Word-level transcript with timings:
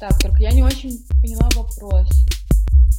Так, 0.00 0.18
только 0.18 0.42
я 0.42 0.52
не 0.52 0.62
очень 0.62 1.06
поняла 1.20 1.46
вопрос. 1.54 2.08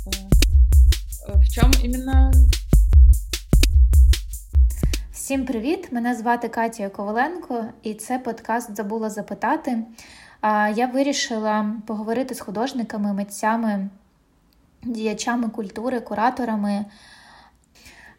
Э, 0.05 1.33
в 1.33 1.49
чем 1.49 1.71
именно? 1.83 2.31
Всім 5.11 5.45
привіт! 5.45 5.91
Мене 5.91 6.15
звати 6.15 6.49
Катя 6.49 6.89
Коваленко, 6.89 7.65
і 7.83 7.93
це 7.93 8.19
подкаст 8.19 8.75
Забула 8.75 9.09
запитати. 9.09 9.83
Я 10.75 10.89
вирішила 10.93 11.75
поговорити 11.87 12.35
з 12.35 12.39
художниками, 12.39 13.13
митцями, 13.13 13.89
діячами 14.83 15.49
культури, 15.49 15.99
кураторами. 15.99 16.85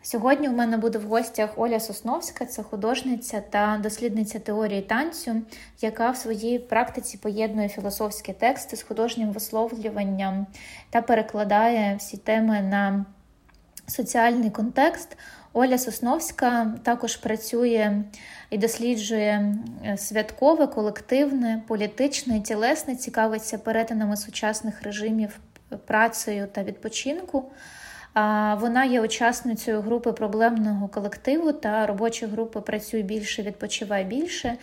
Сьогодні 0.02 0.48
у 0.48 0.52
мене 0.52 0.76
буде 0.76 0.98
в 0.98 1.02
гостях 1.02 1.50
Оля 1.56 1.80
Сосновська, 1.80 2.46
це 2.46 2.62
художниця 2.62 3.42
та 3.50 3.80
дослідниця 3.82 4.38
теорії 4.38 4.82
танцю, 4.82 5.42
яка 5.80 6.10
в 6.10 6.16
своїй 6.16 6.58
практиці 6.58 7.18
поєднує 7.18 7.68
філософські 7.68 8.32
тексти 8.32 8.76
з 8.76 8.82
художнім 8.82 9.30
висловлюванням 9.30 10.46
та 10.90 11.02
перекладає 11.02 11.96
всі 11.96 12.16
теми 12.16 12.60
на 12.60 13.04
соціальний 13.86 14.50
контекст. 14.50 15.16
Оля 15.52 15.78
Сосновська 15.78 16.74
також 16.82 17.16
працює 17.16 18.02
і 18.50 18.58
досліджує 18.58 19.54
е, 19.84 19.96
святкове, 19.96 20.66
колективне, 20.66 21.62
політичне, 21.68 22.40
тілесне, 22.40 22.96
цікавиться 22.96 23.58
перетинами 23.58 24.16
сучасних 24.16 24.82
режимів 24.82 25.38
працею 25.86 26.46
та 26.52 26.62
відпочинку. 26.62 27.44
Вона 28.14 28.84
є 28.84 29.00
учасницею 29.00 29.80
групи 29.80 30.12
проблемного 30.12 30.88
колективу 30.88 31.52
та 31.52 31.86
робочої 31.86 32.32
групи 32.32 32.60
Працюй 32.60 33.02
більше, 33.02 33.42
відпочивай 33.42 34.04
більше. 34.04 34.56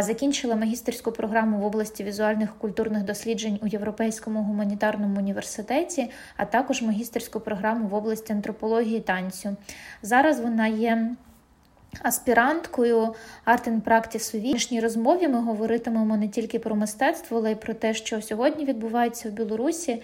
Закінчила 0.00 0.56
магістерську 0.56 1.12
програму 1.12 1.58
в 1.58 1.64
області 1.64 2.04
візуальних 2.04 2.58
культурних 2.58 3.02
досліджень 3.02 3.58
у 3.62 3.66
Європейському 3.66 4.42
гуманітарному 4.42 5.18
університеті, 5.18 6.10
а 6.36 6.44
також 6.44 6.82
магістерську 6.82 7.40
програму 7.40 7.88
в 7.88 7.94
області 7.94 8.32
антропології 8.32 9.00
танцю. 9.00 9.56
Зараз 10.02 10.40
вона 10.40 10.66
є. 10.66 11.10
Аспіранткою 12.02 13.14
Art 13.46 13.68
and 13.68 13.82
Practice 13.82 14.36
у 14.36 14.40
вічній 14.40 14.80
розмові 14.80 15.28
ми 15.28 15.40
говоритимемо 15.40 16.16
не 16.16 16.28
тільки 16.28 16.58
про 16.58 16.76
мистецтво, 16.76 17.36
але 17.36 17.52
й 17.52 17.54
про 17.54 17.74
те, 17.74 17.94
що 17.94 18.22
сьогодні 18.22 18.64
відбувається 18.64 19.28
в 19.28 19.32
Білорусі. 19.32 20.02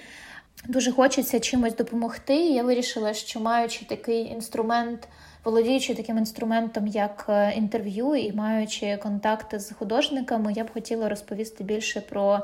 Дуже 0.69 0.93
хочеться 0.93 1.41
чимось 1.41 1.77
допомогти. 1.77 2.35
Я 2.35 2.63
вирішила, 2.63 3.15
що 3.15 3.41
маючи 3.41 3.85
такий 3.85 4.25
інструмент, 4.25 5.09
володіючи 5.45 5.95
таким 5.95 6.19
інструментом, 6.19 6.87
як 6.87 7.27
е, 7.29 7.53
інтерв'ю, 7.57 8.15
і 8.15 8.33
маючи 8.33 8.97
контакти 8.97 9.59
з 9.59 9.73
художниками, 9.73 10.53
я 10.53 10.65
б 10.65 10.73
хотіла 10.73 11.09
розповісти 11.09 11.65
більше 11.65 12.01
про 12.01 12.41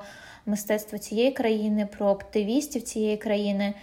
мистецтво 0.47 0.98
цієї 0.98 1.33
країни, 1.33 1.88
про 1.98 2.06
активістів 2.06 2.83
цієї 2.83 3.16
країни. 3.16 3.75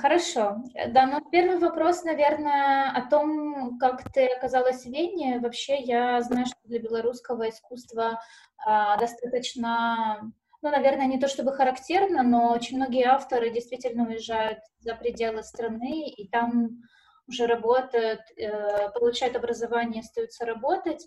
Хорошо. 0.00 0.62
Да, 0.88 1.06
ну 1.06 1.20
первый 1.30 1.58
вопрос, 1.58 2.04
наверное, 2.04 2.90
о 2.90 3.08
том, 3.08 3.78
как 3.78 4.12
ты 4.12 4.26
оказалась 4.26 4.82
в 4.84 4.90
Вене. 4.90 5.38
Вообще, 5.40 5.78
я 5.78 6.20
знаю, 6.22 6.46
что 6.46 6.56
для 6.64 6.78
белорусского 6.78 7.48
искусства 7.48 8.20
а, 8.64 8.96
достаточно, 8.98 10.32
ну, 10.62 10.70
наверное, 10.70 11.06
не 11.06 11.18
то 11.18 11.28
чтобы 11.28 11.52
характерно, 11.52 12.22
но 12.22 12.52
очень 12.52 12.76
многие 12.76 13.04
авторы 13.04 13.50
действительно 13.50 14.06
уезжают 14.06 14.58
за 14.80 14.94
пределы 14.94 15.42
страны, 15.42 16.08
и 16.08 16.28
там 16.28 16.82
уже 17.28 17.46
работают, 17.46 18.20
э, 18.36 18.90
получают 18.90 19.36
образование, 19.36 20.00
остаются 20.00 20.44
работать. 20.44 21.06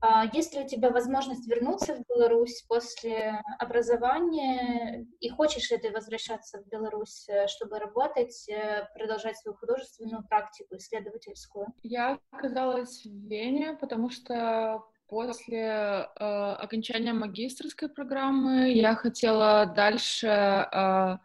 А 0.00 0.24
есть 0.32 0.54
ли 0.54 0.62
у 0.62 0.68
тебя 0.68 0.90
возможность 0.90 1.48
вернуться 1.48 1.94
в 1.94 2.06
Беларусь 2.08 2.62
после 2.68 3.42
образования? 3.58 5.06
И 5.20 5.28
хочешь 5.30 5.70
ли 5.70 5.78
ты 5.78 5.90
возвращаться 5.90 6.62
в 6.62 6.68
Беларусь, 6.68 7.26
э, 7.28 7.46
чтобы 7.48 7.78
работать, 7.78 8.48
э, 8.48 8.88
продолжать 8.94 9.38
свою 9.38 9.56
художественную 9.56 10.22
практику, 10.28 10.76
исследовательскую? 10.76 11.68
Я 11.82 12.18
оказалась 12.30 13.04
в 13.04 13.28
Вене, 13.28 13.76
потому 13.80 14.10
что 14.10 14.84
после 15.08 15.58
э, 15.58 16.04
окончания 16.18 17.12
магистрской 17.12 17.88
программы 17.88 18.72
я 18.72 18.94
хотела 18.94 19.66
дальше 19.66 20.26
э, 20.26 21.18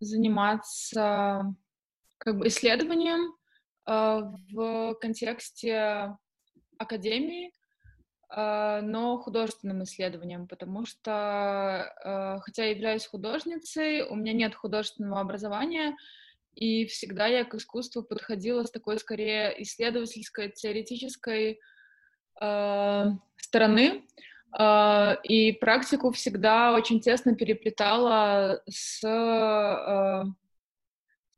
заниматься 0.00 1.54
как 2.18 2.38
бы 2.38 2.48
исследованием 2.48 3.34
э, 3.86 4.20
в 4.52 4.94
контексте 5.00 6.16
академии, 6.78 7.52
а, 8.28 8.80
но 8.82 9.18
художественным 9.18 9.84
исследованием, 9.84 10.48
потому 10.48 10.84
что, 10.84 11.12
а, 11.12 12.38
хотя 12.40 12.64
я 12.64 12.70
являюсь 12.70 13.06
художницей, 13.06 14.02
у 14.02 14.16
меня 14.16 14.32
нет 14.32 14.54
художественного 14.54 15.20
образования, 15.20 15.96
и 16.54 16.86
всегда 16.86 17.26
я 17.26 17.44
к 17.44 17.54
искусству 17.54 18.02
подходила 18.02 18.64
с 18.64 18.70
такой, 18.70 18.98
скорее, 18.98 19.54
исследовательской, 19.62 20.50
теоретической 20.50 21.60
э, 22.40 23.04
стороны, 23.36 24.06
и 25.22 25.52
практику 25.60 26.12
всегда 26.12 26.72
очень 26.72 27.02
тесно 27.02 27.34
переплетала 27.34 28.62
с, 28.66 29.00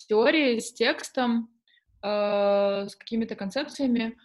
теорией, 0.06 0.60
с 0.60 0.72
текстом, 0.72 1.50
с 2.00 2.94
какими-то 2.96 3.34
концепциями, 3.34 4.16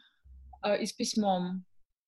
и 0.80 0.86
с 0.86 0.94
письмом, 0.94 1.66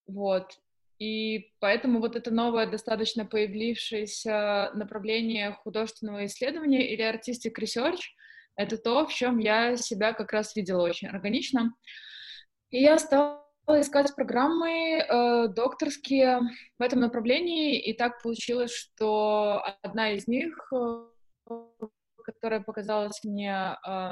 вот. 0.07 0.57
И 0.97 1.51
поэтому 1.59 1.99
вот 1.99 2.15
это 2.15 2.31
новое, 2.31 2.67
достаточно 2.67 3.25
появившееся 3.25 4.71
направление 4.75 5.51
художественного 5.51 6.25
исследования 6.25 6.93
или 6.93 7.03
artistic 7.03 7.53
research— 7.59 7.99
это 8.55 8.77
то, 8.77 9.05
в 9.05 9.13
чем 9.13 9.37
я 9.37 9.75
себя 9.75 10.13
как 10.13 10.31
раз 10.31 10.55
видела 10.55 10.83
очень 10.83 11.09
органично. 11.09 11.73
И 12.69 12.81
я 12.81 12.97
стала 12.97 13.43
искать 13.67 14.15
программы 14.15 14.99
э, 14.99 15.47
докторские 15.49 16.39
в 16.79 16.81
этом 16.81 17.01
направлении, 17.01 17.77
и 17.79 17.93
так 17.93 18.21
получилось, 18.21 18.73
что 18.73 19.61
одна 19.81 20.11
из 20.11 20.27
них, 20.27 20.55
э, 20.73 21.07
которая 22.23 22.61
показалась 22.61 23.21
мне 23.25 23.75
э, 23.85 24.11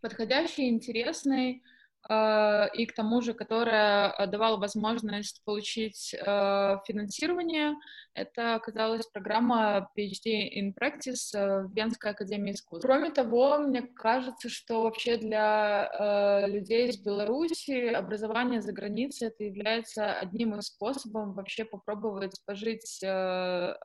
подходящей, 0.00 0.68
интересной, 0.68 1.62
и 2.08 2.86
к 2.86 2.94
тому 2.96 3.20
же, 3.20 3.32
которая 3.32 4.10
э, 4.10 4.26
давала 4.26 4.56
возможность 4.56 5.40
получить 5.44 6.14
э, 6.14 6.76
финансирование. 6.84 7.76
Это 8.14 8.56
оказалась 8.56 9.06
программа 9.06 9.88
PhD 9.96 10.48
in 10.52 10.74
Practice 10.74 11.32
в 11.32 11.72
Венской 11.74 12.10
академии 12.10 12.52
искусств. 12.52 12.86
Кроме 12.86 13.10
того, 13.10 13.58
мне 13.58 13.82
кажется, 13.82 14.48
что 14.48 14.82
вообще 14.82 15.16
для 15.16 16.46
людей 16.46 16.88
из 16.88 16.98
Беларуси 16.98 17.88
образование 17.88 18.60
за 18.60 18.72
границей 18.72 19.28
это 19.28 19.44
является 19.44 20.12
одним 20.12 20.56
из 20.56 20.66
способов 20.66 21.34
вообще 21.34 21.64
попробовать 21.64 22.36
пожить 22.44 22.98
за 23.00 23.76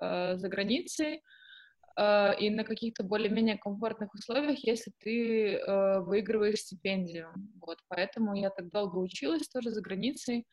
границей, 0.43 1.21
Э, 1.97 2.35
и 2.39 2.49
на 2.49 2.63
каких-то 2.63 3.03
более-менее 3.03 3.57
комфортных 3.57 4.13
условиях, 4.13 4.59
если 4.59 4.91
ты 4.99 5.55
э, 5.55 5.99
выигрываешь 6.01 6.59
стипендию. 6.59 7.33
Вот, 7.59 7.79
поэтому 7.87 8.35
я 8.35 8.49
так 8.51 8.69
долго 8.69 8.97
училась 8.97 9.47
тоже 9.49 9.71
за 9.71 9.81
границей, 9.81 10.45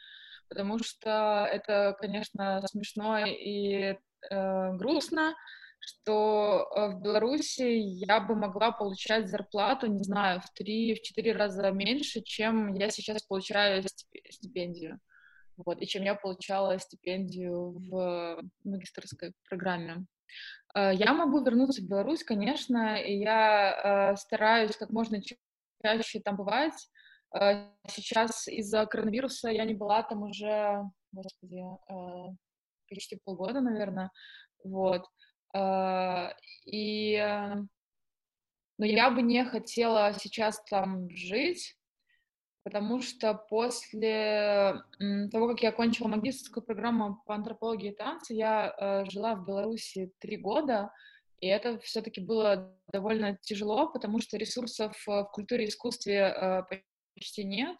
потому 0.48 0.78
что 0.78 1.46
это, 1.50 1.96
конечно, 2.00 2.62
смешно 2.66 3.26
и 3.26 3.96
э, 4.30 4.72
грустно, 4.76 5.34
что 5.80 6.66
в 6.74 7.02
Беларуси 7.02 7.76
я 8.06 8.20
бы 8.20 8.34
могла 8.34 8.72
получать 8.72 9.28
зарплату, 9.28 9.86
не 9.86 10.02
знаю, 10.02 10.40
в 10.40 10.50
три, 10.54 10.94
в 10.94 11.02
четыре 11.02 11.32
раза 11.32 11.70
меньше, 11.72 12.22
чем 12.22 12.72
я 12.72 12.88
сейчас 12.88 13.22
получаю 13.22 13.84
стипендию. 14.30 14.98
Вот, 15.58 15.82
и 15.82 15.86
чем 15.86 16.04
я 16.04 16.14
получала 16.14 16.78
стипендию 16.78 17.72
в 17.90 18.40
магистрской 18.64 19.34
программе. 19.46 20.06
Э, 20.74 20.92
я 20.94 21.12
могу 21.14 21.42
вернуться 21.42 21.80
в 21.82 21.86
Беларусь, 21.86 22.24
конечно, 22.24 22.96
и 22.96 23.18
я 23.18 24.12
э, 24.12 24.16
стараюсь 24.16 24.76
как 24.76 24.90
можно 24.90 25.20
чаще 25.82 26.20
там 26.20 26.36
бывать. 26.36 26.90
Э, 27.34 27.68
сейчас 27.88 28.48
из-за 28.48 28.86
коронавируса 28.86 29.48
я 29.48 29.64
не 29.64 29.74
была 29.74 30.02
там 30.02 30.22
уже, 30.22 30.82
господи, 31.12 31.62
почти 32.88 33.18
полгода, 33.24 33.60
наверное, 33.60 34.10
вот. 34.62 35.06
И, 36.66 37.16
но 38.76 38.84
я 38.84 39.10
бы 39.10 39.22
не 39.22 39.44
хотела 39.44 40.12
сейчас 40.14 40.60
там 40.68 41.08
жить, 41.10 41.76
потому 42.64 43.02
что 43.02 43.34
после 43.34 44.82
того, 45.30 45.48
как 45.48 45.62
я 45.62 45.68
окончила 45.68 46.08
магистрскую 46.08 46.64
программу 46.64 47.22
по 47.26 47.34
антропологии 47.34 47.90
и 47.90 47.94
танцу, 47.94 48.32
я 48.32 48.74
э, 48.76 49.04
жила 49.10 49.34
в 49.34 49.44
Беларуси 49.46 50.10
три 50.18 50.38
года, 50.38 50.90
и 51.40 51.46
это 51.46 51.78
все-таки 51.80 52.22
было 52.22 52.74
довольно 52.90 53.36
тяжело, 53.42 53.88
потому 53.88 54.20
что 54.20 54.38
ресурсов 54.38 54.96
в 55.06 55.24
культуре 55.32 55.66
и 55.66 55.68
искусстве 55.68 56.34
э, 56.34 56.62
почти 57.14 57.44
нет. 57.44 57.76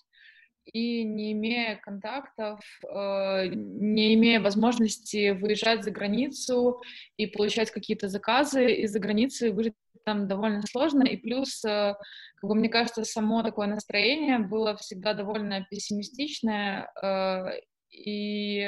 и 0.72 1.02
не 1.04 1.32
имея 1.32 1.76
контактов, 1.76 2.60
э, 2.82 3.46
не 3.54 4.14
имея 4.14 4.40
возможности 4.40 5.31
выезжать 5.31 5.82
за 5.82 5.90
границу 5.92 6.82
и 7.16 7.26
получать 7.26 7.70
какие-то 7.70 8.08
заказы 8.08 8.72
из-за 8.82 8.98
границы, 8.98 9.50
выжить 9.50 9.75
там 10.05 10.29
довольно 10.29 10.62
сложно, 10.62 11.03
и 11.03 11.17
плюс, 11.17 11.65
э, 11.65 11.95
как 12.37 12.49
бы, 12.49 12.55
мне 12.55 12.69
кажется, 12.69 13.05
само 13.05 13.43
такое 13.43 13.67
настроение 13.67 14.39
было 14.39 14.77
всегда 14.77 15.15
довольно 15.15 15.67
пессимистичное, 15.71 16.91
э, 17.03 17.61
и 17.91 18.67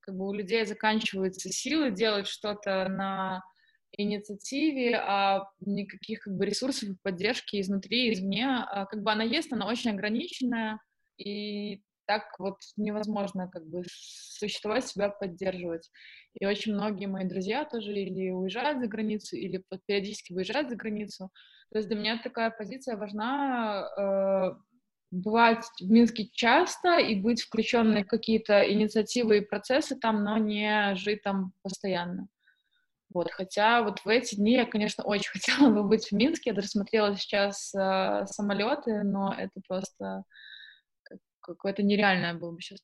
как 0.00 0.16
бы 0.16 0.28
у 0.28 0.32
людей 0.32 0.64
заканчиваются 0.64 1.50
силы 1.50 1.90
делать 1.90 2.26
что-то 2.26 2.88
на 2.88 3.42
инициативе, 3.92 4.96
а 4.96 5.44
никаких 5.60 6.20
как 6.20 6.36
бы 6.36 6.46
ресурсов 6.46 6.88
и 6.88 6.96
поддержки 7.02 7.60
изнутри, 7.60 8.12
извне. 8.12 8.46
А, 8.46 8.86
как 8.86 9.02
бы 9.02 9.10
она 9.10 9.24
есть, 9.24 9.52
она 9.52 9.66
очень 9.66 9.90
ограниченная, 9.90 10.80
и 11.16 11.82
так 12.10 12.24
вот 12.40 12.56
невозможно 12.76 13.48
как 13.48 13.64
бы 13.68 13.84
существовать, 13.86 14.84
себя 14.84 15.10
поддерживать. 15.10 15.88
И 16.40 16.44
очень 16.44 16.74
многие 16.74 17.06
мои 17.06 17.24
друзья 17.24 17.64
тоже 17.64 17.92
или 17.92 18.30
уезжают 18.30 18.80
за 18.80 18.88
границу, 18.88 19.36
или 19.36 19.62
периодически 19.86 20.32
выезжают 20.32 20.70
за 20.70 20.74
границу. 20.74 21.30
То 21.70 21.78
есть 21.78 21.88
для 21.88 21.96
меня 21.96 22.20
такая 22.20 22.50
позиция 22.50 22.96
важна 22.96 23.86
э, 23.96 24.50
бывать 25.12 25.64
в 25.80 25.88
Минске 25.88 26.28
часто 26.32 26.98
и 26.98 27.14
быть 27.14 27.42
включенной 27.42 28.02
в 28.02 28.08
какие-то 28.08 28.68
инициативы 28.68 29.38
и 29.38 29.46
процессы 29.46 29.94
там, 29.94 30.24
но 30.24 30.36
не 30.36 30.96
жить 30.96 31.22
там 31.22 31.52
постоянно. 31.62 32.26
Вот, 33.14 33.30
хотя 33.30 33.84
вот 33.84 34.00
в 34.00 34.08
эти 34.08 34.34
дни 34.34 34.54
я, 34.54 34.66
конечно, 34.66 35.04
очень 35.04 35.30
хотела 35.38 35.70
бы 35.70 35.84
быть 35.84 36.08
в 36.08 36.12
Минске. 36.12 36.50
Я 36.50 36.54
даже 36.56 36.66
сейчас 37.18 37.72
э, 37.72 38.26
самолеты, 38.26 39.04
но 39.04 39.32
это 39.32 39.60
просто 39.68 40.24
какое-то 41.54 41.82
нереальное 41.82 42.34
было 42.34 42.52
бы 42.52 42.60
сейчас 42.60 42.80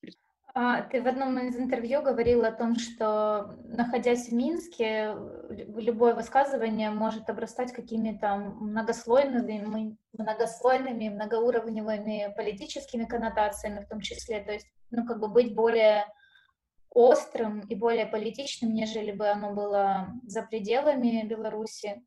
а, 0.58 0.80
ты 0.80 1.02
в 1.02 1.06
одном 1.06 1.38
из 1.38 1.54
интервью 1.58 2.00
говорил 2.00 2.42
о 2.46 2.50
том, 2.50 2.76
что, 2.76 3.58
находясь 3.64 4.30
в 4.30 4.32
Минске, 4.32 5.14
любое 5.50 6.14
высказывание 6.14 6.88
может 6.88 7.28
обрастать 7.28 7.74
какими-то 7.74 8.36
многослойными, 8.36 9.98
многослойными, 10.16 11.10
многоуровневыми 11.10 12.32
политическими 12.34 13.04
коннотациями 13.04 13.84
в 13.84 13.88
том 13.88 14.00
числе. 14.00 14.42
То 14.42 14.52
есть, 14.52 14.66
ну, 14.90 15.04
как 15.04 15.20
бы 15.20 15.28
быть 15.28 15.54
более 15.54 16.06
острым 16.88 17.60
и 17.60 17.74
более 17.74 18.06
политичным, 18.06 18.72
нежели 18.72 19.12
бы 19.12 19.28
оно 19.28 19.52
было 19.52 20.08
за 20.24 20.40
пределами 20.40 21.26
Беларуси. 21.26 22.02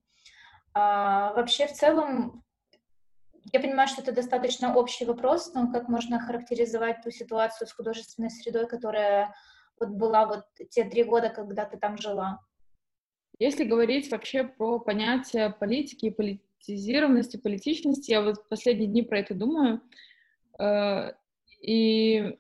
А, 0.74 1.34
вообще, 1.34 1.68
в 1.68 1.74
целом, 1.74 2.44
я 3.52 3.60
понимаю, 3.60 3.88
что 3.88 4.02
это 4.02 4.12
достаточно 4.12 4.76
общий 4.76 5.06
вопрос, 5.06 5.54
но 5.54 5.72
как 5.72 5.88
можно 5.88 6.20
характеризовать 6.20 7.02
ту 7.04 7.12
ситуацию 7.12 7.68
с 7.68 7.74
художественной 7.74 8.30
средой, 8.30 8.68
которая 8.68 9.34
вот 9.80 9.90
была 9.90 10.26
вот 10.26 10.46
те 10.70 10.84
три 10.84 11.04
года, 11.04 11.30
когда 11.30 11.66
ты 11.66 11.78
там 11.78 11.98
жила? 11.98 12.40
Если 13.40 13.64
говорить 13.64 14.12
вообще 14.12 14.44
про 14.44 14.80
понятие 14.80 15.50
политики, 15.50 16.10
политизированности, 16.10 17.38
политичности, 17.38 18.12
я 18.12 18.22
вот 18.22 18.48
последние 18.50 18.88
дни 18.88 19.02
про 19.02 19.20
это 19.20 19.34
думаю, 19.34 19.82
э, 20.60 21.14
и 21.62 22.38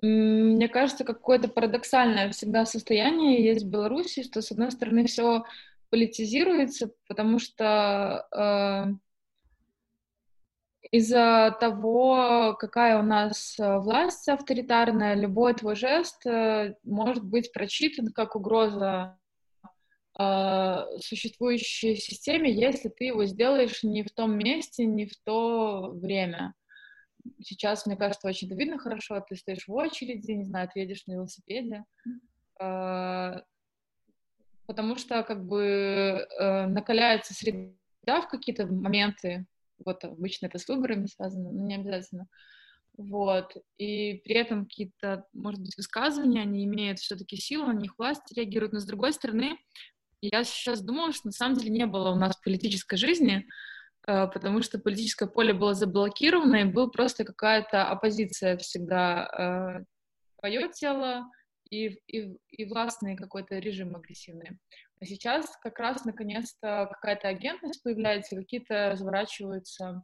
мне 0.00 0.68
кажется, 0.68 1.04
какое-то 1.04 1.48
парадоксальное 1.48 2.30
всегда 2.30 2.64
состояние 2.64 3.44
есть 3.44 3.64
в 3.64 3.70
Беларуси, 3.70 4.22
что, 4.22 4.40
с 4.40 4.52
одной 4.52 4.70
стороны, 4.70 5.06
все 5.06 5.44
политизируется, 5.90 6.92
потому 7.08 7.40
что 7.40 8.28
э, 8.30 8.94
из-за 10.90 11.56
того, 11.60 12.56
какая 12.58 12.98
у 12.98 13.02
нас 13.02 13.58
э, 13.58 13.78
власть 13.78 14.28
авторитарная, 14.28 15.14
любой 15.14 15.54
твой 15.54 15.76
жест 15.76 16.24
э, 16.26 16.74
может 16.82 17.24
быть 17.24 17.52
прочитан 17.52 18.08
как 18.12 18.36
угроза 18.36 19.18
э, 20.18 20.84
существующей 21.00 21.96
системе, 21.96 22.50
если 22.52 22.88
ты 22.88 23.04
его 23.04 23.26
сделаешь 23.26 23.82
не 23.82 24.02
в 24.02 24.10
том 24.10 24.38
месте, 24.38 24.86
не 24.86 25.06
в 25.06 25.14
то 25.24 25.90
время. 25.90 26.54
Сейчас, 27.42 27.84
мне 27.84 27.96
кажется, 27.96 28.28
очень 28.28 28.48
видно 28.54 28.78
хорошо, 28.78 29.22
ты 29.28 29.36
стоишь 29.36 29.68
в 29.68 29.72
очереди, 29.74 30.30
не 30.30 30.44
знаю, 30.44 30.70
ты 30.72 30.80
едешь 30.80 31.04
на 31.06 31.12
велосипеде, 31.12 31.84
потому 34.66 34.96
что 34.96 35.22
как 35.24 35.44
бы 35.44 36.26
накаляется 36.68 37.34
среда 37.34 38.22
в 38.22 38.28
какие-то 38.28 38.66
моменты, 38.66 39.46
вот 39.84 40.04
обычно 40.04 40.46
это 40.46 40.58
с 40.58 40.68
выборами 40.68 41.06
связано, 41.06 41.50
но 41.50 41.66
не 41.66 41.76
обязательно. 41.76 42.26
Вот. 42.96 43.56
И 43.78 44.14
при 44.24 44.34
этом 44.34 44.64
какие-то, 44.64 45.24
может 45.32 45.60
быть, 45.60 45.76
высказывания, 45.76 46.42
они 46.42 46.64
имеют 46.64 46.98
все-таки 46.98 47.36
силу, 47.36 47.66
на 47.66 47.78
них 47.78 47.94
власть 47.96 48.32
реагирует. 48.34 48.72
Но 48.72 48.80
с 48.80 48.86
другой 48.86 49.12
стороны, 49.12 49.56
я 50.20 50.42
сейчас 50.44 50.82
думала, 50.82 51.12
что 51.12 51.28
на 51.28 51.32
самом 51.32 51.56
деле 51.56 51.70
не 51.70 51.86
было 51.86 52.10
у 52.10 52.16
нас 52.16 52.36
политической 52.36 52.96
жизни, 52.96 53.46
э, 54.06 54.26
потому 54.26 54.62
что 54.62 54.80
политическое 54.80 55.28
поле 55.28 55.52
было 55.52 55.74
заблокировано, 55.74 56.56
и 56.56 56.64
был 56.64 56.90
просто 56.90 57.24
какая-то 57.24 57.88
оппозиция 57.88 58.56
всегда. 58.58 59.78
Э, 59.80 59.84
Поет 60.40 60.72
тело, 60.74 61.28
и, 61.70 61.98
и, 62.06 62.36
и 62.50 62.64
властный 62.64 63.16
какой-то 63.16 63.58
режим 63.58 63.96
агрессивный. 63.96 64.58
А 65.00 65.04
сейчас 65.04 65.56
как 65.62 65.78
раз 65.78 66.04
наконец-то 66.04 66.88
какая-то 66.92 67.28
агентность 67.28 67.82
появляется, 67.82 68.34
какие-то 68.34 68.90
разворачиваются 68.90 70.02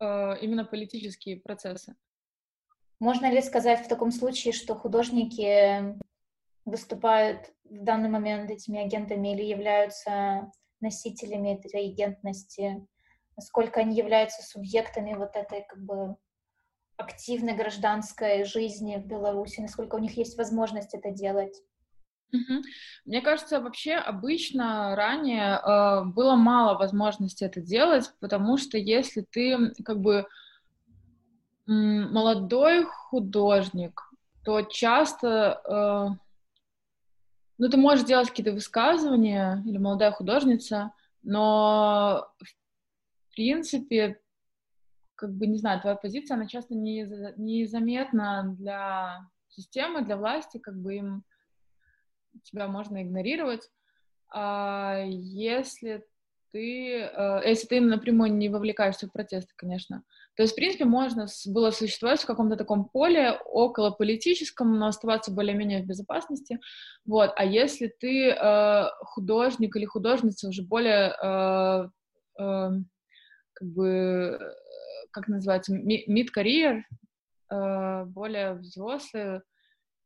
э, 0.00 0.38
именно 0.40 0.64
политические 0.64 1.40
процессы. 1.40 1.94
Можно 2.98 3.30
ли 3.30 3.40
сказать 3.40 3.84
в 3.84 3.88
таком 3.88 4.10
случае, 4.10 4.52
что 4.52 4.74
художники 4.74 5.96
выступают 6.64 7.52
в 7.64 7.84
данный 7.84 8.08
момент 8.08 8.50
этими 8.50 8.80
агентами 8.80 9.34
или 9.34 9.44
являются 9.44 10.50
носителями 10.80 11.54
этой 11.54 11.92
агентности? 11.92 12.84
Насколько 13.36 13.80
они 13.80 13.94
являются 13.94 14.42
субъектами 14.42 15.14
вот 15.14 15.36
этой 15.36 15.64
как 15.68 15.80
бы 15.80 16.16
активной 16.96 17.54
гражданской 17.54 18.42
жизни 18.42 18.96
в 18.96 19.06
Беларуси? 19.06 19.60
Насколько 19.60 19.94
у 19.94 20.00
них 20.00 20.16
есть 20.16 20.36
возможность 20.36 20.92
это 20.92 21.12
делать? 21.12 21.54
Мне 23.04 23.22
кажется, 23.22 23.60
вообще 23.60 23.94
обычно 23.94 24.94
ранее 24.94 25.58
э, 25.58 26.04
было 26.04 26.34
мало 26.34 26.76
возможности 26.76 27.44
это 27.44 27.60
делать, 27.60 28.12
потому 28.20 28.58
что 28.58 28.76
если 28.76 29.22
ты 29.30 29.72
как 29.84 30.00
бы 30.00 30.26
молодой 31.66 32.84
художник, 32.84 34.02
то 34.44 34.62
часто 34.62 35.60
э, 35.64 36.18
ну, 37.58 37.68
ты 37.68 37.76
можешь 37.76 38.06
делать 38.06 38.30
какие-то 38.30 38.52
высказывания, 38.52 39.62
или 39.66 39.78
молодая 39.78 40.12
художница, 40.12 40.92
но 41.22 42.28
в 42.40 43.34
принципе, 43.34 44.20
как 45.14 45.34
бы, 45.34 45.46
не 45.46 45.58
знаю, 45.58 45.80
твоя 45.80 45.96
позиция, 45.96 46.36
она 46.36 46.46
часто 46.46 46.74
не, 46.74 47.02
незаметна 47.36 48.54
для 48.58 49.28
системы, 49.48 50.02
для 50.02 50.16
власти, 50.16 50.58
как 50.58 50.80
бы 50.80 50.96
им 50.96 51.24
тебя 52.44 52.68
можно 52.68 53.02
игнорировать. 53.02 53.68
А 54.30 55.02
если 55.06 56.04
ты, 56.52 57.00
э, 57.00 57.40
если 57.44 57.66
ты 57.66 57.80
напрямую 57.80 58.32
не 58.32 58.48
вовлекаешься 58.48 59.06
в 59.06 59.12
протесты, 59.12 59.52
конечно. 59.56 60.02
То 60.36 60.42
есть, 60.42 60.52
в 60.52 60.56
принципе, 60.56 60.84
можно 60.84 61.26
было 61.46 61.70
существовать 61.70 62.20
в 62.20 62.26
каком-то 62.26 62.56
таком 62.56 62.88
поле 62.88 63.32
около 63.44 63.90
политическом, 63.90 64.78
но 64.78 64.86
оставаться 64.86 65.32
более-менее 65.32 65.82
в 65.82 65.86
безопасности. 65.86 66.58
Вот. 67.04 67.32
А 67.36 67.44
если 67.44 67.88
ты 67.88 68.30
э, 68.30 68.84
художник 69.02 69.76
или 69.76 69.84
художница 69.84 70.48
уже 70.48 70.62
более, 70.62 71.14
э, 71.22 71.88
э, 72.40 72.70
как 73.52 73.68
бы, 73.68 74.54
как 75.10 75.28
называется, 75.28 75.74
mid-career, 75.74 76.82
э, 77.50 78.04
более 78.04 78.54
взрослый, 78.54 79.40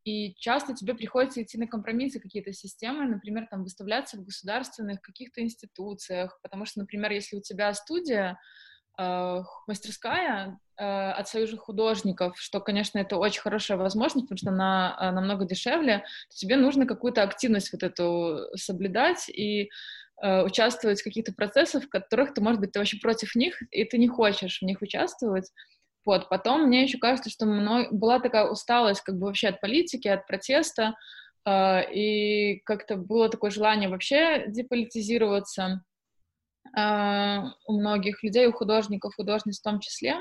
и 0.04 0.34
часто 0.34 0.74
тебе 0.74 0.94
приходится 0.94 1.42
идти 1.42 1.58
на 1.58 1.66
компромиссы 1.66 2.18
какие-то 2.18 2.52
системы, 2.52 3.06
например, 3.06 3.46
там 3.50 3.62
выставляться 3.62 4.16
в 4.16 4.24
государственных 4.24 5.00
каких-то 5.00 5.42
институциях, 5.42 6.38
потому 6.42 6.64
что, 6.64 6.80
например, 6.80 7.12
если 7.12 7.36
у 7.36 7.40
тебя 7.40 7.72
студия, 7.72 8.38
э, 8.98 9.42
мастерская 9.68 10.58
э, 10.76 10.84
от 10.84 11.30
же 11.30 11.56
художников, 11.56 12.36
что, 12.38 12.60
конечно, 12.60 12.98
это 12.98 13.16
очень 13.16 13.40
хорошая 13.40 13.78
возможность, 13.78 14.26
потому 14.28 14.38
что 14.38 14.50
она 14.50 14.96
э, 15.00 15.10
намного 15.12 15.44
дешевле, 15.44 15.98
то 16.30 16.36
тебе 16.36 16.56
нужно 16.56 16.84
какую-то 16.84 17.22
активность 17.22 17.72
вот 17.72 17.84
эту 17.84 18.40
соблюдать 18.56 19.28
и 19.28 19.70
э, 20.20 20.42
участвовать 20.42 21.00
в 21.00 21.04
каких-то 21.04 21.32
процессах, 21.32 21.84
в 21.84 21.88
которых 21.88 22.34
ты, 22.34 22.40
может 22.40 22.60
быть, 22.60 22.72
ты 22.72 22.80
вообще 22.80 22.98
против 22.98 23.36
них, 23.36 23.62
и 23.70 23.84
ты 23.84 23.98
не 23.98 24.08
хочешь 24.08 24.58
в 24.58 24.64
них 24.64 24.82
участвовать, 24.82 25.48
вот, 26.04 26.28
потом 26.28 26.64
мне 26.66 26.82
еще 26.82 26.98
кажется, 26.98 27.30
что 27.30 27.46
мной 27.46 27.88
была 27.90 28.18
такая 28.18 28.48
усталость 28.48 29.02
как 29.02 29.18
бы 29.18 29.26
вообще 29.26 29.48
от 29.48 29.60
политики, 29.60 30.08
от 30.08 30.26
протеста, 30.26 30.94
э, 31.44 31.92
и 31.92 32.60
как-то 32.64 32.96
было 32.96 33.28
такое 33.28 33.50
желание 33.50 33.88
вообще 33.88 34.44
деполитизироваться 34.48 35.84
э, 36.76 37.38
у 37.66 37.78
многих 37.78 38.22
людей, 38.22 38.46
у 38.46 38.52
художников, 38.52 39.14
художниц 39.14 39.60
в 39.60 39.62
том 39.62 39.78
числе. 39.80 40.16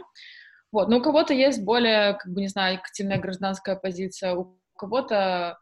Вот, 0.72 0.88
но 0.88 0.98
у 0.98 1.02
кого-то 1.02 1.34
есть 1.34 1.64
более, 1.64 2.14
как 2.14 2.32
бы, 2.32 2.42
не 2.42 2.48
знаю, 2.48 2.78
активная 2.78 3.20
гражданская 3.20 3.76
позиция, 3.76 4.36
у 4.36 4.58
кого-то, 4.78 5.58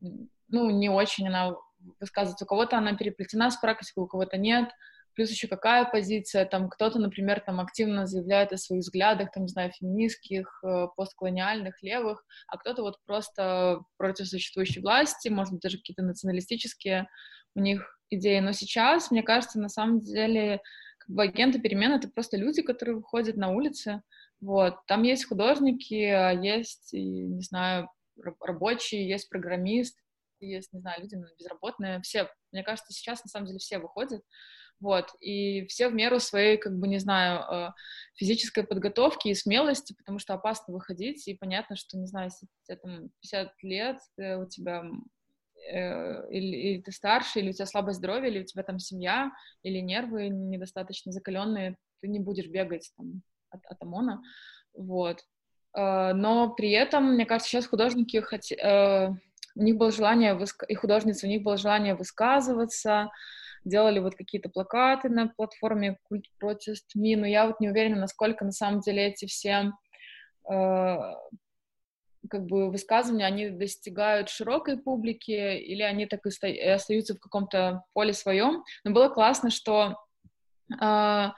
ну, 0.00 0.70
не 0.70 0.88
очень 0.88 1.26
она 1.28 1.56
высказывается, 1.98 2.44
у 2.44 2.48
кого-то 2.48 2.78
она 2.78 2.94
переплетена 2.94 3.50
с 3.50 3.56
практикой, 3.56 4.04
у 4.04 4.06
кого-то 4.06 4.36
нет, 4.36 4.68
плюс 5.14 5.30
еще 5.30 5.48
какая 5.48 5.84
позиция, 5.84 6.44
там, 6.44 6.68
кто-то, 6.68 6.98
например, 6.98 7.40
там, 7.40 7.60
активно 7.60 8.06
заявляет 8.06 8.52
о 8.52 8.56
своих 8.56 8.80
взглядах, 8.80 9.30
там, 9.32 9.44
не 9.44 9.48
знаю, 9.48 9.72
феминистских, 9.72 10.62
э, 10.64 10.86
постколониальных, 10.96 11.82
левых, 11.82 12.24
а 12.48 12.58
кто-то 12.58 12.82
вот 12.82 12.96
просто 13.04 13.80
против 13.96 14.28
существующей 14.28 14.80
власти, 14.80 15.28
может 15.28 15.52
быть, 15.52 15.62
даже 15.62 15.78
какие-то 15.78 16.02
националистические 16.02 17.08
у 17.54 17.60
них 17.60 17.98
идеи, 18.10 18.40
но 18.40 18.52
сейчас, 18.52 19.10
мне 19.10 19.22
кажется, 19.22 19.60
на 19.60 19.68
самом 19.68 20.00
деле, 20.00 20.60
как 20.98 21.08
бы 21.10 21.22
агенты 21.22 21.60
перемен— 21.60 21.92
это 21.92 22.08
просто 22.08 22.36
люди, 22.36 22.62
которые 22.62 22.96
выходят 22.96 23.36
на 23.36 23.50
улицы, 23.50 24.02
вот, 24.40 24.76
там 24.86 25.02
есть 25.02 25.26
художники, 25.26 26.04
а 26.04 26.30
есть, 26.32 26.92
не 26.92 27.42
знаю, 27.42 27.88
рабочие, 28.40 29.08
есть 29.08 29.28
программист, 29.28 29.98
есть, 30.40 30.72
не 30.72 30.80
знаю, 30.80 31.02
люди 31.02 31.16
безработные, 31.38 32.00
все, 32.02 32.28
мне 32.50 32.62
кажется, 32.62 32.92
сейчас 32.92 33.22
на 33.24 33.28
самом 33.30 33.46
деле 33.46 33.58
все 33.58 33.78
выходят, 33.78 34.22
вот, 34.82 35.10
и 35.20 35.64
все 35.66 35.88
в 35.88 35.94
меру 35.94 36.18
своей, 36.18 36.56
как 36.56 36.76
бы, 36.76 36.88
не 36.88 36.98
знаю, 36.98 37.40
э, 37.40 37.70
физической 38.16 38.64
подготовки 38.64 39.28
и 39.28 39.34
смелости, 39.34 39.94
потому 39.96 40.18
что 40.18 40.34
опасно 40.34 40.74
выходить, 40.74 41.26
и 41.28 41.34
понятно, 41.34 41.76
что, 41.76 41.96
не 41.96 42.06
знаю, 42.06 42.30
если 42.30 42.48
тебе 42.64 42.76
там 42.78 43.10
50 43.20 43.62
лет, 43.62 43.98
у 44.18 44.46
тебя 44.46 44.84
э, 45.70 46.30
или, 46.32 46.56
или 46.56 46.82
ты 46.82 46.90
старше, 46.90 47.38
или 47.38 47.50
у 47.50 47.52
тебя 47.52 47.66
слабое 47.66 47.94
здоровье, 47.94 48.28
или 48.28 48.40
у 48.40 48.44
тебя 48.44 48.64
там 48.64 48.80
семья, 48.80 49.30
или 49.62 49.78
нервы 49.78 50.28
недостаточно 50.28 51.12
закаленные, 51.12 51.76
ты 52.00 52.08
не 52.08 52.18
будешь 52.18 52.48
бегать 52.48 52.90
там 52.96 53.22
от, 53.50 53.64
от 53.66 53.80
ОМОНа, 53.82 54.20
вот. 54.74 55.20
Э, 55.76 56.12
но 56.12 56.50
при 56.50 56.72
этом, 56.72 57.14
мне 57.14 57.24
кажется, 57.24 57.50
сейчас 57.50 57.66
художники 57.66 58.16
хоть, 58.16 58.50
э, 58.50 59.10
у 59.54 59.62
них 59.62 59.76
было 59.76 59.92
желание, 59.92 60.34
выск... 60.34 60.64
и 60.66 60.74
художницы, 60.74 61.26
у 61.26 61.30
них 61.30 61.44
было 61.44 61.56
желание 61.56 61.94
высказываться, 61.94 63.10
делали 63.64 63.98
вот 63.98 64.14
какие-то 64.14 64.48
плакаты 64.48 65.08
на 65.08 65.28
платформе 65.28 65.98
Культ 66.04 66.24
Протест 66.38 66.94
Ми, 66.94 67.16
но 67.16 67.26
я 67.26 67.46
вот 67.46 67.60
не 67.60 67.68
уверена, 67.68 68.00
насколько 68.00 68.44
на 68.44 68.52
самом 68.52 68.80
деле 68.80 69.06
эти 69.06 69.26
все 69.26 69.72
э, 70.50 70.96
как 72.30 72.46
бы 72.46 72.70
высказывания, 72.70 73.26
они 73.26 73.50
достигают 73.50 74.28
широкой 74.28 74.78
публики, 74.78 75.56
или 75.56 75.82
они 75.82 76.06
так 76.06 76.20
и 76.26 76.68
остаются 76.68 77.14
в 77.14 77.20
каком-то 77.20 77.84
поле 77.92 78.12
своем. 78.12 78.64
Но 78.84 78.92
было 78.92 79.08
классно, 79.08 79.50
что 79.50 79.96
э, 80.80 81.28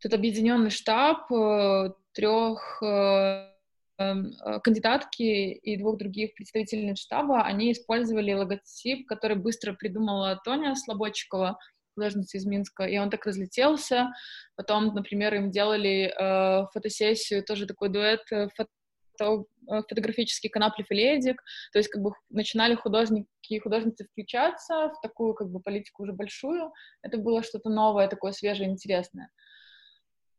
тут 0.00 0.14
объединенный 0.14 0.70
штаб 0.70 1.30
э, 1.32 1.92
трех 2.12 2.82
э, 2.82 2.86
э, 2.86 3.57
кандидатки 3.98 5.22
и 5.22 5.76
двух 5.76 5.98
других 5.98 6.34
представителей 6.34 6.94
штаба, 6.94 7.42
они 7.42 7.72
использовали 7.72 8.32
логотип, 8.32 9.08
который 9.08 9.36
быстро 9.36 9.72
придумала 9.72 10.40
Тоня 10.44 10.74
Слободчикова, 10.76 11.58
художница 11.98 12.38
из 12.38 12.46
Минска, 12.46 12.84
и 12.84 12.96
он 12.98 13.10
так 13.10 13.26
разлетелся. 13.26 14.12
Потом, 14.56 14.94
например, 14.94 15.34
им 15.34 15.50
делали 15.50 16.12
э, 16.16 16.66
фотосессию, 16.72 17.44
тоже 17.44 17.66
такой 17.66 17.88
дуэт 17.88 18.20
э, 18.30 18.48
фото, 18.54 19.44
э, 19.68 19.82
фотографический 19.88 20.48
Коноплев 20.48 20.86
и 20.90 20.94
Ледик, 20.94 21.42
то 21.72 21.78
есть 21.78 21.90
как 21.90 22.02
бы 22.02 22.12
начинали 22.30 22.76
художники 22.76 23.26
и 23.48 23.58
художницы 23.58 24.04
включаться 24.04 24.92
в 24.94 25.00
такую 25.02 25.34
как 25.34 25.50
бы 25.50 25.60
политику 25.60 26.04
уже 26.04 26.12
большую. 26.12 26.72
Это 27.02 27.18
было 27.18 27.42
что-то 27.42 27.68
новое, 27.68 28.06
такое 28.06 28.30
свежее, 28.30 28.70
интересное. 28.70 29.30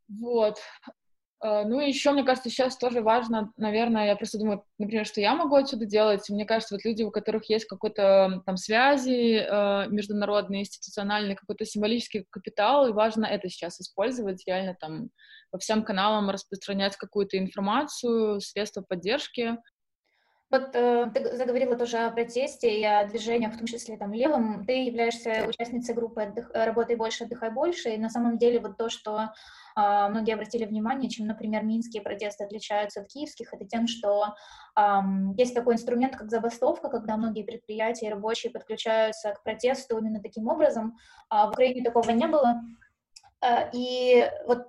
Вот. 0.07 0.57
Э, 1.41 1.63
ну 1.65 1.79
и 1.79 1.87
еще, 1.87 2.11
мне 2.11 2.23
кажется, 2.23 2.49
сейчас 2.49 2.77
тоже 2.77 3.01
важно, 3.01 3.51
наверное, 3.57 4.07
я 4.07 4.15
просто 4.15 4.37
думаю, 4.37 4.63
например, 4.77 5.05
что 5.05 5.21
я 5.21 5.35
могу 5.35 5.55
отсюда 5.55 5.85
делать. 5.85 6.29
Мне 6.29 6.45
кажется, 6.45 6.75
вот 6.75 6.85
люди, 6.85 7.03
у 7.03 7.11
которых 7.11 7.49
есть 7.49 7.65
какой-то 7.65 8.41
там 8.45 8.57
связи 8.57 9.39
э, 9.39 9.87
международный, 9.89 10.61
институциональный, 10.61 11.35
какой-то 11.35 11.65
символический 11.65 12.25
капитал, 12.29 12.87
и 12.87 12.93
важно 12.93 13.25
это 13.25 13.49
сейчас 13.49 13.79
использовать, 13.79 14.43
реально 14.45 14.75
там 14.79 15.09
по 15.51 15.57
всем 15.57 15.83
каналам 15.83 16.29
распространять 16.29 16.95
какую-то 16.95 17.37
информацию, 17.37 18.39
средства 18.41 18.81
поддержки. 18.81 19.57
Вот 20.51 20.71
э, 20.73 21.11
ты 21.13 21.37
заговорила 21.37 21.75
тоже 21.75 21.97
о 21.97 22.11
протесте 22.11 22.79
и 22.79 22.83
о 22.83 23.05
движениях, 23.05 23.53
в 23.53 23.57
том 23.57 23.67
числе 23.67 23.97
там 23.97 24.13
левым. 24.13 24.65
Ты 24.65 24.85
являешься 24.85 25.45
участницей 25.47 25.93
группы 25.93 26.21
отдых, 26.21 26.49
«Работай 26.53 26.95
больше, 26.95 27.25
отдыхай 27.25 27.51
больше», 27.51 27.89
и 27.89 27.97
на 27.99 28.09
самом 28.09 28.39
деле 28.39 28.59
вот 28.59 28.75
то, 28.75 28.89
что 28.89 29.19
э, 29.19 29.27
многие 29.75 30.33
обратили 30.33 30.65
внимание, 30.65 31.07
чем, 31.07 31.27
например, 31.27 31.63
минские 31.63 32.01
протесты 32.01 32.45
отличаются 32.45 33.01
от 33.01 33.07
киевских, 33.09 33.53
это 33.53 33.65
тем, 33.65 33.87
что 33.87 34.33
э, 34.75 34.81
есть 35.37 35.53
такой 35.53 35.75
инструмент, 35.75 36.15
как 36.15 36.31
забастовка, 36.31 36.89
когда 36.89 37.15
многие 37.15 37.43
предприятия 37.43 38.07
и 38.07 38.11
рабочие 38.11 38.51
подключаются 38.51 39.33
к 39.33 39.43
протесту 39.43 39.99
именно 39.99 40.19
таким 40.19 40.47
образом. 40.47 40.97
Э, 41.31 41.45
в 41.45 41.49
Украине 41.49 41.83
такого 41.83 42.09
не 42.09 42.25
было. 42.25 42.59
Э, 43.41 43.69
и 43.71 44.27
вот 44.47 44.65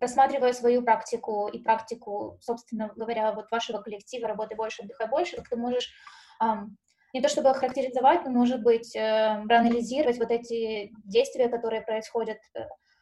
рассматривая 0.00 0.52
свою 0.52 0.82
практику 0.82 1.48
и 1.48 1.62
практику, 1.62 2.38
собственно 2.40 2.92
говоря, 2.96 3.32
вот 3.32 3.50
вашего 3.50 3.78
коллектива 3.78 4.28
«Работай 4.28 4.56
больше, 4.56 4.82
отдыхай 4.82 5.08
больше», 5.08 5.36
как 5.36 5.48
ты 5.48 5.56
можешь 5.56 5.90
не 7.14 7.22
то 7.22 7.28
чтобы 7.28 7.54
характеризовать, 7.54 8.24
но, 8.24 8.30
может 8.30 8.62
быть, 8.62 8.94
э, 8.94 9.42
проанализировать 9.46 10.18
вот 10.18 10.30
эти 10.30 10.92
действия, 11.04 11.48
которые 11.48 11.82
происходят, 11.82 12.38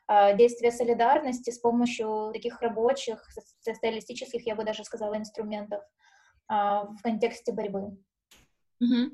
э, 0.09 0.37
действия 0.37 0.71
солидарности 0.71 1.51
с 1.51 1.59
помощью 1.59 2.31
таких 2.33 2.61
рабочих, 2.61 3.25
социалистических, 3.61 4.47
я 4.47 4.55
бы 4.55 4.65
даже 4.65 4.85
сказала, 4.85 5.17
инструментов 5.17 5.83
э, 6.49 6.55
в 6.55 6.99
контексте 7.03 7.53
борьбы. 7.53 7.97
Mm-hmm. 8.83 9.11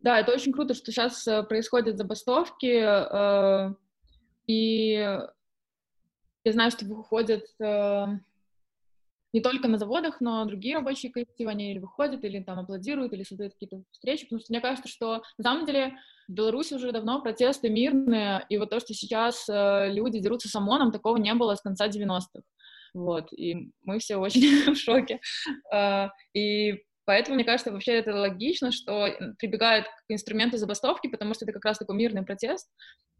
Да, 0.00 0.18
это 0.18 0.32
очень 0.32 0.52
круто, 0.52 0.74
что 0.74 0.90
сейчас 0.90 1.26
э, 1.26 1.42
происходят 1.42 1.98
забастовки, 1.98 3.78
и 4.48 5.18
я 6.44 6.52
знаю, 6.52 6.70
что 6.70 6.84
выходят 6.84 7.44
э, 7.60 8.06
не 9.32 9.40
только 9.40 9.68
на 9.68 9.78
заводах, 9.78 10.20
но 10.20 10.44
другие 10.44 10.76
рабочие 10.76 11.10
коллективы, 11.12 11.50
они 11.50 11.70
или 11.70 11.78
выходят, 11.78 12.24
или 12.24 12.42
там 12.42 12.58
аплодируют, 12.58 13.12
или 13.12 13.22
создают 13.22 13.54
какие-то 13.54 13.82
встречи, 13.90 14.24
потому 14.24 14.40
что 14.40 14.52
мне 14.52 14.60
кажется, 14.60 14.88
что 14.88 15.22
на 15.38 15.44
самом 15.44 15.66
деле 15.66 15.96
в 16.28 16.32
Беларуси 16.32 16.74
уже 16.74 16.92
давно 16.92 17.22
протесты 17.22 17.70
мирные, 17.70 18.44
и 18.48 18.58
вот 18.58 18.70
то, 18.70 18.80
что 18.80 18.92
сейчас 18.94 19.48
э, 19.48 19.92
люди 19.92 20.20
дерутся 20.20 20.48
с 20.48 20.54
ОМОНом, 20.56 20.92
такого 20.92 21.16
не 21.16 21.34
было 21.34 21.54
с 21.54 21.62
конца 21.62 21.88
90-х. 21.88 22.42
Вот, 22.94 23.32
и 23.32 23.72
мы 23.84 23.98
все 24.00 24.16
очень 24.16 24.72
в 24.74 24.76
шоке. 24.76 25.20
Э, 25.72 26.08
и 26.34 26.82
Поэтому, 27.04 27.34
мне 27.34 27.44
кажется, 27.44 27.72
вообще 27.72 27.94
это 27.94 28.14
логично, 28.14 28.70
что 28.70 29.08
прибегают 29.38 29.86
к 29.86 30.04
инструменту 30.08 30.56
забастовки, 30.56 31.08
потому 31.08 31.34
что 31.34 31.44
это 31.44 31.52
как 31.52 31.64
раз 31.64 31.78
такой 31.78 31.96
мирный 31.96 32.22
протест. 32.22 32.70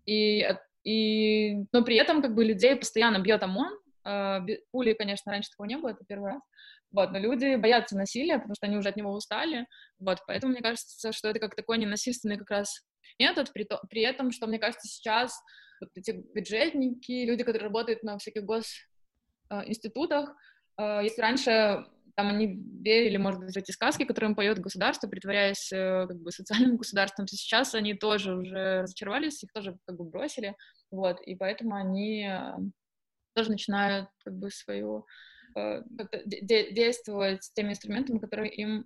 И 0.06 0.46
и, 0.84 1.64
но 1.72 1.82
при 1.84 1.96
этом 1.96 2.22
как 2.22 2.34
бы 2.34 2.44
людей 2.44 2.76
постоянно 2.76 3.18
бьет 3.18 3.42
ОМОН, 3.42 3.78
э, 4.04 4.40
пули, 4.70 4.94
конечно, 4.94 5.32
раньше 5.32 5.50
такого 5.50 5.66
не 5.66 5.76
было, 5.76 5.90
это 5.90 6.04
первый 6.06 6.32
раз, 6.32 6.42
вот, 6.90 7.10
но 7.10 7.18
люди 7.18 7.56
боятся 7.56 7.96
насилия, 7.96 8.36
потому 8.36 8.54
что 8.54 8.66
они 8.66 8.76
уже 8.76 8.88
от 8.88 8.96
него 8.96 9.12
устали, 9.12 9.66
вот, 9.98 10.18
поэтому 10.26 10.52
мне 10.52 10.62
кажется, 10.62 11.12
что 11.12 11.28
это 11.28 11.38
как 11.38 11.54
такой 11.54 11.78
ненасильственный 11.78 12.36
как 12.36 12.50
раз 12.50 12.84
метод, 13.18 13.52
при, 13.52 13.64
то, 13.64 13.80
при 13.88 14.02
этом, 14.02 14.30
что 14.30 14.46
мне 14.46 14.58
кажется 14.58 14.88
сейчас 14.88 15.40
вот 15.80 15.90
эти 15.94 16.22
бюджетники, 16.34 17.24
люди, 17.24 17.44
которые 17.44 17.68
работают 17.68 18.02
на 18.02 18.18
всяких 18.18 18.44
госинститутах, 18.44 20.34
э, 20.78 21.00
если 21.02 21.20
раньше 21.20 21.86
там 22.14 22.28
они 22.28 22.58
верили, 22.80 23.16
может 23.16 23.40
быть, 23.40 23.54
в 23.54 23.58
эти 23.58 23.70
сказки, 23.70 24.04
которые 24.04 24.30
им 24.30 24.36
поет 24.36 24.58
государство, 24.58 25.08
притворяясь 25.08 25.72
э, 25.72 26.06
как 26.06 26.20
бы 26.20 26.30
социальным 26.30 26.76
государством, 26.78 27.26
сейчас 27.26 27.74
они 27.74 27.94
тоже 27.94 28.34
уже 28.34 28.82
разочаровались, 28.82 29.42
их 29.42 29.52
тоже 29.52 29.76
как 29.86 29.96
бы 29.96 30.04
бросили, 30.04 30.54
вот, 30.90 31.20
и 31.22 31.34
поэтому 31.34 31.74
они 31.74 32.26
э, 32.28 32.54
тоже 33.34 33.50
начинают 33.50 34.08
как 34.24 34.34
бы 34.34 34.50
свою 34.50 35.06
э, 35.56 35.82
де- 36.26 36.72
действовать 36.72 37.44
с 37.44 37.52
теми 37.52 37.70
инструментами, 37.70 38.18
которые 38.18 38.52
им 38.52 38.84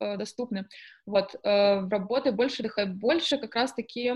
доступны. 0.00 0.66
Вот, 1.06 1.32
в 1.44 1.88
работе 1.88 2.32
больше, 2.32 2.64
дыхай 2.64 2.86
больше, 2.86 3.38
как 3.38 3.54
раз-таки 3.54 4.12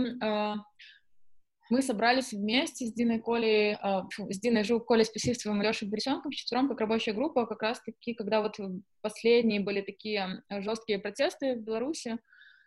мы 1.71 1.83
собрались 1.83 2.33
вместе 2.33 2.87
с 2.87 2.93
Диной 2.93 3.21
Колей, 3.21 3.75
э, 3.75 4.03
с 4.31 4.41
Диной 4.41 4.65
Жук, 4.65 4.87
Колей 4.87 5.05
Спасивцевым 5.05 5.63
и 5.63 5.67
Лешей 5.67 5.89
Борисенком 5.89 6.31
вчетвером, 6.31 6.69
как 6.69 6.81
рабочая 6.81 7.13
группа, 7.13 7.47
как 7.47 7.63
раз-таки, 7.63 8.15
когда 8.15 8.41
вот 8.43 8.57
последние 9.01 9.61
были 9.61 9.81
такие 9.81 10.43
жесткие 10.51 10.99
протесты 10.99 11.57
в 11.57 11.63
Беларуси, 11.63 12.19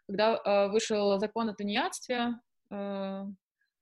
когда 0.07 0.35
э, 0.35 0.71
вышел 0.71 1.19
закон 1.19 1.49
о 1.49 1.53
тунеядстве, 1.53 2.39
э, 2.71 3.25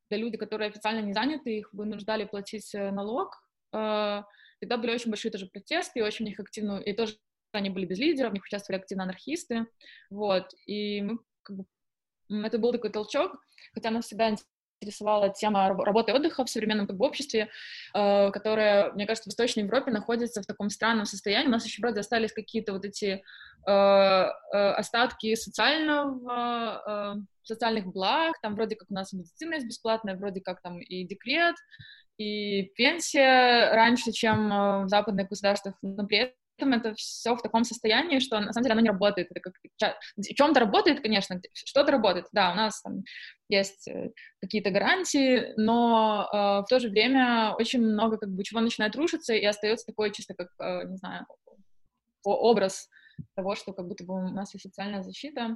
для 0.10 0.18
людей, 0.18 0.38
которые 0.38 0.70
официально 0.70 1.06
не 1.06 1.14
заняты, 1.14 1.58
их 1.58 1.74
вынуждали 1.74 2.26
платить 2.26 2.74
налог. 2.74 3.36
Э, 3.74 4.24
тогда 4.60 4.78
были 4.78 4.94
очень 4.94 5.10
большие 5.10 5.32
тоже 5.32 5.48
протесты, 5.48 6.00
и 6.00 6.02
очень 6.04 6.26
них 6.26 6.40
активно, 6.40 6.80
и 6.80 6.94
тоже 6.94 7.18
они 7.54 7.70
были 7.70 7.86
без 7.86 7.98
лидеров, 7.98 8.32
в 8.32 8.34
них 8.34 8.44
участвовали 8.44 8.82
активно 8.82 9.04
анархисты, 9.04 9.68
вот, 10.10 10.54
и 10.66 11.02
мы 11.02 11.20
как 11.44 11.58
бы 11.58 11.66
это 12.30 12.58
был 12.58 12.72
такой 12.74 12.92
толчок, 12.92 13.42
хотя 13.74 13.90
нас 13.90 14.06
всегда 14.06 14.36
интересовала 14.82 15.30
тема 15.30 15.70
работы 15.70 16.12
и 16.12 16.16
отдыха 16.16 16.46
в 16.46 16.50
современном 16.50 16.88
как 16.88 16.98
бы, 16.98 17.06
обществе, 17.06 17.50
э, 17.94 18.32
которая, 18.32 18.92
мне 18.94 19.06
кажется, 19.06 19.30
в 19.30 19.34
Восточной 19.34 19.64
Европе 19.64 19.92
находится 19.92 20.42
в 20.42 20.46
таком 20.46 20.70
странном 20.70 21.06
состоянии. 21.06 21.48
У 21.48 21.52
нас 21.52 21.66
еще, 21.66 21.82
правда, 21.82 22.02
остались 22.02 22.34
какие-то 22.34 22.74
вот 22.74 22.86
эти 22.86 23.24
э, 23.66 23.72
э, 23.72 24.32
остатки 24.52 25.36
социального, 25.36 27.16
э, 27.18 27.22
социальных 27.44 27.88
благ, 27.88 28.36
там 28.42 28.56
вроде 28.56 28.76
как 28.76 28.92
у 28.92 28.94
нас 28.94 29.14
медицина 29.14 29.56
есть 29.56 29.68
бесплатная, 29.68 30.16
вроде 30.16 30.42
как 30.42 30.62
там 30.62 30.80
и 30.80 31.04
декрет, 31.06 31.56
и 32.18 32.64
пенсия 32.76 33.72
раньше, 33.74 34.12
чем 34.12 34.52
э, 34.52 34.86
в 34.86 34.90
западных 34.90 35.30
государствах, 35.30 35.76
но 35.82 36.06
при 36.06 36.34
этом 36.58 36.74
это 36.74 36.96
все 36.96 37.36
в 37.36 37.42
таком 37.42 37.64
состоянии, 37.64 38.20
что 38.20 38.40
на 38.40 38.52
самом 38.52 38.64
деле 38.64 38.74
оно 38.74 38.82
не 38.82 38.90
работает. 38.90 39.28
Это 39.30 39.40
как 39.40 39.54
в 39.62 40.24
чем-то 40.24 40.60
работает, 40.60 41.02
конечно, 41.02 41.40
что-то 41.54 41.92
работает. 41.92 42.26
Да, 42.32 42.52
у 42.52 42.56
нас 42.56 42.82
там 42.82 43.04
есть 43.50 43.88
э, 43.88 44.12
какие-то 44.42 44.72
гарантии, 44.72 45.54
но 45.58 46.28
э, 46.32 46.38
в 46.38 46.66
то 46.70 46.80
же 46.80 46.90
время 46.90 47.54
очень 47.58 47.82
много 47.82 48.18
как 48.18 48.30
бы 48.30 48.44
чего 48.44 48.60
начинает 48.60 48.96
рушиться, 48.96 49.34
и 49.34 49.46
остается 49.46 49.86
такой 49.86 50.12
чисто 50.12 50.34
как, 50.34 50.50
э, 50.60 50.88
не 50.88 50.98
знаю, 50.98 51.26
образ 52.24 52.90
того, 53.36 53.56
что 53.56 53.74
как 53.74 53.88
будто 53.88 54.04
бы 54.04 54.16
у 54.16 54.30
нас 54.30 54.54
есть 54.54 54.64
социальная 54.64 55.02
защита. 55.02 55.56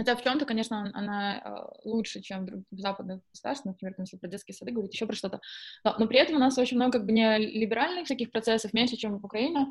Хотя 0.00 0.16
в 0.16 0.22
чем-то, 0.22 0.46
конечно, 0.46 0.90
она 0.94 1.40
э, 1.40 1.54
лучше, 1.84 2.22
чем 2.22 2.46
в 2.70 2.78
западных 2.78 3.20
государствах, 3.32 3.74
например, 3.74 3.94
если 3.98 4.16
про 4.16 4.28
детские 4.28 4.54
сады 4.54 4.72
говорить, 4.72 4.94
еще 4.94 5.04
про 5.04 5.14
что-то. 5.14 5.40
Но, 5.84 5.94
но 5.98 6.06
при 6.06 6.18
этом 6.18 6.36
у 6.36 6.38
нас 6.38 6.56
очень 6.56 6.78
много 6.78 6.92
как 6.92 7.04
бы 7.04 7.12
не 7.12 7.36
либеральных 7.36 8.06
всяких 8.06 8.30
процессов, 8.30 8.72
меньше, 8.72 8.96
чем 8.96 9.18
в 9.18 9.24
Украине. 9.26 9.66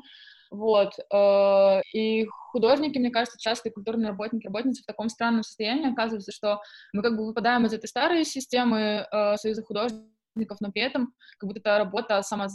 Вот. 0.52 0.92
Э, 1.12 1.80
и 1.92 2.26
художники, 2.52 2.96
мне 2.96 3.10
кажется, 3.10 3.40
часто 3.40 3.72
культурные 3.72 4.10
работники, 4.10 4.46
работницы 4.46 4.84
в 4.84 4.86
таком 4.86 5.08
странном 5.08 5.42
состоянии 5.42 5.90
оказывается, 5.90 6.30
что 6.30 6.60
мы 6.92 7.02
как 7.02 7.16
бы 7.16 7.26
выпадаем 7.26 7.66
из 7.66 7.72
этой 7.72 7.88
старой 7.88 8.24
системы 8.24 9.08
э, 9.10 9.36
Союза 9.36 9.64
художников, 9.64 10.60
но 10.60 10.70
при 10.70 10.82
этом 10.82 11.12
как 11.38 11.48
будто 11.48 11.58
это 11.58 11.78
работа 11.78 12.22
сама, 12.22 12.46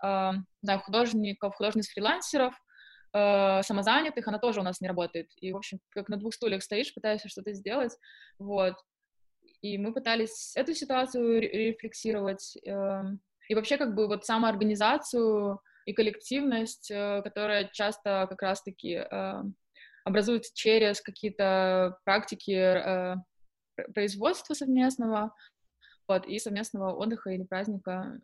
знаю, 0.00 0.80
художников, 0.82 1.56
художниц-фрилансеров, 1.56 2.54
самозанятых, 3.62 4.28
она 4.28 4.38
тоже 4.38 4.60
у 4.60 4.62
нас 4.62 4.80
не 4.80 4.88
работает. 4.88 5.30
И, 5.36 5.52
в 5.52 5.56
общем, 5.56 5.80
как 5.90 6.08
на 6.08 6.16
двух 6.16 6.34
стульях 6.34 6.62
стоишь, 6.62 6.94
пытаешься 6.94 7.28
что-то 7.28 7.52
сделать, 7.52 7.96
вот. 8.38 8.74
И 9.62 9.78
мы 9.78 9.92
пытались 9.92 10.52
эту 10.54 10.74
ситуацию 10.74 11.40
рефлексировать, 11.40 12.56
эм, 12.64 13.20
и 13.48 13.54
вообще 13.54 13.76
как 13.78 13.94
бы 13.94 14.06
вот 14.06 14.24
самоорганизацию 14.24 15.60
и 15.86 15.92
коллективность, 15.92 16.90
э, 16.90 17.22
которая 17.22 17.70
часто 17.72 18.26
как 18.28 18.42
раз-таки 18.42 18.94
э, 18.94 19.42
образуется 20.04 20.52
через 20.54 21.00
какие-то 21.00 21.98
практики 22.04 22.52
э, 22.52 23.16
производства 23.94 24.54
совместного, 24.54 25.34
вот, 26.08 26.26
и 26.26 26.38
совместного 26.38 26.92
отдыха 26.92 27.30
или 27.30 27.44
праздника. 27.44 28.20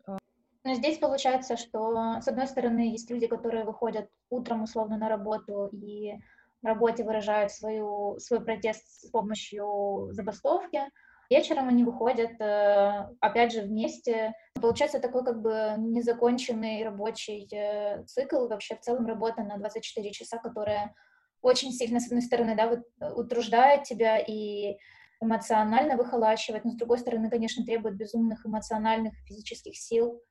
Но 0.63 0.73
здесь 0.75 0.97
получается, 0.97 1.57
что, 1.57 2.21
с 2.21 2.27
одной 2.27 2.47
стороны, 2.47 2.91
есть 2.91 3.09
люди, 3.09 3.27
которые 3.27 3.65
выходят 3.65 4.09
утром 4.29 4.63
условно 4.63 4.97
на 4.97 5.09
работу 5.09 5.67
и 5.73 6.13
в 6.61 6.65
работе 6.65 7.03
выражают 7.03 7.51
свою, 7.51 8.17
свой 8.19 8.43
протест 8.43 9.07
с 9.07 9.09
помощью 9.09 10.09
забастовки, 10.11 10.83
Вечером 11.29 11.69
они 11.69 11.83
выходят, 11.83 12.39
э, 12.39 13.07
опять 13.19 13.53
же, 13.53 13.61
вместе. 13.61 14.33
Получается 14.55 14.99
такой 14.99 15.23
как 15.23 15.41
бы 15.41 15.75
незаконченный 15.77 16.83
рабочий 16.83 17.47
э, 17.51 18.03
цикл, 18.05 18.47
вообще 18.47 18.75
в 18.75 18.81
целом 18.81 19.07
работа 19.07 19.41
на 19.41 19.57
24 19.57 20.11
часа, 20.11 20.37
которая 20.37 20.93
очень 21.41 21.71
сильно, 21.71 21.99
с 21.99 22.05
одной 22.05 22.21
стороны, 22.21 22.55
да, 22.55 22.67
вот, 22.67 22.81
э, 22.99 23.13
утруждает 23.13 23.83
тебя 23.83 24.19
и 24.19 24.77
эмоционально 25.21 25.95
выхолачивает, 25.95 26.65
но 26.65 26.71
с 26.71 26.75
другой 26.75 26.99
стороны, 26.99 27.29
конечно, 27.29 27.65
требует 27.65 27.95
безумных 27.95 28.45
эмоциональных 28.45 29.13
и 29.13 29.25
физических 29.25 29.75
сил 29.75 30.21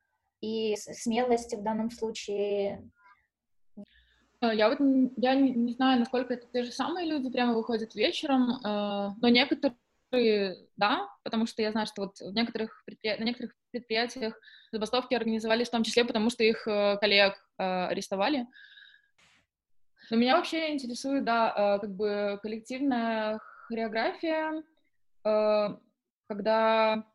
и 0.43 0.77
смелости 0.77 1.57
в 1.57 1.63
данном 1.63 1.91
случае. 1.91 2.91
Я 4.43 4.69
вот 4.69 4.79
я 5.17 5.35
не, 5.35 5.73
знаю, 5.73 6.01
насколько 6.01 6.35
это 6.35 6.47
те 6.53 6.65
же 6.65 6.73
самые 6.73 7.09
люди 7.09 7.31
прямо 7.31 7.55
выходят 7.55 7.95
вечером, 7.95 8.59
но 8.63 9.29
некоторые 9.29 9.77
да, 10.77 11.09
потому 11.23 11.47
что 11.47 11.63
я 11.63 11.73
знаю, 11.73 11.87
что 11.87 12.03
вот 12.03 12.19
в 12.19 12.35
некоторых 12.35 12.85
на 13.03 13.25
некоторых 13.25 13.55
предприятиях 13.71 14.39
забастовки 14.71 15.15
организовались 15.15 15.69
в 15.69 15.73
том 15.73 15.85
числе, 15.85 16.05
потому 16.05 16.29
что 16.31 16.45
их 16.45 16.67
э, 16.67 16.99
коллег 16.99 17.35
э, 17.59 17.63
арестовали. 17.63 18.47
Но 20.11 20.17
меня 20.17 20.37
вообще 20.37 20.73
интересует, 20.73 21.25
да, 21.25 21.77
э, 21.77 21.81
как 21.81 21.95
бы 21.95 22.39
коллективная 22.43 23.41
хореография, 23.69 24.63
когда 26.27 27.07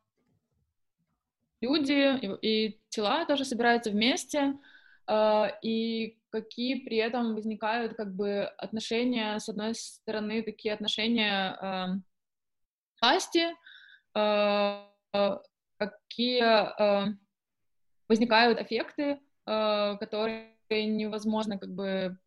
люди 1.60 2.36
и, 2.42 2.66
и 2.66 2.80
тела 2.88 3.24
тоже 3.26 3.44
собираются 3.44 3.90
вместе, 3.90 4.54
и 5.62 6.18
какие 6.30 6.84
при 6.84 6.98
этом 6.98 7.34
возникают 7.34 7.94
как 7.94 8.14
бы 8.14 8.42
отношения, 8.58 9.38
с 9.38 9.48
одной 9.48 9.74
стороны, 9.74 10.42
такие 10.42 10.74
отношения 10.74 12.02
власти, 13.00 13.46
э, 14.14 15.38
какие 15.78 16.42
э, 16.42 17.14
возникают 18.08 18.60
эффекты, 18.60 19.20
э, 19.46 19.96
которые 19.98 20.54
невозможно 20.70 21.58
как 21.58 21.74
бы 21.74 22.18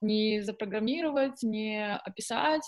не 0.00 0.40
запрограммировать, 0.40 1.42
не 1.42 1.94
описать. 1.94 2.62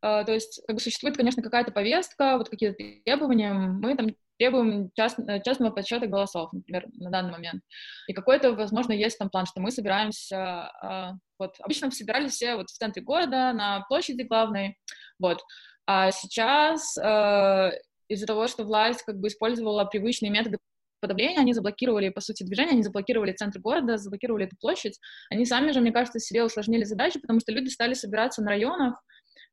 То 0.00 0.26
есть 0.28 0.62
как 0.64 0.76
бы 0.76 0.80
существует, 0.80 1.16
конечно, 1.16 1.42
какая-то 1.42 1.72
повестка, 1.72 2.38
вот 2.38 2.48
какие-то 2.48 2.76
требования. 3.04 3.52
Мы 3.52 3.96
там 3.96 4.14
требуем 4.40 4.90
част, 4.96 5.18
частного 5.44 5.70
подсчета 5.70 6.06
голосов, 6.06 6.50
например, 6.52 6.86
на 6.94 7.10
данный 7.10 7.32
момент. 7.32 7.62
И 8.08 8.14
какой-то, 8.14 8.54
возможно, 8.54 8.92
есть 8.92 9.18
там 9.18 9.28
план, 9.28 9.44
что 9.44 9.60
мы 9.60 9.70
собираемся, 9.70 11.12
вот, 11.38 11.54
обычно 11.60 11.90
собирались 11.90 12.32
все 12.32 12.56
вот 12.56 12.70
в 12.70 12.76
центре 12.76 13.02
города, 13.02 13.52
на 13.52 13.84
площади 13.88 14.22
главной, 14.22 14.78
вот, 15.18 15.42
а 15.86 16.10
сейчас 16.10 16.96
э, 16.96 17.70
из-за 18.08 18.26
того, 18.26 18.46
что 18.46 18.64
власть 18.64 19.02
как 19.02 19.18
бы 19.18 19.28
использовала 19.28 19.84
привычные 19.84 20.30
методы 20.30 20.58
подавления, 21.00 21.38
они 21.38 21.52
заблокировали, 21.52 22.08
по 22.08 22.20
сути, 22.20 22.42
движение, 22.42 22.72
они 22.72 22.82
заблокировали 22.82 23.32
центр 23.32 23.58
города, 23.58 23.96
заблокировали 23.96 24.46
эту 24.46 24.56
площадь. 24.60 24.98
Они 25.30 25.44
сами 25.44 25.72
же, 25.72 25.80
мне 25.80 25.92
кажется, 25.92 26.18
себе 26.18 26.44
усложнили 26.44 26.84
задачи, 26.84 27.18
потому 27.18 27.40
что 27.40 27.52
люди 27.52 27.68
стали 27.68 27.94
собираться 27.94 28.42
на 28.42 28.50
районах, 28.50 29.02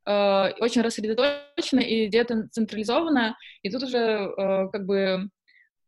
э, 0.08 0.54
очень 0.60 0.82
рассредоточенно 0.82 1.82
и 1.82 2.08
где-то 2.08 2.48
централизованно, 2.52 3.38
и 3.62 3.70
тут 3.70 3.84
уже 3.84 3.98
э, 3.98 4.70
как 4.72 4.86
бы 4.86 5.30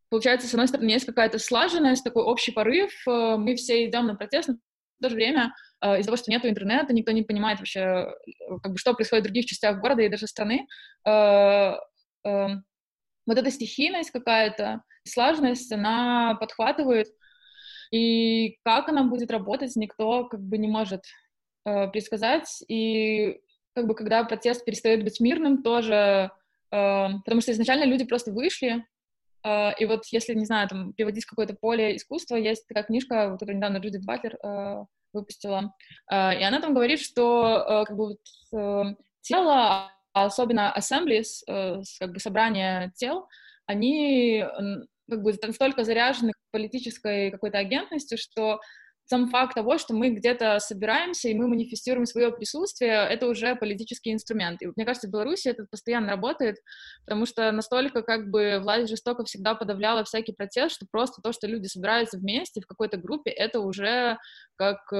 получается, 0.10 0.48
с 0.48 0.54
одной 0.54 0.68
стороны, 0.68 0.90
есть 0.90 1.06
какая-то 1.06 1.40
слаженность, 1.40 2.04
такой 2.04 2.24
общий 2.24 2.52
порыв, 2.52 2.92
э, 3.08 3.36
мы 3.38 3.56
все 3.56 3.88
идем 3.88 4.08
на 4.08 4.16
протест, 4.16 4.50
но 4.50 4.56
в 4.56 5.04
то 5.04 5.10
же 5.10 5.16
время 5.16 5.54
Э, 5.82 6.00
из-за 6.00 6.08
того, 6.08 6.18
что 6.18 6.32
нет 6.32 6.46
интернета, 6.46 6.94
никто 6.94 7.12
не 7.12 7.24
понимает 7.24 7.60
вообще, 7.60 7.80
э, 7.80 8.14
как 8.62 8.74
бы, 8.74 8.78
что 8.78 8.94
происходит 8.94 9.24
в 9.24 9.28
других 9.28 9.46
частях 9.46 9.80
города 9.80 10.02
и 10.02 10.10
даже 10.10 10.28
страны. 10.28 10.68
Э, 11.08 11.76
вот 12.24 13.38
эта 13.38 13.52
стихийность 13.52 14.12
какая-то, 14.12 14.82
слаженность, 15.08 15.72
она 15.72 16.36
подхватывает, 16.40 17.08
и 17.92 18.58
как 18.64 18.90
она 18.90 19.04
будет 19.04 19.32
работать, 19.32 19.76
никто 19.76 20.26
как 20.28 20.42
бы 20.42 20.58
не 20.58 20.68
может 20.68 21.02
предсказать. 21.64 22.64
И 22.68 23.40
как 23.76 23.88
бы 23.88 23.96
когда 23.96 24.24
протест 24.24 24.66
перестает 24.66 25.04
быть 25.04 25.20
мирным, 25.20 25.64
тоже, 25.64 26.32
потому 26.70 27.42
что 27.42 27.52
изначально 27.52 27.86
люди 27.86 28.06
просто 28.06 28.32
вышли, 28.32 28.86
и 29.46 29.86
вот 29.86 30.06
если, 30.12 30.34
не 30.34 30.46
знаю, 30.46 30.68
там, 30.68 30.94
приводить 30.94 31.26
какое-то 31.26 31.56
поле 31.56 31.96
искусства, 31.96 32.36
есть 32.36 32.68
такая 32.68 32.84
книжка, 32.84 33.32
которую 33.32 33.58
недавно 33.58 33.78
Джудит 33.78 34.06
Батлер 34.06 34.38
выпустила, 35.14 35.74
а, 36.08 36.34
и 36.34 36.44
она 36.44 36.60
там 36.62 36.74
говорит, 36.74 37.00
что 37.00 37.66
э, 37.68 37.86
как 37.86 37.98
бы 37.98 38.08
вот, 38.08 38.20
э, 38.54 38.96
тело, 39.22 39.92
особенно 40.14 40.74
assemblies, 40.76 41.44
э, 41.48 41.82
как 42.00 42.12
бы 42.12 42.20
собрание 42.20 42.92
тел, 42.96 43.28
они 43.66 44.44
как 45.10 45.22
бы 45.22 45.34
настолько 45.42 45.84
заряжены 45.84 46.34
политической 46.52 47.32
какой-то 47.32 47.60
агентностью, 47.60 48.18
что 48.18 48.60
сам 49.10 49.28
факт 49.28 49.56
того, 49.56 49.80
что 49.80 49.96
мы 49.96 50.10
где-то 50.10 50.60
собираемся 50.60 51.30
и 51.30 51.34
мы 51.34 51.48
манифестируем 51.48 52.06
свое 52.06 52.32
присутствие, 52.32 53.08
это 53.10 53.28
уже 53.28 53.56
политический 53.56 54.14
инструмент. 54.14 54.62
И 54.62 54.68
мне 54.76 54.86
кажется, 54.86 55.08
в 55.08 55.12
Беларуси 55.12 55.48
это 55.48 55.66
постоянно 55.70 56.12
работает, 56.12 56.58
потому 57.06 57.26
что 57.26 57.52
настолько 57.52 58.04
как 58.04 58.30
бы 58.30 58.60
власть 58.62 58.88
жестоко 58.88 59.26
всегда 59.26 59.56
подавляла 59.56 60.04
всякий 60.04 60.32
протест, 60.32 60.76
что 60.76 60.86
просто 60.92 61.24
то, 61.24 61.32
что 61.32 61.48
люди 61.48 61.66
собираются 61.66 62.20
вместе 62.20 62.62
в 62.62 62.68
какой-то 62.68 62.98
группе, 62.98 63.32
это 63.32 63.62
уже 63.62 64.20
как 64.58 64.78
э, 64.94 64.96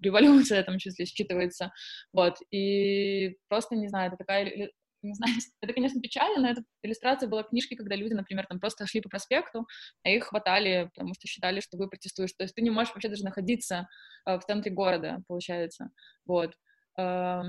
революция 0.00 0.58
в 0.58 0.62
этом 0.62 0.78
числе 0.78 1.04
считывается. 1.04 1.68
Вот. 2.14 2.36
И 2.50 3.36
просто, 3.48 3.76
не 3.76 3.88
знаю, 3.88 4.08
это 4.08 4.16
такая 4.16 4.70
не 5.02 5.14
знаю, 5.14 5.34
это, 5.60 5.72
конечно, 5.72 6.00
печально, 6.00 6.40
но 6.40 6.48
эта 6.50 6.62
иллюстрация 6.82 7.28
была 7.28 7.42
книжки, 7.42 7.74
когда 7.74 7.96
люди, 7.96 8.12
например, 8.14 8.46
там 8.46 8.60
просто 8.60 8.86
шли 8.86 9.00
по 9.00 9.08
проспекту, 9.08 9.66
а 10.04 10.08
их 10.08 10.24
хватали, 10.24 10.90
потому 10.94 11.14
что 11.14 11.26
считали, 11.26 11.60
что 11.60 11.76
вы 11.76 11.88
протестуешь. 11.88 12.32
То 12.32 12.44
есть 12.44 12.54
ты 12.54 12.62
не 12.62 12.70
можешь 12.70 12.92
вообще 12.94 13.08
даже 13.08 13.24
находиться 13.24 13.88
э, 14.26 14.38
в 14.38 14.44
центре 14.44 14.70
города, 14.70 15.22
получается. 15.28 15.90
Вот. 16.26 16.54
Э, 16.98 17.42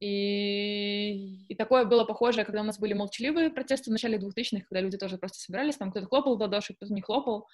И, 0.00 1.46
и 1.48 1.54
такое 1.54 1.84
было 1.86 2.04
похожее, 2.04 2.44
когда 2.44 2.60
у 2.60 2.64
нас 2.64 2.78
были 2.78 2.92
молчаливые 2.94 3.50
протесты 3.50 3.90
в 3.90 3.92
начале 3.92 4.18
2000-х, 4.18 4.66
когда 4.68 4.82
люди 4.82 4.98
тоже 4.98 5.16
просто 5.16 5.38
собирались, 5.38 5.76
там 5.78 5.90
кто-то 5.90 6.06
хлопал 6.06 6.36
в 6.36 6.40
ладоши, 6.40 6.74
кто-то 6.74 6.92
не 6.92 7.00
хлопал, 7.00 7.46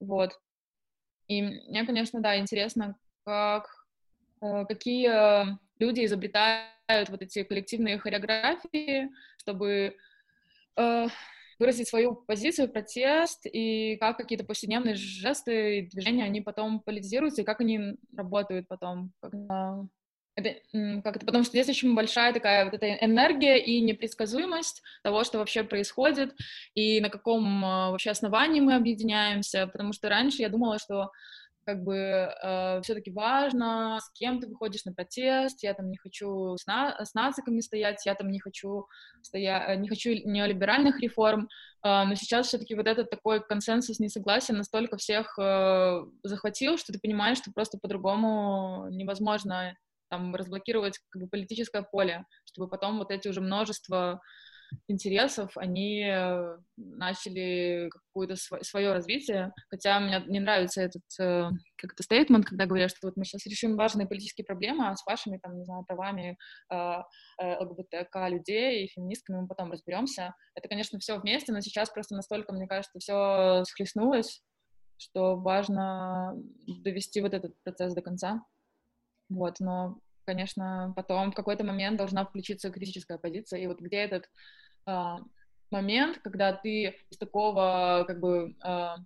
вот. 0.00 0.30
И 1.26 1.42
мне, 1.42 1.84
конечно, 1.84 2.20
да, 2.20 2.38
интересно, 2.38 2.96
как, 3.24 3.66
э, 4.42 4.64
какие 4.66 5.08
люди 5.80 6.04
изобретают 6.04 6.70
вот 7.08 7.22
эти 7.22 7.42
коллективные 7.42 7.98
хореографии, 7.98 9.10
чтобы 9.38 9.96
э, 10.76 11.06
выразить 11.58 11.88
свою 11.88 12.14
позицию, 12.14 12.68
протест, 12.68 13.46
и 13.46 13.96
как 13.96 14.16
какие-то 14.16 14.44
повседневные 14.44 14.94
жесты 14.94 15.78
и 15.78 15.86
движения, 15.88 16.24
они 16.24 16.40
потом 16.40 16.80
политизируются, 16.80 17.42
и 17.42 17.44
как 17.44 17.60
они 17.60 17.96
работают 18.16 18.68
потом. 18.68 19.12
Когда... 19.20 19.84
Это, 20.34 20.54
как 21.02 21.16
это, 21.16 21.26
потому 21.26 21.44
что 21.44 21.52
здесь 21.52 21.68
очень 21.68 21.94
большая 21.94 22.32
такая 22.32 22.64
вот 22.64 22.72
эта 22.72 22.94
энергия 23.04 23.58
и 23.58 23.82
непредсказуемость 23.82 24.82
того, 25.02 25.24
что 25.24 25.38
вообще 25.38 25.62
происходит, 25.62 26.34
и 26.74 27.00
на 27.00 27.10
каком 27.10 27.64
а, 27.64 27.90
вообще 27.90 28.10
основании 28.10 28.60
мы 28.60 28.74
объединяемся, 28.74 29.66
потому 29.66 29.92
что 29.92 30.08
раньше 30.08 30.40
я 30.40 30.48
думала, 30.48 30.78
что 30.78 31.10
как 31.64 31.82
бы 31.82 31.94
э, 31.96 32.80
все-таки 32.82 33.10
важно, 33.10 33.98
с 34.00 34.10
кем 34.12 34.40
ты 34.40 34.48
выходишь 34.48 34.84
на 34.84 34.92
протест, 34.92 35.62
я 35.62 35.74
там 35.74 35.90
не 35.90 35.96
хочу 35.96 36.56
с, 36.56 36.66
на, 36.66 37.04
с 37.04 37.14
нациками 37.14 37.60
стоять, 37.60 38.04
я 38.06 38.14
там 38.14 38.30
не 38.30 38.40
хочу 38.40 38.86
стоять, 39.22 39.78
не 39.78 39.88
хочу 39.88 40.10
неолиберальных 40.10 41.00
реформ, 41.00 41.48
э, 41.84 42.04
но 42.04 42.14
сейчас 42.14 42.48
все-таки 42.48 42.74
вот 42.74 42.86
этот 42.86 43.10
такой 43.10 43.42
консенсус 43.42 44.00
несогласия 44.00 44.54
настолько 44.54 44.96
всех 44.96 45.38
э, 45.38 46.04
захватил, 46.22 46.78
что 46.78 46.92
ты 46.92 46.98
понимаешь, 46.98 47.38
что 47.38 47.52
просто 47.52 47.78
по-другому 47.78 48.88
невозможно 48.90 49.76
там 50.08 50.34
разблокировать 50.34 50.98
как 51.08 51.22
бы 51.22 51.28
политическое 51.28 51.82
поле, 51.82 52.26
чтобы 52.44 52.68
потом 52.68 52.98
вот 52.98 53.10
эти 53.10 53.28
уже 53.28 53.40
множество 53.40 54.20
интересов, 54.88 55.52
они 55.56 56.04
э, 56.04 56.56
начали 56.76 57.90
какое-то 57.90 58.36
свое 58.36 58.92
развитие, 58.92 59.52
хотя 59.68 60.00
мне 60.00 60.22
не 60.26 60.40
нравится 60.40 60.82
этот 60.82 61.02
э, 61.20 61.50
как 61.76 61.94
то 61.94 62.02
стейтмент, 62.02 62.46
когда 62.46 62.66
говорят, 62.66 62.90
что 62.90 63.06
вот 63.06 63.16
мы 63.16 63.24
сейчас 63.24 63.46
решим 63.46 63.76
важные 63.76 64.06
политические 64.06 64.44
проблемы, 64.44 64.88
а 64.88 64.96
с 64.96 65.04
вашими, 65.06 65.38
там, 65.38 65.56
не 65.58 65.64
знаю, 65.64 65.84
правами 65.84 66.36
э, 66.70 66.96
ЛГБТК 67.40 68.28
людей 68.28 68.84
и 68.84 68.88
феминистками 68.88 69.40
мы 69.40 69.46
потом 69.46 69.72
разберемся. 69.72 70.34
Это, 70.54 70.68
конечно, 70.68 70.98
все 70.98 71.18
вместе, 71.18 71.52
но 71.52 71.60
сейчас 71.60 71.90
просто 71.90 72.14
настолько, 72.14 72.52
мне 72.52 72.66
кажется, 72.66 72.98
все 72.98 73.64
схлестнулось, 73.64 74.42
что 74.96 75.36
важно 75.36 76.34
довести 76.66 77.20
вот 77.20 77.34
этот 77.34 77.54
процесс 77.64 77.94
до 77.94 78.02
конца. 78.02 78.42
Вот, 79.28 79.60
но 79.60 79.98
конечно, 80.24 80.92
потом 80.96 81.32
в 81.32 81.34
какой-то 81.34 81.64
момент 81.64 81.96
должна 81.96 82.24
включиться 82.24 82.70
критическая 82.70 83.18
позиция, 83.18 83.60
и 83.60 83.66
вот 83.66 83.80
где 83.80 83.98
этот 83.98 84.28
а, 84.86 85.20
момент, 85.70 86.18
когда 86.22 86.52
ты 86.52 86.96
из 87.10 87.18
такого, 87.18 88.04
как 88.06 88.20
бы, 88.20 88.54
а, 88.62 88.96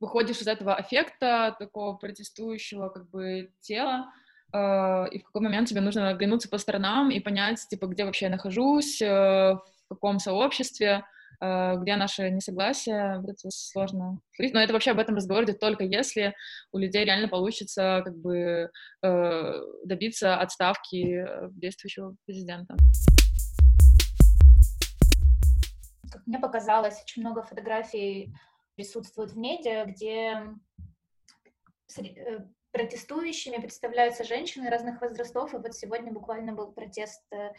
выходишь 0.00 0.40
из 0.40 0.46
этого 0.46 0.74
аффекта, 0.74 1.56
такого 1.58 1.96
протестующего, 1.96 2.88
как 2.88 3.08
бы, 3.10 3.52
тела, 3.60 4.12
а, 4.52 5.06
и 5.10 5.18
в 5.18 5.24
какой 5.24 5.42
момент 5.42 5.68
тебе 5.68 5.80
нужно 5.80 6.08
оглянуться 6.10 6.48
по 6.48 6.58
сторонам 6.58 7.10
и 7.10 7.20
понять, 7.20 7.66
типа, 7.68 7.86
где 7.86 8.04
вообще 8.04 8.26
я 8.26 8.30
нахожусь, 8.30 9.00
э, 9.02 9.06
в 9.06 9.88
каком 9.88 10.18
сообществе, 10.18 10.88
э, 10.88 11.02
где 11.40 11.96
наше 11.96 12.30
несогласие, 12.30 13.22
это 13.26 13.50
сложно 13.50 14.20
Но 14.38 14.60
это 14.60 14.72
вообще 14.72 14.92
об 14.92 14.98
этом 14.98 15.16
разговор 15.16 15.44
идет 15.44 15.60
только 15.60 15.84
если 15.84 16.34
у 16.72 16.78
людей 16.78 17.04
реально 17.04 17.28
получится 17.28 18.02
как 18.04 18.16
бы 18.16 18.70
э, 19.02 19.52
добиться 19.84 20.36
отставки 20.36 21.26
действующего 21.52 22.16
президента 22.24 22.76
как 26.16 26.26
мне 26.26 26.38
показалось, 26.38 27.02
очень 27.02 27.22
много 27.22 27.42
фотографий 27.42 28.32
присутствует 28.74 29.32
в 29.32 29.36
медиа, 29.38 29.84
где 29.84 30.42
э, 31.98 32.38
протестующими 32.72 33.60
представляются 33.60 34.24
женщины 34.24 34.70
разных 34.70 35.00
возрастов. 35.00 35.54
И 35.54 35.58
вот 35.58 35.74
сегодня 35.74 36.12
буквально 36.12 36.52
был 36.52 36.72
протест 36.72 37.22
э, 37.32 37.50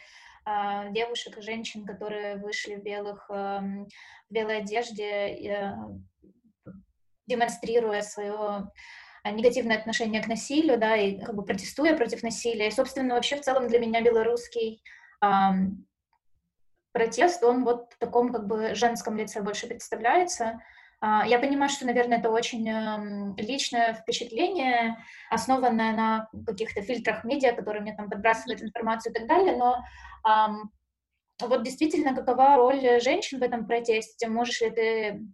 девушек 0.91 1.37
и 1.37 1.41
женщин, 1.41 1.85
которые 1.85 2.37
вышли 2.37 2.75
в, 2.75 2.83
белых, 2.83 3.29
эм, 3.29 3.87
в 4.29 4.33
белой 4.33 4.59
одежде, 4.59 5.03
э, 5.03 5.73
демонстрируя 7.25 8.01
свое 8.01 8.71
негативное 9.25 9.77
отношение 9.77 10.23
к 10.23 10.27
насилию, 10.27 10.77
да, 10.77 10.95
и 10.95 11.19
как 11.19 11.35
бы 11.35 11.43
протестуя 11.43 11.97
против 11.97 12.23
насилия. 12.23 12.67
И, 12.67 12.71
собственно, 12.71 13.15
вообще 13.15 13.35
в 13.35 13.41
целом 13.41 13.67
для 13.67 13.79
меня 13.79 14.01
белорусский 14.01 14.81
протест, 16.93 17.43
он 17.43 17.63
вот 17.63 17.93
в 17.93 17.97
таком 17.99 18.31
как 18.31 18.47
бы 18.47 18.73
женском 18.73 19.17
лице 19.17 19.41
больше 19.41 19.67
представляется. 19.67 20.61
А, 20.99 21.25
я 21.27 21.39
понимаю, 21.39 21.69
что, 21.69 21.85
наверное, 21.85 22.17
это 22.17 22.29
очень 22.29 22.67
эм, 22.67 23.35
личное 23.37 23.93
впечатление, 23.93 24.97
основанное 25.29 25.93
на 25.95 26.29
каких-то 26.45 26.81
фильтрах 26.81 27.23
медиа, 27.23 27.53
которые 27.53 27.81
мне 27.81 27.95
там 27.95 28.09
подбрасывают 28.09 28.61
информацию 28.61 29.13
и 29.13 29.17
так 29.17 29.27
далее, 29.27 29.55
но 29.55 29.83
вот 31.41 31.63
действительно, 31.63 32.15
какова 32.15 32.55
роль 32.55 32.99
женщин 33.01 33.39
в 33.39 33.43
этом 33.43 33.67
протесте? 33.67 34.27
Можешь 34.27 34.61
ли 34.61 34.71
ты 34.71 35.27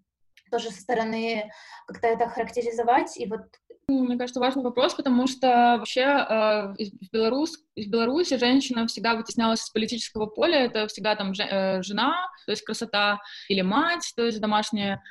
тоже 0.52 0.70
со 0.70 0.82
стороны 0.82 1.50
как-то 1.88 2.08
это 2.08 2.28
характеризовать? 2.28 3.18
И 3.18 3.26
вот 3.26 3.42
ну, 3.88 4.06
мне 4.06 4.18
кажется, 4.18 4.40
важный 4.40 4.64
вопрос, 4.64 4.94
потому 4.94 5.28
что 5.28 5.48
вообще 5.78 6.02
э, 6.02 6.74
в, 6.74 7.12
Беларусь, 7.12 7.58
в 7.76 7.90
Беларуси 7.90 8.38
женщина 8.38 8.88
всегда 8.88 9.14
вытеснялась 9.14 9.62
из 9.62 9.70
политического 9.72 10.26
поля, 10.26 10.66
это 10.66 10.88
всегда 10.88 11.16
там 11.18 11.34
э, 11.34 11.82
жена, 11.84 12.30
то 12.46 12.52
есть 12.52 12.64
красота, 12.64 13.20
или 13.50 13.62
мать, 13.62 14.14
то 14.16 14.24
есть 14.24 14.40
домашняя, 14.40 15.04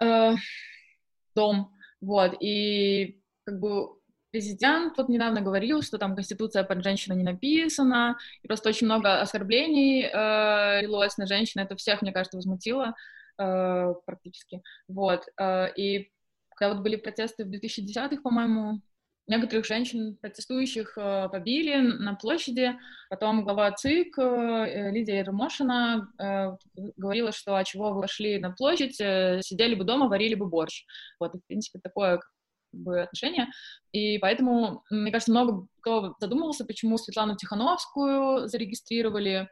э, 0.00 0.34
дом, 1.34 1.74
вот, 2.00 2.36
и 2.40 3.20
как 3.44 3.60
бы 3.60 4.00
президент 4.30 4.96
вот 4.96 5.08
недавно 5.08 5.40
говорил, 5.40 5.82
что 5.82 5.98
там 5.98 6.14
конституция 6.14 6.64
под 6.64 6.82
женщину 6.84 7.16
не 7.16 7.24
написана, 7.24 8.16
и 8.42 8.46
просто 8.46 8.68
очень 8.68 8.86
много 8.86 9.20
оскорблений 9.20 10.04
э, 10.04 10.82
лилось 10.82 11.18
на 11.18 11.26
женщин, 11.26 11.60
это 11.60 11.76
всех, 11.76 12.02
мне 12.02 12.12
кажется, 12.12 12.36
возмутило 12.36 12.94
э, 13.38 13.94
практически, 14.06 14.62
вот, 14.88 15.24
э, 15.38 15.72
и 15.76 16.10
когда 16.54 16.74
вот 16.74 16.82
были 16.82 16.96
протесты 16.96 17.44
в 17.44 17.48
2010-х, 17.48 18.20
по-моему, 18.22 18.82
некоторых 19.26 19.64
женщин, 19.64 20.16
протестующих, 20.20 20.96
э, 20.96 21.28
побили 21.30 21.76
на 21.76 22.14
площади. 22.14 22.76
Потом 23.08 23.44
глава 23.44 23.70
ЦИК 23.72 24.18
э, 24.18 24.90
Лидия 24.90 25.18
Ермошина 25.18 26.08
э, 26.18 26.56
говорила, 26.96 27.32
что 27.32 27.56
а 27.56 27.64
чего 27.64 27.92
вы 27.92 28.00
вошли 28.00 28.38
на 28.38 28.50
площадь, 28.50 28.96
сидели 28.96 29.74
бы 29.74 29.84
дома, 29.84 30.08
варили 30.08 30.34
бы 30.34 30.46
борщ. 30.46 30.84
Вот, 31.18 31.34
в 31.34 31.46
принципе, 31.46 31.78
такое 31.78 32.18
как 32.18 32.30
отношение. 33.04 33.48
И 33.92 34.18
поэтому, 34.18 34.84
мне 34.90 35.10
кажется, 35.10 35.32
много 35.32 35.66
кто 35.80 36.14
задумывался, 36.20 36.64
почему 36.64 36.98
Светлану 36.98 37.36
Тихановскую 37.36 38.46
зарегистрировали. 38.46 39.48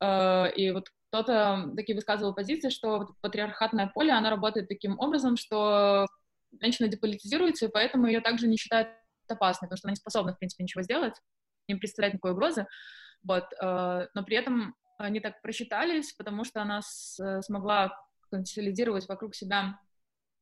И 0.00 0.70
вот 0.72 0.86
кто-то 1.08 1.72
таки 1.76 1.94
высказывал 1.94 2.32
позиции, 2.32 2.70
что 2.70 3.08
патриархатное 3.20 3.90
поле, 3.92 4.12
оно 4.12 4.30
работает 4.30 4.68
таким 4.68 5.00
образом, 5.00 5.36
что 5.36 6.06
женщина 6.60 6.88
деполитизируется, 6.88 7.66
и 7.66 7.70
поэтому 7.70 8.06
ее 8.06 8.20
также 8.20 8.46
не 8.46 8.56
считают 8.56 8.88
опасной, 9.30 9.68
потому 9.68 9.78
что 9.78 9.88
она 9.88 9.92
не 9.92 9.96
способна, 9.96 10.34
в 10.34 10.38
принципе, 10.38 10.64
ничего 10.64 10.82
сделать, 10.82 11.14
не 11.68 11.74
представляет 11.74 12.14
никакой 12.14 12.32
угрозы. 12.32 12.66
Вот, 13.22 13.44
э, 13.60 14.06
но 14.14 14.24
при 14.24 14.36
этом 14.36 14.74
они 14.98 15.20
так 15.20 15.40
просчитались, 15.42 16.12
потому 16.12 16.44
что 16.44 16.62
она 16.62 16.82
с, 16.82 17.18
смогла 17.42 17.92
консолидировать 18.30 19.08
вокруг 19.08 19.34
себя 19.34 19.78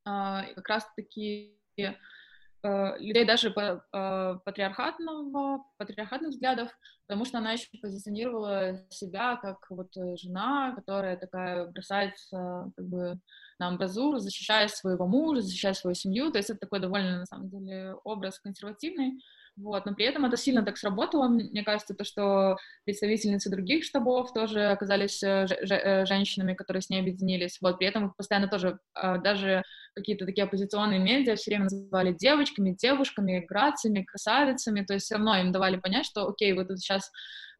э, 0.07 0.55
как 0.55 0.69
раз-таки 0.69 1.59
э, 1.77 2.99
людей 2.99 3.25
даже 3.25 3.49
э, 3.51 4.39
патриархатного, 4.45 5.65
патриархатных 5.77 6.31
взглядов, 6.31 6.71
потому 7.07 7.25
что 7.25 7.39
она 7.39 7.53
еще 7.53 7.69
позиционировала 7.81 8.85
себя 8.91 9.37
как 9.37 9.59
вот 9.71 9.93
жена, 9.95 10.75
которая 10.75 11.17
такая 11.17 11.67
бросается 11.67 12.71
как 12.77 12.87
бы 12.87 13.21
на 13.59 13.69
амбразуру, 13.69 14.19
защищая 14.19 14.69
своего 14.69 15.07
мужа, 15.07 15.43
защищая 15.43 15.75
свою 15.75 15.95
семью, 15.95 16.31
то 16.31 16.39
есть 16.39 16.51
это 16.51 16.61
такой 16.61 16.81
довольно, 16.81 17.19
на 17.19 17.27
самом 17.27 17.49
деле, 17.49 17.95
образ 18.05 18.39
консервативный, 18.39 19.23
вот, 19.59 19.87
но 19.87 19.95
при 19.95 20.05
этом 20.07 20.25
это 20.25 20.37
сильно 20.37 20.65
так 20.65 20.79
сработало. 20.79 21.29
Мне 21.29 21.65
кажется, 21.65 21.95
то, 21.95 22.05
что 22.05 22.57
представительницы 22.85 23.51
других 23.51 23.85
штабов 23.85 24.33
тоже 24.33 24.67
оказались 24.67 25.23
э, 25.23 25.47
э, 25.47 26.07
женщинами, 26.07 26.55
которые 26.55 26.81
с 26.81 26.91
ней 26.91 27.01
объединились. 27.01 27.59
Вот, 27.61 27.79
при 27.79 27.89
этом 27.89 28.15
постоянно 28.17 28.49
тоже, 28.49 28.79
а, 28.95 29.19
даже 29.19 29.65
какие-то 29.97 30.27
такие 30.27 30.45
оппозиционные 30.45 31.01
медиа 31.01 31.35
все 31.35 31.51
время 31.51 31.65
называли 31.65 32.13
девочками, 32.13 32.71
девушками, 32.71 33.45
грациями, 33.49 34.05
красавицами, 34.05 34.85
то 34.85 34.95
есть 34.95 35.07
все 35.07 35.17
равно 35.17 35.37
им 35.37 35.51
давали 35.51 35.77
понять, 35.77 36.07
что, 36.07 36.29
окей, 36.29 36.53
вы 36.53 36.65
тут 36.65 36.79
сейчас 36.79 37.11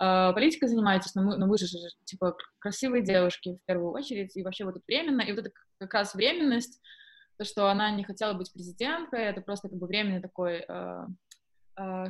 э, 0.01 0.33
политикой 0.33 0.69
занимаетесь, 0.69 1.15
но, 1.17 1.23
мы, 1.23 1.37
но 1.37 1.47
вы 1.49 1.59
же, 1.59 1.67
типа, 2.05 2.37
красивые 2.61 3.03
девушки 3.03 3.59
в 3.61 3.67
первую 3.67 3.93
очередь, 3.93 4.37
и 4.37 4.43
вообще 4.45 4.65
вот 4.65 4.77
это 4.77 4.85
временно, 4.87 5.23
и 5.23 5.33
вот 5.33 5.41
это 5.41 5.51
как 5.81 5.95
раз 5.95 6.15
временность, 6.15 6.81
то, 7.39 7.45
что 7.45 7.71
она 7.71 7.91
не 7.91 8.05
хотела 8.05 8.35
быть 8.35 8.53
президенткой, 8.53 9.25
это 9.25 9.41
просто 9.41 9.69
как 9.69 9.79
бы 9.79 9.87
временный 9.87 10.21
такой 10.21 10.57
э, 10.57 10.65
э, 10.69 11.07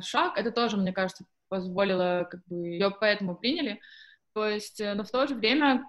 шаг, 0.01 0.37
это 0.37 0.51
тоже, 0.51 0.77
мне 0.77 0.93
кажется, 0.93 1.25
позволило, 1.49 2.27
как 2.29 2.41
бы 2.47 2.67
ее 2.67 2.91
поэтому 2.91 3.35
приняли. 3.35 3.79
То 4.33 4.47
есть, 4.47 4.81
но 4.81 5.03
в 5.03 5.09
то 5.09 5.27
же 5.27 5.35
время 5.35 5.83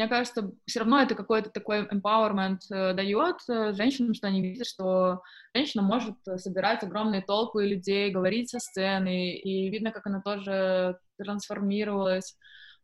мне 0.00 0.08
кажется, 0.08 0.50
все 0.66 0.78
равно 0.78 1.02
это 1.02 1.14
какой-то 1.14 1.50
такой 1.50 1.86
empowerment 1.86 2.60
э, 2.70 2.94
дает 2.94 3.36
э, 3.50 3.74
женщинам, 3.74 4.14
что 4.14 4.28
они 4.28 4.40
видят, 4.40 4.66
что 4.66 5.20
женщина 5.54 5.82
может 5.82 6.14
собирать 6.36 6.82
огромные 6.82 7.20
толпы 7.20 7.66
людей, 7.66 8.10
говорить 8.10 8.48
со 8.48 8.60
сцены, 8.60 9.34
и 9.34 9.68
видно, 9.68 9.90
как 9.90 10.06
она 10.06 10.22
тоже 10.22 10.98
трансформировалась. 11.18 12.34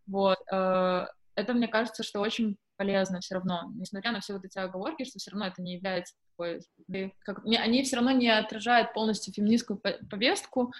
Вот. 0.06 0.36
Э, 0.52 1.06
это, 1.36 1.54
мне 1.54 1.68
кажется, 1.68 2.02
что 2.02 2.20
очень 2.20 2.58
полезно 2.76 3.20
все 3.20 3.36
равно, 3.36 3.72
несмотря 3.74 4.12
на 4.12 4.20
все 4.20 4.34
вот 4.34 4.44
эти 4.44 4.58
оговорки, 4.58 5.04
что 5.04 5.18
все 5.18 5.30
равно 5.30 5.46
это 5.46 5.62
не 5.62 5.74
является 5.74 6.14
такой... 6.30 6.60
Как, 7.20 7.44
они 7.44 7.82
все 7.82 7.96
равно 7.96 8.12
не 8.12 8.28
отражают 8.28 8.92
полностью 8.92 9.32
феминистскую 9.32 9.80
повестку. 10.10 10.72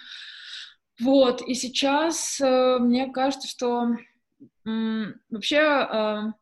Вот, 0.99 1.41
и 1.41 1.53
сейчас 1.53 2.39
мне 2.39 3.11
кажется, 3.11 3.47
что 3.47 3.95
Вообще, 5.29 5.59
а, 5.59 6.33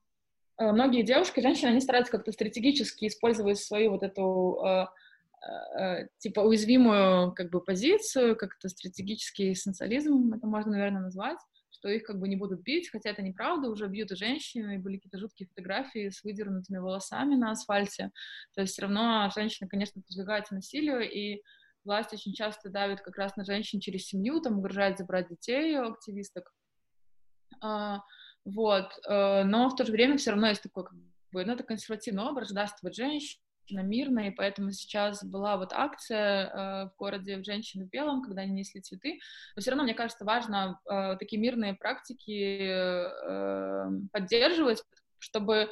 а, 0.58 0.72
многие 0.72 1.04
девушки, 1.04 1.40
женщины, 1.40 1.70
они 1.70 1.82
стараются 1.82 2.12
как-то 2.12 2.32
стратегически 2.32 3.08
использовать 3.08 3.60
свою 3.60 3.92
вот 3.92 4.04
эту 4.04 4.88
типа 6.18 6.40
уязвимую 6.40 7.32
как 7.34 7.52
бы 7.52 7.62
позицию, 7.62 8.36
как-то 8.36 8.68
стратегический 8.68 9.52
эссенциализм, 9.52 10.34
это 10.34 10.48
можно, 10.48 10.72
наверное, 10.72 11.04
назвать, 11.04 11.38
что 11.76 11.90
их 11.90 12.04
как 12.04 12.20
бы 12.20 12.28
не 12.28 12.36
будут 12.36 12.62
бить, 12.62 12.90
хотя 12.90 13.10
это 13.10 13.22
неправда, 13.22 13.70
уже 13.70 13.88
бьют 13.88 14.12
и 14.12 14.16
женщины, 14.16 14.76
и 14.76 14.78
были 14.78 14.96
какие-то 14.96 15.20
жуткие 15.20 15.48
фотографии 15.48 16.10
с 16.10 16.24
выдернутыми 16.24 16.78
волосами 16.78 17.36
на 17.36 17.52
асфальте, 17.52 18.12
то 18.54 18.62
есть 18.62 18.74
все 18.74 18.84
равно 18.84 19.30
женщины, 19.36 19.68
конечно, 19.68 20.02
подвигаются 20.02 20.56
насилию, 20.56 21.02
и 21.02 21.42
власть 21.84 22.14
очень 22.14 22.34
часто 22.34 22.70
давит 22.70 23.02
как 23.02 23.18
раз 23.18 23.36
на 23.36 23.44
женщин 23.44 23.80
через 23.80 24.08
семью, 24.08 24.42
там 24.42 24.60
угрожает 24.60 24.98
забрать 24.98 25.28
детей 25.30 25.78
у 25.78 25.92
активисток, 25.92 26.54
а, 27.62 28.02
вот, 28.46 28.92
э, 29.08 29.44
но 29.44 29.70
в 29.70 29.76
то 29.76 29.86
же 29.86 29.92
время 29.92 30.18
все 30.18 30.32
равно 30.32 30.48
есть 30.48 30.64
такой, 30.64 30.86
как 30.86 30.96
бы, 30.96 31.46
ну, 31.46 31.54
это 31.54 31.64
консервативный 31.64 32.24
образ, 32.24 32.50
ждавствовать 32.50 32.96
женщина 33.66 33.82
мирная, 33.82 34.30
и 34.30 34.36
поэтому 34.36 34.72
сейчас 34.72 35.24
была 35.24 35.58
вот 35.58 35.72
акция 35.74 36.48
э, 36.48 36.90
в 36.90 36.96
городе 36.98 37.44
«Женщины 37.44 37.86
в 37.86 37.90
белом», 37.90 38.22
когда 38.22 38.42
они 38.42 38.52
несли 38.52 38.82
цветы, 38.82 39.20
но 39.56 39.62
все 39.62 39.72
равно, 39.72 39.84
мне 39.84 39.94
кажется, 39.94 40.26
важно 40.26 40.80
э, 40.90 41.18
такие 41.20 41.42
мирные 41.42 41.74
практики 41.74 42.60
э, 42.62 43.90
поддерживать, 44.12 44.84
чтобы 45.20 45.70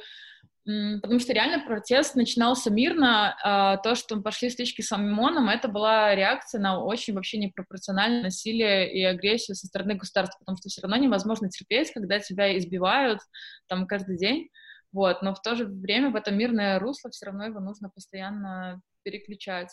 потому 0.64 1.20
что 1.20 1.34
реально 1.34 1.62
протест 1.66 2.14
начинался 2.16 2.70
мирно, 2.70 3.36
а 3.42 3.76
то, 3.76 3.94
что 3.94 4.18
пошли 4.22 4.48
стычки 4.48 4.80
с 4.80 4.92
ОМОНом, 4.92 5.50
это 5.50 5.68
была 5.68 6.14
реакция 6.14 6.58
на 6.58 6.82
очень 6.82 7.12
вообще 7.12 7.36
непропорциональное 7.36 8.22
насилие 8.22 8.90
и 8.90 9.04
агрессию 9.04 9.56
со 9.56 9.66
стороны 9.66 9.94
государства, 9.94 10.38
потому 10.38 10.56
что 10.56 10.70
все 10.70 10.80
равно 10.80 10.96
невозможно 10.96 11.50
терпеть, 11.50 11.92
когда 11.92 12.18
тебя 12.18 12.56
избивают 12.56 13.20
там 13.68 13.86
каждый 13.86 14.16
день, 14.16 14.48
вот, 14.94 15.20
но 15.20 15.34
в 15.34 15.42
то 15.42 15.56
же 15.56 15.66
время 15.66 16.10
в 16.10 16.16
это 16.16 16.30
мирное 16.30 16.78
русло 16.78 17.10
все 17.10 17.26
равно 17.26 17.44
его 17.44 17.60
нужно 17.60 17.90
постоянно 17.90 18.80
переключать. 19.02 19.68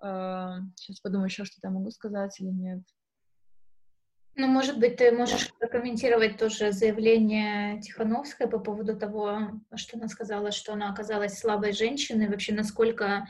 Сейчас 0.00 1.00
подумаю 1.00 1.28
еще, 1.28 1.44
что-то 1.44 1.70
могу 1.70 1.90
сказать 1.90 2.38
или 2.40 2.50
нет. 2.50 2.80
Ну, 4.34 4.46
может 4.46 4.78
быть, 4.78 4.96
ты 4.96 5.10
можешь 5.10 5.52
прокомментировать 5.58 6.36
тоже 6.38 6.72
заявление 6.72 7.80
Тихановской 7.80 8.48
по 8.48 8.58
поводу 8.58 8.96
того, 8.96 9.60
что 9.74 9.96
она 9.96 10.08
сказала, 10.08 10.52
что 10.52 10.74
она 10.74 10.90
оказалась 10.90 11.38
слабой 11.38 11.72
женщиной, 11.72 12.28
вообще 12.28 12.52
насколько, 12.52 13.26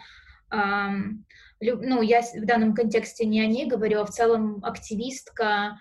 ну, 0.50 2.02
я 2.02 2.20
в 2.20 2.44
данном 2.44 2.74
контексте 2.74 3.24
не 3.24 3.40
о 3.40 3.46
ней 3.46 3.66
говорю, 3.66 4.00
а 4.00 4.04
в 4.04 4.10
целом 4.10 4.62
активистка, 4.62 5.78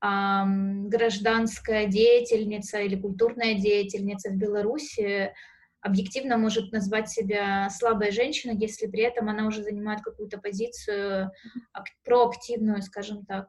гражданская 0.00 1.86
деятельница 1.86 2.80
или 2.80 2.94
культурная 2.94 3.54
деятельница 3.54 4.30
в 4.30 4.36
Беларуси 4.36 5.32
объективно 5.80 6.36
может 6.36 6.72
назвать 6.72 7.08
себя 7.08 7.68
слабой 7.70 8.10
женщиной, 8.10 8.56
если 8.56 8.86
при 8.86 9.02
этом 9.02 9.28
она 9.28 9.46
уже 9.46 9.62
занимает 9.62 10.00
какую-то 10.02 10.38
позицию 10.38 11.30
проактивную, 12.04 12.82
скажем 12.82 13.24
так. 13.26 13.48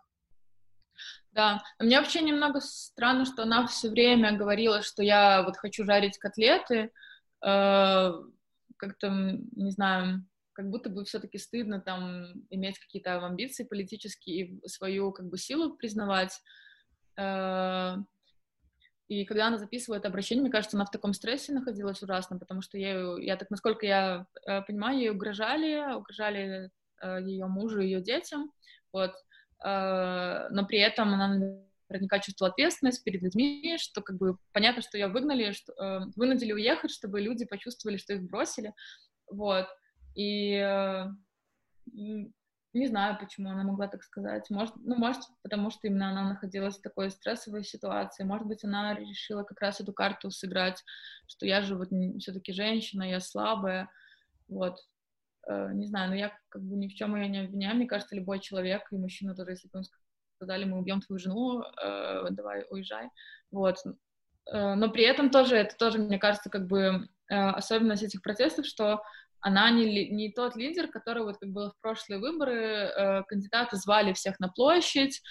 Да, 1.31 1.61
мне 1.79 1.99
вообще 1.99 2.21
немного 2.21 2.59
странно, 2.59 3.25
что 3.25 3.43
она 3.43 3.67
все 3.67 3.89
время 3.89 4.37
говорила, 4.37 4.81
что 4.81 5.03
я 5.03 5.43
вот 5.43 5.57
хочу 5.57 5.85
жарить 5.85 6.17
котлеты, 6.17 6.91
э, 7.45 8.11
как-то, 8.77 9.09
не 9.09 9.71
знаю, 9.71 10.25
как 10.59 10.69
будто 10.69 10.89
бы 10.89 11.05
все-таки 11.05 11.37
стыдно 11.37 11.79
там 11.79 12.33
иметь 12.49 12.77
какие-то 12.79 13.25
амбиции 13.25 13.63
политические 13.63 14.45
и 14.45 14.67
свою 14.67 15.13
как 15.13 15.29
бы 15.29 15.37
силу 15.37 15.77
признавать. 15.77 16.37
Э, 17.17 17.95
и 19.07 19.23
когда 19.23 19.47
она 19.47 19.57
записывает 19.57 20.05
обращение, 20.05 20.41
мне 20.41 20.51
кажется, 20.51 20.75
она 20.75 20.85
в 20.85 20.91
таком 20.91 21.13
стрессе 21.13 21.53
находилась 21.53 22.03
ужасно, 22.03 22.37
потому 22.37 22.61
что 22.61 22.77
я, 22.77 23.15
я 23.19 23.37
так, 23.37 23.49
насколько 23.49 23.85
я 23.85 24.25
э, 24.45 24.61
понимаю, 24.63 24.99
ей 24.99 25.11
угрожали, 25.11 25.95
угрожали 25.95 26.71
э, 27.01 27.21
ее 27.21 27.45
мужу, 27.45 27.79
ее 27.79 28.01
детям, 28.01 28.51
вот, 28.91 29.13
но 29.63 30.65
при 30.67 30.79
этом 30.79 31.13
она 31.13 31.59
наверняка 31.89 32.19
чувствовала 32.19 32.51
ответственность 32.51 33.03
перед 33.03 33.21
людьми, 33.21 33.77
что 33.77 34.01
как 34.01 34.17
бы 34.17 34.37
понятно, 34.53 34.81
что 34.81 34.97
ее 34.97 35.07
выгнали, 35.07 35.51
что, 35.51 35.73
вынудили 36.15 36.53
уехать, 36.53 36.91
чтобы 36.91 37.19
люди 37.19 37.45
почувствовали, 37.45 37.97
что 37.97 38.13
их 38.13 38.23
бросили, 38.23 38.73
вот, 39.29 39.67
и 40.15 40.53
э, 40.55 41.05
не 42.73 42.87
знаю, 42.87 43.17
почему 43.19 43.49
она 43.49 43.63
могла 43.63 43.87
так 43.87 44.03
сказать. 44.03 44.49
Может, 44.49 44.75
ну, 44.77 44.95
может, 44.95 45.21
потому 45.41 45.71
что 45.71 45.87
именно 45.87 46.11
она 46.11 46.29
находилась 46.29 46.77
в 46.77 46.81
такой 46.81 47.09
стрессовой 47.09 47.63
ситуации. 47.63 48.23
Может 48.23 48.47
быть, 48.47 48.63
она 48.63 48.93
решила 48.93 49.43
как 49.43 49.59
раз 49.59 49.81
эту 49.81 49.91
карту 49.91 50.29
сыграть, 50.29 50.83
что 51.27 51.47
я 51.47 51.61
же 51.61 51.75
вот 51.75 51.89
все-таки 52.19 52.53
женщина, 52.53 53.03
я 53.03 53.19
слабая. 53.19 53.89
Вот. 54.47 54.77
Э, 55.47 55.71
не 55.73 55.87
знаю, 55.87 56.09
но 56.09 56.15
я 56.15 56.31
как 56.49 56.61
бы 56.61 56.75
ни 56.75 56.87
в 56.87 56.93
чем 56.93 57.15
ее 57.15 57.27
не 57.27 57.39
обвиняю. 57.39 57.75
Мне 57.75 57.87
кажется, 57.87 58.15
любой 58.15 58.39
человек, 58.39 58.87
и 58.91 58.97
мужчина 58.97 59.35
тоже, 59.35 59.51
если 59.51 59.67
бы 59.69 59.79
им 59.79 59.85
сказали, 60.35 60.65
мы 60.65 60.77
убьем 60.77 61.01
твою 61.01 61.19
жену, 61.19 61.61
э, 61.61 62.27
давай 62.31 62.65
уезжай, 62.69 63.09
вот. 63.51 63.77
Но 64.51 64.89
при 64.89 65.03
этом 65.03 65.29
тоже, 65.29 65.57
это 65.57 65.77
тоже, 65.77 65.99
мне 65.99 66.17
кажется, 66.17 66.49
как 66.49 66.65
бы 66.65 67.07
особенность 67.27 68.01
этих 68.01 68.23
протестов, 68.23 68.65
что 68.65 69.03
она 69.41 69.71
не, 69.71 70.09
не 70.09 70.31
тот 70.31 70.55
лидер, 70.55 70.87
который 70.87 71.23
вот 71.23 71.37
как 71.37 71.49
было 71.49 71.71
в 71.71 71.81
прошлые 71.81 72.19
выборы, 72.19 72.55
э, 72.55 73.23
кандидаты 73.23 73.77
звали 73.77 74.13
всех 74.13 74.39
на 74.39 74.49
площадь, 74.49 75.21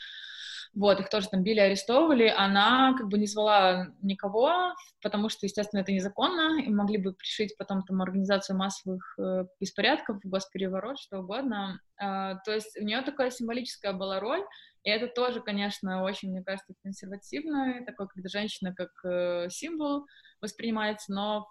вот, 0.75 1.01
их 1.01 1.09
тоже 1.09 1.29
там 1.29 1.43
били, 1.43 1.61
арестовывали, 1.61 2.29
она 2.29 2.95
как 2.97 3.09
бы 3.09 3.19
не 3.19 3.27
звала 3.27 3.89
никого, 4.03 4.75
потому 5.03 5.29
что, 5.29 5.47
естественно, 5.47 5.81
это 5.81 5.93
незаконно, 5.93 6.61
и 6.63 6.69
могли 6.69 6.99
бы 6.99 7.15
пришить 7.15 7.57
потом 7.57 7.83
там 7.83 8.03
организацию 8.03 8.57
массовых 8.57 9.15
э, 9.19 9.45
беспорядков, 9.61 10.21
госпереворот, 10.23 10.99
что 10.99 11.21
угодно. 11.21 11.81
Э, 12.01 12.35
то 12.45 12.53
есть 12.53 12.79
у 12.79 12.85
нее 12.85 13.03
такая 13.03 13.31
символическая 13.31 13.93
была 13.93 14.21
роль, 14.21 14.45
и 14.85 14.91
это 14.91 15.09
тоже, 15.09 15.41
конечно, 15.41 16.03
очень, 16.03 16.31
мне 16.31 16.43
кажется, 16.43 16.75
консервативно, 16.83 17.85
такой, 17.87 18.09
когда 18.09 18.29
женщина 18.29 18.75
как 18.75 18.91
э, 19.05 19.49
символ 19.51 20.07
воспринимается, 20.41 21.13
но 21.13 21.49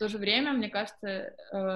то 0.00 0.08
же 0.08 0.16
время, 0.16 0.52
мне 0.54 0.70
кажется, 0.70 1.06
э, 1.06 1.32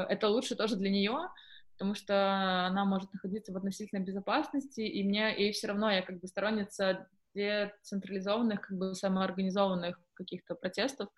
это 0.09 0.29
лучше 0.29 0.57
тоже 0.57 0.77
для 0.77 0.91
нее, 0.91 1.29
потому 1.73 1.95
что 1.95 2.67
она 2.67 2.87
может 2.87 3.13
находиться 3.13 3.53
в 3.53 3.57
относительной 3.59 4.03
безопасности, 4.03 4.81
и 4.81 5.05
мне, 5.05 5.37
и 5.37 5.53
все 5.53 5.67
равно 5.67 5.91
я 5.91 6.01
как 6.01 6.21
бы 6.21 6.27
сторонница 6.27 7.07
децентрализованных, 7.35 8.63
как 8.63 8.79
бы 8.79 8.95
самоорганизованных 8.95 10.01
каких-то 10.15 10.55
протестов, 10.55 11.11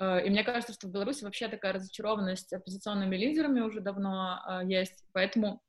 э, 0.00 0.26
и 0.26 0.30
мне 0.30 0.42
кажется, 0.42 0.72
что 0.72 0.88
в 0.88 0.90
Беларуси 0.90 1.22
вообще 1.22 1.48
такая 1.48 1.74
разочарованность 1.74 2.50
оппозиционными 2.54 3.14
лидерами 3.14 3.60
уже 3.60 3.80
давно 3.80 4.40
э, 4.48 4.66
есть, 4.66 5.04
поэтому 5.12 5.60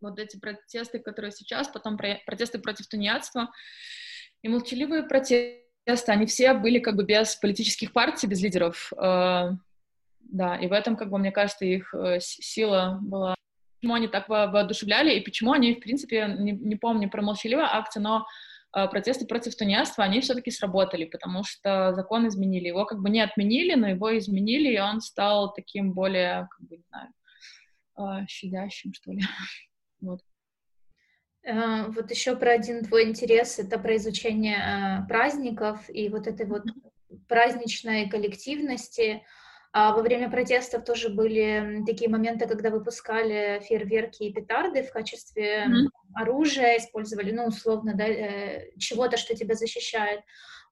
вот 0.00 0.20
эти 0.20 0.38
протесты, 0.38 1.00
которые 1.00 1.32
сейчас, 1.32 1.66
потом 1.66 1.96
протесты 1.96 2.60
против 2.60 2.86
тунеядства 2.86 3.50
и 4.42 4.48
молчаливые 4.48 5.02
протесты, 5.02 5.65
они 6.08 6.26
все 6.26 6.54
были 6.54 6.78
как 6.78 6.96
бы 6.96 7.04
без 7.04 7.36
политических 7.36 7.92
партий, 7.92 8.26
без 8.26 8.42
лидеров. 8.42 8.92
Э, 8.92 9.50
да, 10.20 10.56
и 10.56 10.66
в 10.66 10.72
этом, 10.72 10.96
как 10.96 11.10
бы, 11.10 11.18
мне 11.18 11.30
кажется, 11.30 11.64
их 11.64 11.94
э, 11.94 12.18
сила 12.20 12.98
была. 13.00 13.34
Почему 13.80 13.94
они 13.94 14.08
так 14.08 14.28
воодушевляли, 14.28 15.14
и 15.14 15.20
почему 15.20 15.52
они, 15.52 15.74
в 15.74 15.80
принципе, 15.80 16.34
не, 16.38 16.52
не 16.52 16.76
помню 16.76 17.10
про 17.10 17.22
молчаливую 17.22 17.66
акцию, 17.66 18.02
но 18.02 18.26
э, 18.76 18.88
протесты 18.88 19.26
против 19.26 19.54
тунеядства, 19.54 20.02
они 20.02 20.20
все-таки 20.20 20.50
сработали, 20.50 21.04
потому 21.04 21.44
что 21.44 21.92
закон 21.92 22.26
изменили. 22.26 22.68
Его 22.68 22.84
как 22.84 23.00
бы 23.00 23.10
не 23.10 23.20
отменили, 23.20 23.74
но 23.74 23.88
его 23.88 24.16
изменили, 24.18 24.74
и 24.74 24.80
он 24.80 25.00
стал 25.00 25.52
таким 25.52 25.92
более, 25.92 26.48
как 26.50 26.68
бы, 26.68 26.76
не 26.78 26.84
знаю, 26.88 28.26
щадящим, 28.28 28.92
что 28.92 29.12
ли. 29.12 29.20
вот. 30.00 30.20
Э, 31.46 31.86
вот 31.88 32.10
еще 32.10 32.36
про 32.36 32.52
один 32.52 32.84
твой 32.84 33.04
интерес, 33.04 33.58
это 33.58 33.78
про 33.78 33.96
изучение 33.96 34.56
э, 34.58 35.08
праздников 35.08 35.88
и 35.88 36.08
вот 36.08 36.26
этой 36.26 36.46
вот 36.46 36.64
праздничной 37.28 38.08
коллективности. 38.10 39.22
А 39.72 39.94
во 39.94 40.02
время 40.02 40.30
протестов 40.30 40.84
тоже 40.84 41.10
были 41.10 41.82
такие 41.86 42.10
моменты, 42.10 42.48
когда 42.48 42.70
выпускали 42.70 43.60
фейерверки 43.62 44.24
и 44.24 44.32
петарды 44.32 44.82
в 44.82 44.90
качестве 44.90 45.66
mm-hmm. 45.66 45.88
оружия, 46.14 46.78
использовали, 46.78 47.30
ну, 47.30 47.46
условно, 47.46 47.94
да, 47.94 48.06
э, 48.06 48.70
чего-то, 48.78 49.16
что 49.16 49.36
тебя 49.36 49.54
защищает. 49.54 50.20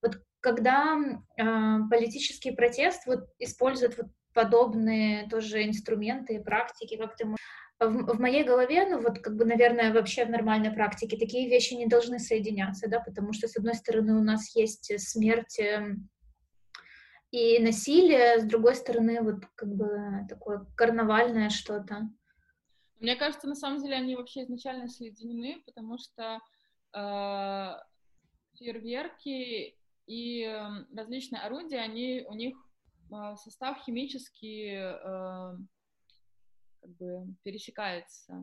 Вот 0.02 0.18
когда 0.40 0.96
э, 0.96 1.44
политический 1.88 2.50
протест 2.50 3.06
вот 3.06 3.28
использует 3.38 3.96
вот 3.96 4.06
подобные 4.32 5.28
тоже 5.28 5.64
инструменты 5.64 6.34
и 6.34 6.42
практики, 6.42 6.96
как 6.96 7.16
ты 7.16 7.26
в, 7.80 8.16
в 8.16 8.20
моей 8.20 8.44
голове, 8.44 8.88
ну 8.88 9.00
вот 9.00 9.18
как 9.18 9.37
бы, 9.37 9.44
наверное, 9.44 9.92
вообще 9.92 10.24
в 10.24 10.30
нормальной 10.30 10.70
практике 10.70 11.16
такие 11.16 11.48
вещи 11.48 11.74
не 11.74 11.87
должны 11.87 12.18
соединяться, 12.18 12.88
да, 12.88 13.00
потому 13.00 13.32
что, 13.32 13.48
с 13.48 13.56
одной 13.56 13.74
стороны, 13.74 14.14
у 14.14 14.22
нас 14.22 14.54
есть 14.54 14.92
смерть 15.00 15.58
эм, 15.58 16.08
и 17.30 17.58
насилие, 17.58 18.38
с 18.38 18.44
другой 18.44 18.76
стороны, 18.76 19.20
вот 19.22 19.44
как 19.56 19.68
бы 19.74 19.88
такое 20.28 20.66
карнавальное 20.76 21.50
что-то. 21.50 22.08
Мне 23.00 23.16
кажется, 23.16 23.48
на 23.48 23.56
самом 23.56 23.82
деле 23.82 23.96
они 23.96 24.14
вообще 24.14 24.44
изначально 24.44 24.87
соединены, 24.87 25.60
потому 25.66 25.98
что 25.98 26.38
э, 26.94 27.70
фейерверки 28.56 29.76
и 30.06 30.42
э, 30.42 30.68
различные 30.96 31.42
орудия, 31.42 31.80
они, 31.80 32.24
у 32.28 32.34
них 32.34 32.56
э, 33.10 33.34
состав 33.37 33.82
химический 33.84 34.76
э, 34.76 35.56
как 36.85 36.97
бы 36.97 37.35
пересекается. 37.42 38.35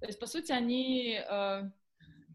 То 0.00 0.06
есть, 0.06 0.20
по 0.20 0.26
сути, 0.26 0.52
они 0.52 1.14
э, 1.14 1.62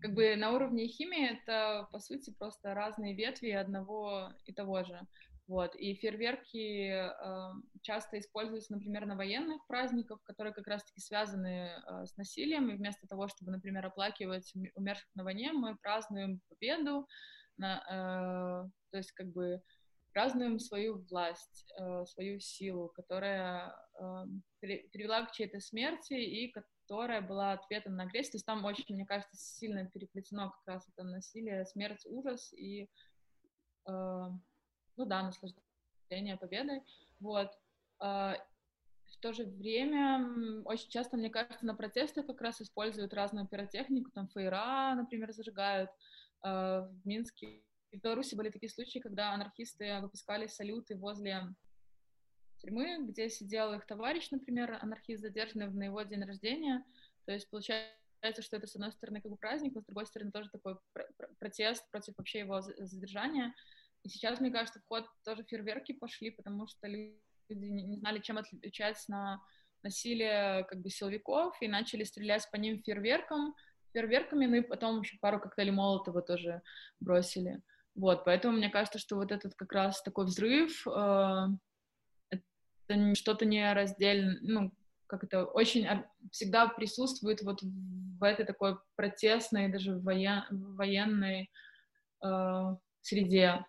как 0.02 0.14
бы 0.14 0.36
на 0.36 0.52
уровне 0.52 0.88
химии 0.88 1.40
это, 1.40 1.88
по 1.92 2.00
сути, 2.00 2.34
просто 2.38 2.74
разные 2.74 3.16
ветви 3.16 3.52
одного 3.52 4.34
и 4.46 4.54
того 4.54 4.84
же. 4.84 5.00
Вот. 5.48 5.76
И 5.76 5.96
фейерверки 5.96 6.90
э, 6.90 7.54
часто 7.82 8.20
используются, 8.20 8.74
например, 8.74 9.06
на 9.06 9.16
военных 9.16 9.66
праздниках, 9.68 10.22
которые 10.24 10.54
как 10.54 10.68
раз-таки 10.68 11.00
связаны 11.00 11.70
э, 11.70 12.06
с 12.06 12.16
насилием, 12.18 12.70
и 12.70 12.76
вместо 12.76 13.08
того, 13.08 13.28
чтобы, 13.28 13.52
например, 13.52 13.86
оплакивать 13.86 14.54
умерших 14.76 15.08
на 15.16 15.24
войне, 15.24 15.52
мы 15.54 15.78
празднуем 15.78 16.42
победу, 16.50 17.08
на, 17.58 17.78
э, 17.78 18.70
то 18.92 18.98
есть 18.98 19.12
как 19.12 19.28
бы 19.28 19.62
празднуем 20.14 20.60
свою 20.60 21.04
власть, 21.10 21.66
э, 21.78 22.06
свою 22.06 22.40
силу, 22.40 22.90
которая 22.90 23.76
э, 24.00 24.26
привела 24.62 25.26
к 25.26 25.32
чьей-то 25.32 25.60
смерти 25.60 26.14
и 26.14 26.52
которая 26.52 27.22
была 27.22 27.54
ответом 27.54 27.96
на 27.96 28.04
агрессию. 28.04 28.34
То 28.34 28.36
есть 28.38 28.46
там 28.46 28.64
очень, 28.64 28.96
мне 28.96 29.06
кажется, 29.06 29.36
сильно 29.36 29.86
переплетено 29.86 30.52
как 30.52 30.76
раз 30.76 30.88
это 30.90 31.04
насилие, 31.04 31.66
смерть, 31.66 32.06
ужас 32.06 32.54
и, 32.54 32.84
э, 32.84 32.88
ну 33.88 35.06
да, 35.06 35.24
наслаждение 35.24 36.38
победой. 36.38 36.82
Вот. 37.20 37.52
В 38.00 39.18
то 39.22 39.32
же 39.32 39.46
время 39.46 40.64
очень 40.66 40.90
часто, 40.90 41.16
мне 41.16 41.30
кажется, 41.30 41.66
на 41.66 41.76
протестах 41.76 42.26
как 42.26 42.42
раз 42.42 42.60
используют 42.60 43.14
разную 43.14 43.48
пиротехнику, 43.48 44.12
там 44.12 44.28
фейра, 44.28 44.94
например, 44.96 45.32
зажигают. 45.32 45.90
В 46.42 46.92
Минске 47.06 47.64
в 47.98 48.02
Беларуси 48.02 48.36
были 48.36 48.50
такие 48.50 48.70
случаи, 48.70 49.00
когда 49.00 49.34
анархисты 49.34 50.00
выпускали 50.02 50.48
салюты 50.48 50.96
возле 50.96 51.54
тюрьмы, 52.58 53.06
где 53.08 53.30
сидел 53.30 53.74
их 53.74 53.86
товарищ, 53.86 54.30
например, 54.32 54.80
анархист, 54.82 55.22
задержанный 55.22 55.68
на 55.68 55.84
его 55.84 56.02
день 56.02 56.24
рождения. 56.24 56.84
То 57.26 57.34
есть 57.34 57.50
получается, 57.50 58.42
что 58.42 58.58
это, 58.58 58.68
с 58.68 58.76
одной 58.76 58.92
стороны, 58.92 59.22
как 59.22 59.32
бы 59.32 59.38
праздник, 59.38 59.76
но 59.76 59.82
с 59.82 59.86
другой 59.86 60.06
стороны, 60.06 60.32
тоже 60.32 60.50
такой 60.50 60.78
протест 61.40 61.90
против 61.92 62.18
вообще 62.18 62.40
его 62.40 62.62
задержания. 62.62 63.54
И 64.04 64.10
сейчас, 64.10 64.40
мне 64.40 64.52
кажется, 64.52 64.80
в 64.80 64.88
ход 64.88 65.06
тоже 65.24 65.44
фейерверки 65.44 65.94
пошли, 65.94 66.32
потому 66.32 66.68
что 66.68 66.88
люди 66.88 67.16
не 67.50 67.98
знали, 67.98 68.20
чем 68.20 68.38
отличать 68.38 69.04
на 69.08 69.42
насилие 69.84 70.64
как 70.64 70.82
бы 70.82 70.90
силовиков, 70.90 71.56
и 71.62 71.68
начали 71.68 72.04
стрелять 72.06 72.50
по 72.52 72.56
ним 72.56 72.82
фейерверком, 72.82 73.56
фейерверками, 73.92 74.46
ну 74.46 74.56
и 74.56 74.62
потом 74.62 75.02
еще 75.02 75.18
пару 75.20 75.40
коктейлей 75.40 75.72
Молотова 75.72 76.22
тоже 76.22 76.62
бросили. 77.00 77.62
Вот, 77.96 78.26
поэтому 78.26 78.58
мне 78.58 78.70
кажется, 78.70 78.98
что 78.98 79.18
вот 79.18 79.32
этот 79.32 79.54
как 79.56 79.72
раз 79.72 80.02
такой 80.02 80.26
взрыв, 80.26 80.86
э, 80.88 81.48
это 82.32 83.16
что-то 83.16 83.46
не 83.46 83.72
раздельно, 83.74 84.38
ну, 84.42 84.72
как 85.06 85.24
это, 85.24 85.46
очень 85.46 85.88
всегда 86.32 86.68
присутствует 86.68 87.44
вот 87.44 87.60
в 87.62 88.24
этой 88.24 88.46
такой 88.46 88.78
протестной, 88.96 89.72
даже 89.72 90.00
воен, 90.00 90.44
военной 90.50 91.52
э, 92.24 92.76
среде. 93.02 93.64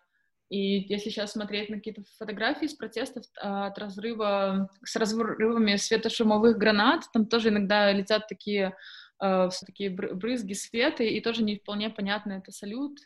И 0.49 0.85
если 0.91 1.09
сейчас 1.09 1.33
смотреть 1.33 1.69
на 1.69 1.77
какие-то 1.77 2.03
фотографии 2.17 2.65
с 2.65 2.73
протестов 2.73 3.25
от 3.35 3.77
разрыва, 3.77 4.69
с 4.83 4.95
разрывами 4.95 5.75
светошумовых 5.75 6.57
гранат, 6.57 7.03
там 7.13 7.27
тоже 7.27 7.49
иногда 7.49 7.91
летят 7.91 8.27
такие, 8.27 8.75
э, 9.21 9.49
такие 9.67 9.91
брызги 9.91 10.53
света, 10.53 11.03
и 11.03 11.21
тоже 11.21 11.43
не 11.43 11.59
вполне 11.59 11.91
понятно, 11.91 12.33
это 12.33 12.51
салют 12.51 12.97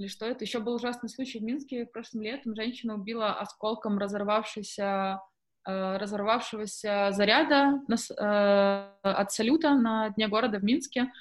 или 0.00 0.08
что 0.08 0.24
это. 0.24 0.44
Еще 0.44 0.60
был 0.60 0.74
ужасный 0.74 1.10
случай 1.10 1.38
в 1.38 1.42
Минске 1.42 1.84
прошлым 1.84 2.22
летом. 2.22 2.54
Женщина 2.56 2.94
убила 2.94 3.34
осколком 3.34 3.98
разорвавшийся 3.98 5.20
э, 5.68 5.96
разорвавшегося 5.98 7.10
заряда 7.12 7.82
э, 7.86 8.94
от 9.02 9.30
салюта 9.30 9.74
на 9.74 10.08
дне 10.10 10.26
города 10.28 10.58
в 10.58 10.64
Минске. 10.64 11.12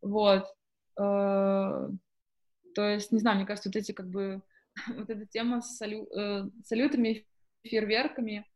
Вот. 0.00 0.44
Э, 0.96 1.88
то 2.74 2.88
есть, 2.88 3.10
не 3.10 3.18
знаю, 3.18 3.38
мне 3.38 3.46
кажется, 3.46 3.70
вот 3.70 3.76
эти 3.76 3.90
как 3.90 4.08
бы 4.08 4.40
вот 4.96 5.10
эта 5.10 5.26
тема 5.26 5.60
с 5.60 5.76
салю, 5.76 6.08
салютами, 6.64 7.26
фейерверками, 7.64 8.46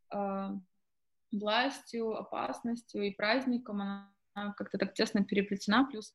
властью, 1.32 2.16
опасностью 2.16 3.02
и 3.02 3.10
праздником, 3.10 3.82
она 3.82 4.52
как-то 4.56 4.78
так 4.78 4.94
тесно 4.94 5.24
переплетена, 5.24 5.88
плюс 5.90 6.14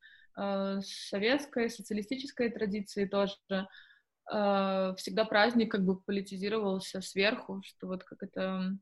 советской, 0.81 1.69
социалистической 1.69 2.49
традиции 2.49 3.05
тоже 3.05 3.35
э, 3.51 4.93
всегда 4.97 5.25
праздник 5.25 5.71
как 5.71 5.85
бы 5.85 5.99
политизировался 5.99 7.01
сверху, 7.01 7.61
что 7.65 7.87
вот 7.87 8.03
как 8.03 8.23
это 8.23 8.77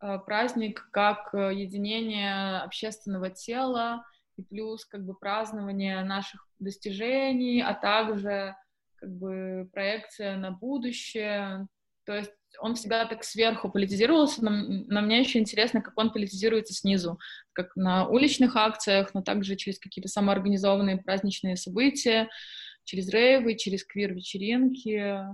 э, 0.00 0.18
праздник 0.26 0.88
как 0.90 1.32
единение 1.32 2.58
общественного 2.58 3.30
тела 3.30 4.04
и 4.36 4.42
плюс 4.42 4.84
как 4.84 5.04
бы 5.04 5.14
празднование 5.14 6.02
наших 6.04 6.46
достижений, 6.58 7.60
а 7.60 7.74
также 7.74 8.54
как 8.96 9.10
бы 9.10 9.68
проекция 9.72 10.36
на 10.36 10.50
будущее. 10.50 11.66
То 12.04 12.14
есть 12.14 12.32
он 12.60 12.74
всегда 12.74 13.04
так 13.06 13.24
сверху 13.24 13.70
политизировался, 13.70 14.44
но, 14.44 14.50
но 14.50 15.00
мне 15.00 15.20
еще 15.20 15.38
интересно, 15.38 15.80
как 15.80 15.98
он 15.98 16.12
политизируется 16.12 16.74
снизу, 16.74 17.18
как 17.52 17.74
на 17.76 18.06
уличных 18.06 18.56
акциях, 18.56 19.14
но 19.14 19.22
также 19.22 19.56
через 19.56 19.78
какие-то 19.78 20.08
самоорганизованные 20.08 20.98
праздничные 20.98 21.56
события, 21.56 22.28
через 22.84 23.08
рейвы, 23.08 23.56
через 23.56 23.84
квир-вечеринки. 23.84 25.24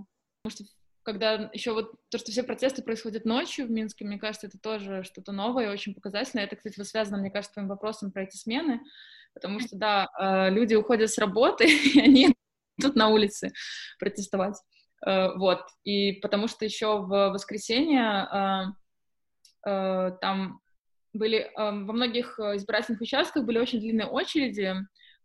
Потому 0.43 0.57
что 0.57 0.65
когда 1.03 1.51
еще 1.55 1.73
вот 1.73 1.93
то, 2.11 2.19
что 2.19 2.31
все 2.31 2.43
протесты 2.43 2.83
происходят 2.83 3.25
ночью 3.25 3.67
в 3.67 3.71
Минске, 3.71 4.05
мне 4.05 4.19
кажется, 4.19 4.47
это 4.47 4.59
тоже 4.59 5.03
что-то 5.05 5.33
новое, 5.33 5.73
очень 5.73 5.95
показательное. 5.95 6.45
Это, 6.45 6.57
кстати, 6.57 6.81
связано, 6.83 7.17
мне 7.17 7.31
кажется, 7.31 7.53
с 7.53 7.55
твоим 7.55 7.69
вопросом 7.69 8.13
про 8.13 8.25
эти 8.25 8.37
смены, 8.37 8.81
потому 9.33 9.59
что, 9.61 9.77
да, 9.77 10.09
э, 10.21 10.51
люди 10.51 10.75
уходят 10.75 11.11
с 11.11 11.17
работы, 11.17 11.65
и 11.95 11.99
они 11.99 12.35
тут 12.81 12.95
на 12.95 13.09
улице 13.09 13.53
протестовать. 13.99 14.57
Э, 15.07 15.35
вот, 15.37 15.61
и 15.85 16.13
потому 16.15 16.49
что 16.49 16.65
еще 16.65 17.01
в 17.01 17.31
воскресенье 17.31 18.75
э, 19.65 19.71
э, 19.71 20.19
там 20.21 20.61
были 21.13 21.51
во 21.57 21.73
многих 21.73 22.39
избирательных 22.39 23.01
участках 23.01 23.45
были 23.45 23.59
очень 23.59 23.81
длинные 23.81 24.07
очереди, 24.07 24.75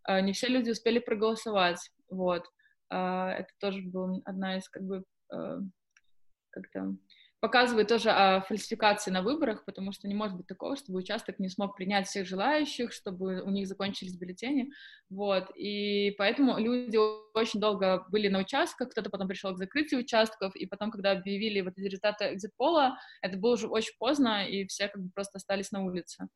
не 0.08 0.32
все 0.32 0.48
люди 0.48 0.72
успели 0.72 0.98
проголосовать, 1.00 1.92
вот. 2.10 2.46
Это 2.90 3.48
тоже 3.60 3.82
была 3.84 4.18
одна 4.24 4.58
из 4.58 4.70
как 4.70 4.82
бы 4.84 5.04
как 5.30 6.72
то 6.72 6.96
показывает 7.44 7.90
тоже 7.90 8.10
о 8.10 8.40
фальсификации 8.40 9.12
на 9.12 9.22
выборах, 9.22 9.66
потому 9.66 9.92
что 9.92 10.08
не 10.08 10.16
может 10.16 10.38
быть 10.38 10.48
такого, 10.48 10.78
чтобы 10.78 11.00
участок 11.00 11.40
не 11.40 11.50
смог 11.50 11.76
принять 11.76 12.08
всех 12.08 12.26
желающих, 12.26 12.94
чтобы 12.94 13.42
у 13.42 13.50
них 13.50 13.68
закончились 13.68 14.16
бюллетени, 14.16 14.72
вот, 15.10 15.52
и 15.54 16.12
поэтому 16.18 16.58
люди 16.58 16.98
очень 17.34 17.60
долго 17.60 18.06
были 18.10 18.30
на 18.30 18.40
участках, 18.40 18.92
кто-то 18.92 19.10
потом 19.10 19.28
пришел 19.28 19.54
к 19.54 19.58
закрытию 19.58 20.00
участков, 20.00 20.56
и 20.56 20.66
потом, 20.66 20.90
когда 20.90 21.12
объявили 21.12 21.60
вот 21.60 21.74
эти 21.76 21.88
результаты 21.88 22.34
экзит-пола, 22.34 22.98
это 23.22 23.38
было 23.38 23.56
уже 23.56 23.68
очень 23.68 23.98
поздно, 24.00 24.48
и 24.48 24.66
все 24.68 24.88
как 24.88 25.02
бы 25.04 25.10
просто 25.14 25.36
остались 25.36 25.74
на 25.74 25.84
улице. 25.84 26.30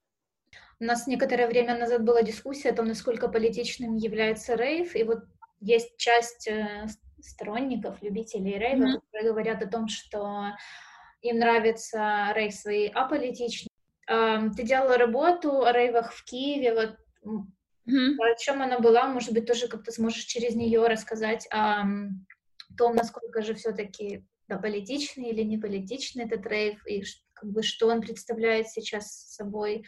У 0.82 0.84
нас 0.84 1.08
некоторое 1.08 1.48
время 1.48 1.80
назад 1.80 2.04
была 2.04 2.22
дискуссия 2.22 2.72
о 2.72 2.76
том, 2.76 2.86
насколько 2.86 3.30
политичным 3.30 3.96
является 3.96 4.56
рейв, 4.56 4.94
и 4.94 5.04
вот 5.04 5.20
есть 5.62 5.96
часть 5.96 6.50
э, 6.50 6.86
сторонников, 7.22 8.02
любителей 8.02 8.58
рейва, 8.58 8.84
mm-hmm. 8.84 9.02
которые 9.06 9.32
говорят 9.32 9.64
о 9.64 9.68
том, 9.68 9.88
что 9.88 10.52
им 11.22 11.40
нравится 11.40 12.32
рейв 12.36 12.54
свои 12.54 12.88
аполитичный. 12.88 13.70
Ты 14.08 14.64
делала 14.64 14.98
работу 14.98 15.64
о 15.64 15.72
рейвах 15.72 16.14
в 16.14 16.24
Киеве, 16.24 16.74
вот 16.74 16.98
mm-hmm. 17.90 18.16
о 18.20 18.36
чем 18.38 18.62
она 18.62 18.80
была, 18.80 19.08
может 19.08 19.34
быть, 19.34 19.46
тоже 19.46 19.68
как-то 19.68 19.92
сможешь 19.92 20.24
через 20.24 20.56
нее 20.56 20.88
рассказать 20.88 21.48
о 21.52 21.84
том, 22.78 22.96
насколько 22.96 23.42
же 23.42 23.54
все-таки 23.56 24.26
да, 24.48 24.58
политичный 24.58 25.30
или 25.32 25.42
не 25.42 25.58
политичный 25.58 26.26
этот 26.26 26.46
рейв, 26.46 26.86
и 26.88 27.04
как 27.34 27.52
бы 27.52 27.64
что 27.64 27.88
он 27.88 28.02
представляет 28.02 28.70
сейчас 28.70 29.34
собой, 29.34 29.86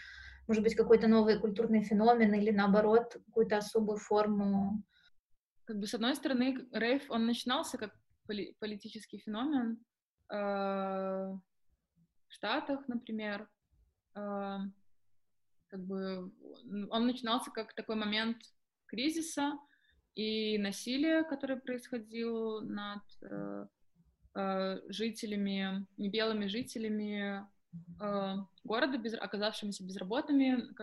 может 0.47 0.63
быть, 0.63 0.75
какой-то 0.75 1.07
новый 1.07 1.39
культурный 1.39 1.83
феномен 1.83 2.33
или 2.33 2.51
наоборот 2.51 3.17
какую-то 3.27 3.57
особую 3.57 3.99
форму. 3.99 4.83
Как 5.65 5.77
бы 5.77 5.87
с 5.87 5.93
одной 5.93 6.15
стороны, 6.15 6.67
рейв, 6.73 7.03
он 7.09 7.25
начинался 7.25 7.77
как 7.77 7.95
поли- 8.27 8.55
политический 8.59 9.19
феномен 9.19 9.77
в 10.29 11.41
Штатах, 12.29 12.87
например, 12.87 13.49
э- 14.15 14.59
как 15.69 15.85
бы 15.85 16.31
он 16.89 17.05
начинался 17.07 17.51
как 17.51 17.73
такой 17.73 17.95
момент 17.95 18.37
кризиса 18.87 19.57
и 20.15 20.57
насилия, 20.57 21.23
которое 21.23 21.57
происходило 21.57 22.61
над 22.61 23.03
э, 23.21 23.67
э, 24.35 24.81
жителями, 24.89 25.85
белыми 25.97 26.47
жителями 26.47 27.47
э, 28.01 28.35
города, 28.63 29.17
оказавшимися 29.19 29.85
безработными, 29.85 30.73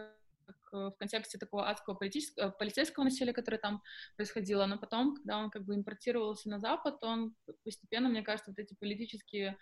в 0.76 0.96
контексте 0.98 1.38
такого 1.38 1.68
адского 1.68 1.94
политического, 1.94 2.50
полицейского 2.50 3.04
насилия, 3.04 3.32
которое 3.32 3.58
там 3.58 3.82
происходило. 4.16 4.66
Но 4.66 4.78
потом, 4.78 5.16
когда 5.16 5.38
он 5.38 5.50
как 5.50 5.64
бы 5.64 5.74
импортировался 5.74 6.48
на 6.48 6.58
Запад, 6.58 7.02
он 7.02 7.34
постепенно, 7.64 8.08
мне 8.08 8.22
кажется, 8.22 8.50
вот 8.50 8.58
эти 8.58 8.74
политические 8.74 9.58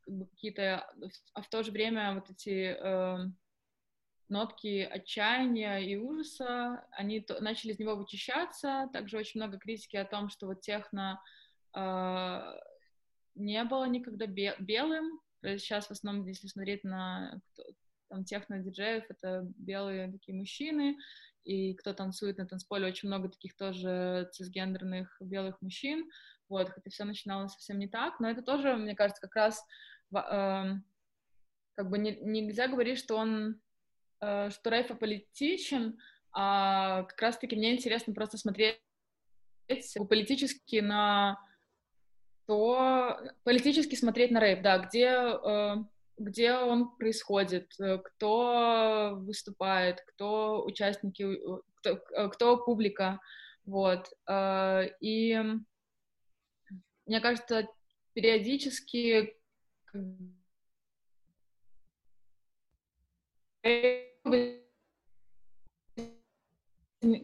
как 0.00 0.14
бы, 0.14 0.26
какие-то, 0.26 0.86
а 1.32 1.42
в 1.42 1.48
то 1.48 1.62
же 1.62 1.72
время 1.72 2.14
вот 2.14 2.30
эти 2.30 2.76
э, 2.78 3.18
нотки 4.28 4.82
отчаяния 4.82 5.78
и 5.78 5.96
ужаса, 5.96 6.86
они 6.92 7.20
то, 7.20 7.40
начали 7.42 7.72
из 7.72 7.78
него 7.78 7.96
вычищаться. 7.96 8.88
Также 8.92 9.18
очень 9.18 9.40
много 9.40 9.58
критики 9.58 9.96
о 9.96 10.04
том, 10.04 10.28
что 10.28 10.46
вот 10.46 10.60
техно 10.60 11.20
э, 11.74 12.60
не 13.34 13.64
было 13.64 13.86
никогда 13.86 14.26
бе- 14.26 14.56
белым. 14.58 15.20
Есть 15.42 15.64
сейчас 15.64 15.86
в 15.86 15.90
основном, 15.90 16.26
если 16.26 16.48
смотреть 16.48 16.84
на 16.84 17.40
там 18.08 18.24
техно-диджеев, 18.24 19.04
это 19.08 19.42
белые 19.56 20.10
такие 20.10 20.36
мужчины, 20.36 20.96
и 21.44 21.74
кто 21.74 21.92
танцует 21.92 22.38
на 22.38 22.46
танцполе, 22.46 22.86
очень 22.86 23.08
много 23.08 23.28
таких 23.28 23.56
тоже 23.56 24.28
цисгендерных 24.32 25.16
белых 25.20 25.60
мужчин. 25.60 26.10
Вот, 26.48 26.68
хотя 26.68 26.90
все 26.90 27.04
начиналось 27.04 27.52
совсем 27.52 27.78
не 27.78 27.88
так, 27.88 28.20
но 28.20 28.30
это 28.30 28.42
тоже, 28.42 28.76
мне 28.76 28.94
кажется, 28.94 29.22
как 29.22 29.34
раз 29.34 29.64
э, 30.14 30.74
как 31.74 31.90
бы 31.90 31.98
не, 31.98 32.16
нельзя 32.16 32.68
говорить, 32.68 32.98
что 32.98 33.16
он 33.16 33.60
Э, 34.24 34.50
что 34.50 34.70
рейф 34.70 34.90
аполитичен, 34.90 35.98
а 36.32 37.02
как 37.04 37.20
раз-таки 37.20 37.56
мне 37.56 37.74
интересно 37.74 38.14
просто 38.14 38.38
смотреть 38.38 38.80
политически 40.08 40.80
на 40.80 41.38
то, 42.46 43.18
политически 43.44 43.94
смотреть 43.94 44.30
на 44.30 44.40
рейв, 44.40 44.62
да, 44.62 44.78
где, 44.78 45.08
э, 45.08 45.76
где 46.16 46.52
он 46.54 46.96
происходит, 46.96 47.72
э, 47.80 47.98
кто 47.98 49.14
выступает, 49.16 50.00
кто 50.06 50.64
участники, 50.64 51.26
кто, 51.76 51.96
кто 52.30 52.56
публика, 52.64 53.20
вот, 53.66 54.10
и 55.00 55.42
мне 57.06 57.20
кажется, 57.20 57.66
периодически 58.12 59.34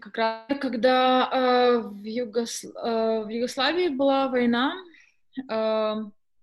как 0.01 0.17
раз 0.17 0.47
когда 0.61 1.29
э, 1.33 1.79
в, 1.79 2.05
Югос... 2.05 2.65
э, 2.65 3.25
в 3.25 3.29
Югославии 3.29 3.89
была 3.89 4.29
война, 4.29 4.75
э, 5.37 5.95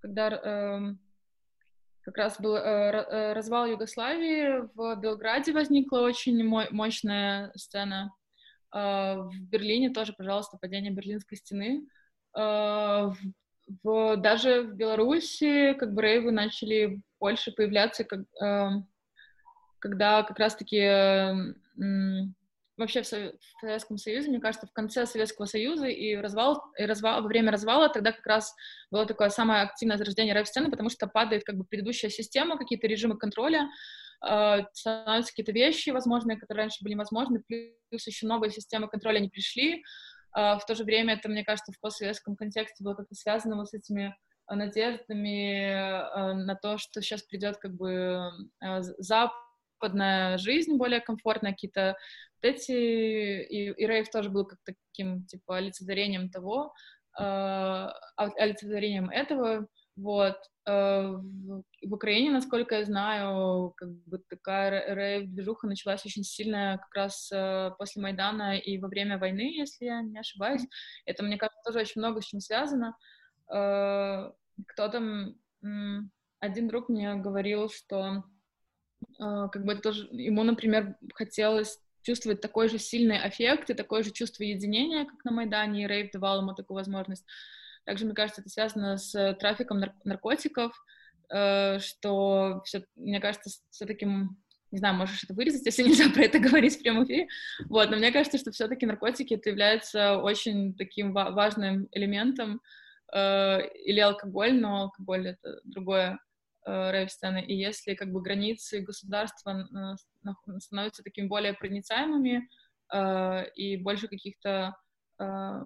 когда 0.02 0.30
э, 0.30 0.96
как 2.08 2.18
раз 2.18 2.40
был 2.40 2.56
э, 2.56 2.62
э, 2.62 3.34
развал 3.34 3.66
Югославии, 3.66 4.66
в 4.76 4.96
Белграде 4.96 5.52
возникла 5.52 6.00
очень 6.00 6.42
мощная 6.72 7.52
сцена. 7.54 8.14
Э, 8.74 9.16
в 9.18 9.34
Берлине 9.50 9.90
тоже, 9.90 10.14
пожалуйста, 10.14 10.58
падение 10.58 10.94
Берлинской 10.94 11.38
стены. 11.38 11.86
Э, 12.34 13.10
в, 13.84 14.16
даже 14.16 14.62
в 14.62 14.76
Беларуси 14.76 15.74
как 15.74 15.94
бы 15.94 16.02
рейвы 16.02 16.32
начали 16.32 17.02
больше 17.20 17.52
появляться, 17.52 18.06
как, 18.06 18.22
э, 18.42 18.70
когда 19.80 20.24
как 20.24 20.40
раз-таки 20.40 20.80
вообще 22.78 23.02
в, 23.02 23.06
Советском 23.06 23.98
Союзе, 23.98 24.30
мне 24.30 24.40
кажется, 24.40 24.68
в 24.68 24.74
конце 24.74 25.06
Советского 25.06 25.46
Союза 25.46 25.88
и, 25.88 26.16
развал, 26.16 26.64
и 26.78 26.86
развал, 26.86 27.22
во 27.22 27.28
время 27.28 27.52
развала 27.52 27.90
тогда 27.90 28.12
как 28.12 28.26
раз 28.26 28.54
было 28.92 29.06
такое 29.06 29.30
самое 29.30 29.64
активное 29.64 29.98
зарождение 29.98 30.34
рэп-сцены, 30.34 30.70
потому 30.70 30.90
что 30.90 31.08
падает 31.08 31.44
как 31.44 31.58
бы 31.58 31.64
предыдущая 31.66 32.10
система, 32.10 32.58
какие-то 32.58 32.88
режимы 32.88 33.18
контроля, 33.18 33.68
э, 34.28 34.60
становятся 34.74 35.32
какие-то 35.32 35.52
вещи 35.52 35.90
возможные, 35.90 36.38
которые 36.38 36.64
раньше 36.64 36.84
были 36.84 36.96
возможны, 36.96 37.44
плюс 37.48 38.08
еще 38.08 38.28
новые 38.28 38.52
системы 38.52 38.88
контроля 38.88 39.20
не 39.20 39.30
пришли. 39.30 39.84
Э, 40.36 40.58
в 40.58 40.66
то 40.66 40.76
же 40.76 40.84
время 40.84 41.16
это, 41.16 41.30
мне 41.30 41.44
кажется, 41.44 41.72
в 41.72 41.80
постсоветском 41.80 42.36
контексте 42.36 42.84
было 42.84 42.94
как-то 42.94 43.16
связано 43.16 43.56
вот 43.56 43.70
с 43.70 43.74
этими 43.74 44.16
надеждами 44.50 45.72
э, 45.72 46.34
на 46.34 46.56
то, 46.56 46.78
что 46.78 47.02
сейчас 47.02 47.24
придет 47.24 47.58
как 47.58 47.76
бы 47.76 48.32
э, 48.62 48.82
Запад, 48.82 49.36
западная 49.78 50.38
жизнь 50.38 50.76
более 50.78 51.02
комфортная, 51.02 51.52
какие-то 51.52 51.96
вот 52.42 52.50
эти, 52.50 52.72
и, 52.72 53.72
и 53.72 53.88
рейв 53.88 54.10
тоже 54.10 54.30
был 54.30 54.46
как 54.46 54.60
таким, 54.64 55.26
типа, 55.26 55.58
олицетворением 55.58 56.30
того, 56.30 56.74
э, 57.20 57.88
олицетворением 58.16 59.10
этого, 59.10 59.68
вот. 59.96 60.38
Э, 60.68 61.08
в, 61.12 61.94
Украине, 61.94 62.32
насколько 62.32 62.76
я 62.76 62.86
знаю, 62.86 63.74
как 63.78 63.90
бы 64.06 64.20
такая 64.30 64.94
рейв-движуха 64.94 65.68
началась 65.68 66.06
очень 66.06 66.24
сильная 66.24 66.78
как 66.78 66.94
раз 66.94 67.32
после 67.78 68.02
Майдана 68.02 68.58
и 68.58 68.78
во 68.78 68.90
время 68.90 69.18
войны, 69.18 69.58
если 69.58 69.86
я 69.86 70.02
не 70.02 70.20
ошибаюсь. 70.20 70.68
Это, 71.06 71.24
мне 71.24 71.38
кажется, 71.38 71.62
тоже 71.66 71.80
очень 71.80 72.02
много 72.02 72.22
с 72.22 72.26
чем 72.26 72.42
связано. 72.42 72.96
Кто 73.48 74.88
там... 74.92 75.36
Один 76.40 76.68
друг 76.68 76.90
мне 76.90 77.16
говорил, 77.16 77.70
что 77.70 77.98
а, 78.04 78.24
как 79.18 79.66
бы 79.66 79.74
это 79.74 79.82
тоже, 79.82 80.08
ему, 80.12 80.44
например, 80.44 80.96
хотелось 81.14 81.80
чувствовать 82.08 82.40
такой 82.40 82.70
же 82.70 82.80
сильный 82.80 83.18
эффект 83.28 83.70
и 83.70 83.74
такое 83.74 84.02
же 84.02 84.12
чувство 84.12 84.44
единения, 84.44 85.06
как 85.06 85.26
на 85.26 85.32
Майдане, 85.32 85.84
и 85.84 85.88
рейв 85.88 86.12
давал 86.12 86.42
ему 86.42 86.54
такую 86.54 86.76
возможность. 86.76 87.26
Также, 87.86 88.06
мне 88.06 88.14
кажется, 88.14 88.42
это 88.42 88.50
связано 88.50 88.98
с 88.98 89.34
трафиком 89.40 89.80
нар- 89.80 89.96
наркотиков, 90.06 90.72
э, 91.30 91.80
что, 91.80 92.62
все, 92.64 92.86
мне 92.96 93.20
кажется, 93.20 93.50
все-таки, 93.72 94.06
не 94.06 94.78
знаю, 94.80 94.96
можешь 94.96 95.24
это 95.24 95.34
вырезать, 95.34 95.66
если 95.66 95.84
нельзя 95.84 96.10
про 96.10 96.24
это 96.24 96.40
говорить 96.40 96.78
в 96.78 96.82
прямом 96.82 97.04
эфире, 97.04 97.28
вот, 97.66 97.90
но 97.90 97.98
мне 97.98 98.12
кажется, 98.12 98.38
что 98.38 98.52
все-таки 98.52 98.86
наркотики 98.86 99.34
это 99.34 99.50
является 99.50 100.18
очень 100.18 100.76
таким 100.76 101.12
важным 101.12 101.90
элементом, 101.92 102.62
э, 103.14 103.68
или 103.84 104.00
алкоголь, 104.00 104.54
но 104.54 104.84
алкоголь 104.84 105.28
это 105.28 105.60
другое 105.66 106.20
рэп-сцены, 106.68 107.44
и 107.44 107.56
если 107.56 107.96
как 107.96 108.12
бы 108.12 108.22
границы 108.22 108.82
государства 108.82 109.66
становятся 110.60 111.04
такими 111.04 111.28
более 111.28 111.54
проницаемыми 111.54 112.50
э, 112.94 113.50
и 113.56 113.78
больше 113.78 114.08
каких-то 114.08 114.76
э, 115.20 115.64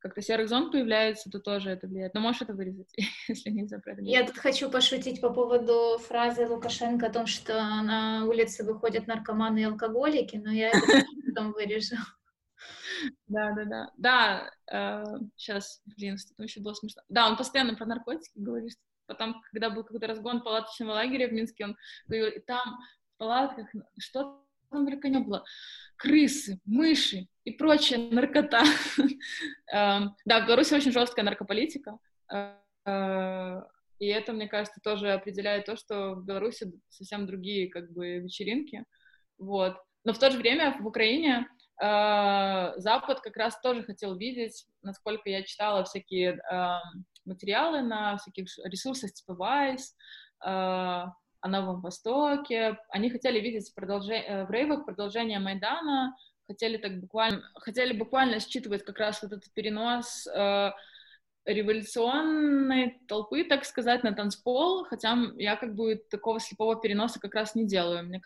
как-то 0.00 0.22
серых 0.22 0.48
зон 0.48 0.70
появляется, 0.70 1.30
то 1.30 1.38
тоже 1.38 1.70
это 1.70 1.86
влияет. 1.86 2.14
Но 2.14 2.20
можешь 2.20 2.42
это 2.42 2.54
вырезать, 2.54 2.92
если 3.28 3.50
нельзя 3.50 3.78
про 3.78 3.92
это 3.92 4.02
Я 4.02 4.26
тут 4.26 4.38
хочу 4.38 4.70
пошутить 4.70 5.20
по 5.20 5.30
поводу 5.30 5.98
фразы 5.98 6.46
Лукашенко 6.46 7.06
о 7.06 7.12
том, 7.12 7.26
что 7.26 7.54
на 7.54 8.24
улице 8.26 8.64
выходят 8.64 9.06
наркоманы 9.06 9.60
и 9.60 9.64
алкоголики, 9.64 10.36
но 10.36 10.50
я 10.50 10.70
это 10.70 10.80
потом 11.26 11.52
вырежу. 11.52 11.96
Да, 13.28 13.52
да, 13.52 13.64
да. 13.64 13.90
Да, 13.96 14.50
э, 14.72 15.04
сейчас, 15.36 15.80
блин, 15.96 16.18
что-то 16.18 16.42
еще 16.42 16.60
было 16.60 16.74
смешно. 16.74 17.02
Да, 17.08 17.28
он 17.28 17.36
постоянно 17.36 17.74
про 17.74 17.86
наркотики 17.86 18.32
говорит, 18.34 18.76
Потом, 19.10 19.42
когда 19.50 19.70
был 19.70 19.82
какой-то 19.82 20.06
разгон 20.06 20.40
палаточного 20.40 20.92
лагеря 20.92 21.26
в 21.26 21.32
Минске, 21.32 21.64
он 21.64 21.76
говорил, 22.06 22.28
и 22.28 22.38
там 22.38 22.78
в 23.14 23.18
палатках 23.18 23.66
что 23.98 24.44
там 24.70 24.86
только 24.86 25.08
не 25.08 25.18
было. 25.18 25.44
Крысы, 25.96 26.60
мыши 26.64 27.26
и 27.42 27.50
прочая 27.50 27.98
наркота. 27.98 28.62
Эм, 29.72 30.14
да, 30.24 30.40
в 30.40 30.46
Беларуси 30.46 30.74
очень 30.74 30.92
жесткая 30.92 31.24
наркополитика. 31.24 31.98
Э, 32.32 33.62
и 33.98 34.06
это, 34.06 34.32
мне 34.32 34.46
кажется, 34.46 34.80
тоже 34.80 35.10
определяет 35.12 35.66
то, 35.66 35.76
что 35.76 36.14
в 36.14 36.24
Беларуси 36.24 36.72
совсем 36.88 37.26
другие 37.26 37.68
как 37.68 37.90
бы 37.92 38.18
вечеринки. 38.18 38.84
Вот. 39.38 39.76
Но 40.04 40.12
в 40.12 40.18
то 40.20 40.30
же 40.30 40.38
время 40.38 40.76
в 40.80 40.86
Украине 40.86 41.48
э, 41.82 42.72
Запад 42.76 43.20
как 43.22 43.36
раз 43.36 43.60
тоже 43.60 43.82
хотел 43.82 44.16
видеть, 44.16 44.66
насколько 44.82 45.28
я 45.28 45.42
читала 45.42 45.82
всякие 45.82 46.40
эм, 46.48 47.04
материалы 47.24 47.82
на 47.82 48.16
всяких 48.16 48.46
ресурсах 48.64 49.12
типа 49.12 49.32
Vice, 49.32 49.94
э, 50.44 51.10
о 51.40 51.48
Новом 51.48 51.80
Востоке. 51.80 52.78
Они 52.90 53.10
хотели 53.10 53.40
видеть 53.40 53.74
продолжение, 53.74 54.24
э, 54.24 54.44
в 54.46 54.50
рейвах 54.50 54.84
продолжение 54.84 55.38
Майдана, 55.38 56.16
хотели 56.46 56.76
так 56.76 57.00
буквально, 57.00 57.42
хотели 57.54 57.96
буквально 57.96 58.40
считывать 58.40 58.84
как 58.84 58.98
раз 58.98 59.22
вот 59.22 59.32
этот 59.32 59.52
перенос 59.52 60.26
э, 60.26 60.72
революционной 61.46 63.00
толпы, 63.08 63.44
так 63.44 63.64
сказать, 63.64 64.02
на 64.02 64.12
танцпол, 64.12 64.84
хотя 64.84 65.16
я 65.36 65.56
как 65.56 65.74
бы 65.74 65.96
такого 66.10 66.40
слепого 66.40 66.80
переноса 66.80 67.20
как 67.20 67.34
раз 67.34 67.54
не 67.54 67.66
делаю. 67.66 68.04
Мне 68.04 68.20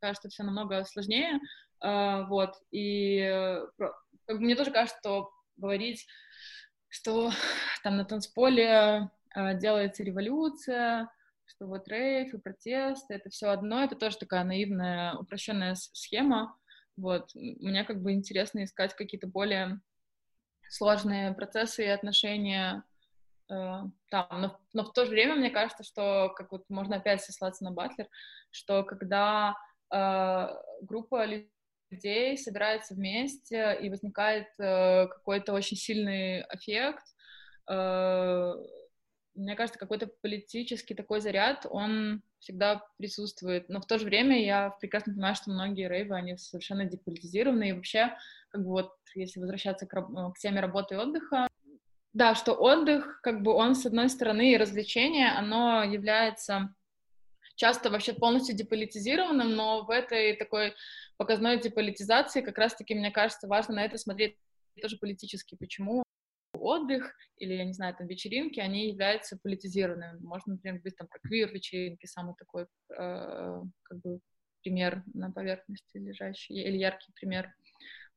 кажется, 0.00 0.28
все 0.28 0.42
намного 0.42 0.84
сложнее, 0.84 1.40
э, 1.82 2.24
вот, 2.26 2.54
и 2.70 3.18
э, 3.20 3.66
как 4.26 4.38
бы 4.38 4.44
мне 4.44 4.56
тоже 4.56 4.70
кажется, 4.70 4.98
что 5.00 5.30
говорить, 5.56 6.06
что 6.88 7.30
там 7.82 7.96
на 7.96 8.04
танцполе 8.04 9.10
э, 9.34 9.58
делается 9.58 10.02
революция, 10.02 11.10
что 11.46 11.66
вот 11.66 11.88
рейв 11.88 12.34
и 12.34 12.38
протесты, 12.38 13.14
это 13.14 13.30
все 13.30 13.48
одно, 13.48 13.82
это 13.82 13.96
тоже 13.96 14.18
такая 14.18 14.44
наивная, 14.44 15.14
упрощенная 15.14 15.74
схема, 15.74 16.56
вот, 16.98 17.30
мне 17.34 17.84
как 17.84 18.02
бы 18.02 18.12
интересно 18.12 18.64
искать 18.64 18.94
какие-то 18.94 19.28
более 19.28 19.80
сложные 20.68 21.32
процессы 21.32 21.84
и 21.84 21.88
отношения 21.88 22.82
э, 23.48 23.82
там, 24.10 24.28
но, 24.30 24.60
но 24.72 24.84
в 24.84 24.92
то 24.92 25.04
же 25.04 25.12
время 25.12 25.36
мне 25.36 25.50
кажется, 25.50 25.84
что 25.84 26.32
как 26.36 26.50
вот 26.50 26.64
можно 26.68 26.96
опять 26.96 27.22
сослаться 27.22 27.64
на 27.64 27.70
Батлер, 27.70 28.08
что 28.50 28.82
когда 28.82 29.54
э, 29.94 30.48
группа 30.82 31.24
людей 31.24 31.52
собирается 31.90 32.94
вместе 32.94 33.78
и 33.80 33.90
возникает 33.90 34.48
э, 34.58 35.06
какой-то 35.06 35.52
очень 35.52 35.76
сильный 35.76 36.42
эффект, 36.52 37.04
э, 37.68 38.54
мне 39.38 39.54
кажется, 39.54 39.78
какой-то 39.78 40.08
политический 40.20 40.94
такой 40.94 41.20
заряд, 41.20 41.64
он 41.70 42.22
всегда 42.40 42.84
присутствует. 42.98 43.68
Но 43.68 43.80
в 43.80 43.86
то 43.86 43.98
же 43.98 44.04
время 44.04 44.44
я 44.44 44.70
прекрасно 44.80 45.12
понимаю, 45.12 45.34
что 45.36 45.50
многие 45.50 45.88
рейвы, 45.88 46.16
они 46.16 46.36
совершенно 46.36 46.84
деполитизированы. 46.84 47.68
И 47.68 47.72
вообще, 47.72 48.16
как 48.50 48.62
бы 48.62 48.70
вот, 48.70 48.92
если 49.14 49.40
возвращаться 49.40 49.86
к, 49.86 49.92
к 49.94 50.38
теме 50.38 50.60
работы 50.60 50.94
и 50.94 50.98
отдыха, 50.98 51.48
да, 52.12 52.34
что 52.34 52.54
отдых, 52.54 53.20
как 53.22 53.42
бы 53.42 53.52
он, 53.52 53.74
с 53.74 53.86
одной 53.86 54.08
стороны, 54.08 54.52
и 54.52 54.56
развлечение, 54.56 55.28
оно 55.28 55.84
является 55.84 56.74
часто 57.54 57.90
вообще 57.90 58.12
полностью 58.12 58.56
деполитизированным, 58.56 59.54
но 59.54 59.84
в 59.84 59.90
этой 59.90 60.34
такой 60.36 60.74
показной 61.18 61.60
деполитизации 61.60 62.40
как 62.40 62.56
раз-таки, 62.56 62.94
мне 62.94 63.10
кажется, 63.10 63.46
важно 63.46 63.74
на 63.74 63.84
это 63.84 63.98
смотреть 63.98 64.36
тоже 64.80 64.96
политически. 64.96 65.56
Почему 65.56 66.02
отдых 66.54 67.12
или, 67.36 67.54
я 67.54 67.64
не 67.64 67.72
знаю, 67.72 67.94
там, 67.94 68.06
вечеринки, 68.06 68.60
они 68.60 68.88
являются 68.88 69.36
политизированными. 69.36 70.20
Можно, 70.20 70.54
например, 70.54 70.78
говорить 70.78 70.96
там 70.96 71.08
про 71.08 71.18
квир-вечеринки, 71.20 72.06
самый 72.06 72.34
такой, 72.36 72.66
э, 72.96 73.62
как 73.82 74.00
бы, 74.00 74.20
пример 74.62 75.02
на 75.14 75.30
поверхности 75.30 75.98
лежащий, 75.98 76.54
или 76.54 76.76
яркий 76.76 77.12
пример. 77.14 77.52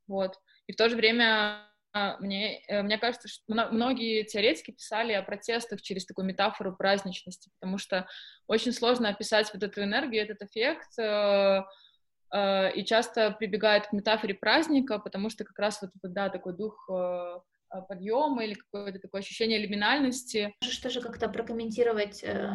Вот. 0.07 0.39
И 0.67 0.73
в 0.73 0.75
то 0.75 0.89
же 0.89 0.95
время 0.95 1.67
а, 1.93 2.17
мне, 2.19 2.61
э, 2.67 2.81
мне 2.83 2.97
кажется, 2.97 3.27
что 3.27 3.43
многие 3.47 4.23
теоретики 4.23 4.71
писали 4.71 5.11
о 5.13 5.23
протестах 5.23 5.81
через 5.81 6.05
такую 6.05 6.25
метафору 6.25 6.75
праздничности, 6.75 7.51
потому 7.59 7.77
что 7.77 8.07
очень 8.47 8.71
сложно 8.71 9.09
описать 9.09 9.51
вот 9.53 9.61
эту 9.61 9.83
энергию, 9.83 10.23
этот 10.23 10.41
эффект, 10.41 10.97
э, 10.97 11.63
и 12.33 12.85
часто 12.85 13.31
прибегают 13.31 13.87
к 13.87 13.93
метафоре 13.93 14.33
праздника, 14.33 14.99
потому 14.99 15.29
что 15.29 15.43
как 15.43 15.59
раз 15.59 15.81
вот, 15.81 15.91
да, 16.03 16.29
такой 16.29 16.55
дух 16.55 16.89
а, 17.71 17.81
подъема 17.81 18.43
или 18.43 18.53
какое-то 18.53 18.99
такое 18.99 19.21
ощущение 19.21 19.57
лиминальности. 19.57 20.53
Можешь 20.61 20.79
тоже 20.79 21.01
как-то 21.01 21.29
прокомментировать 21.29 22.21
э, 22.23 22.49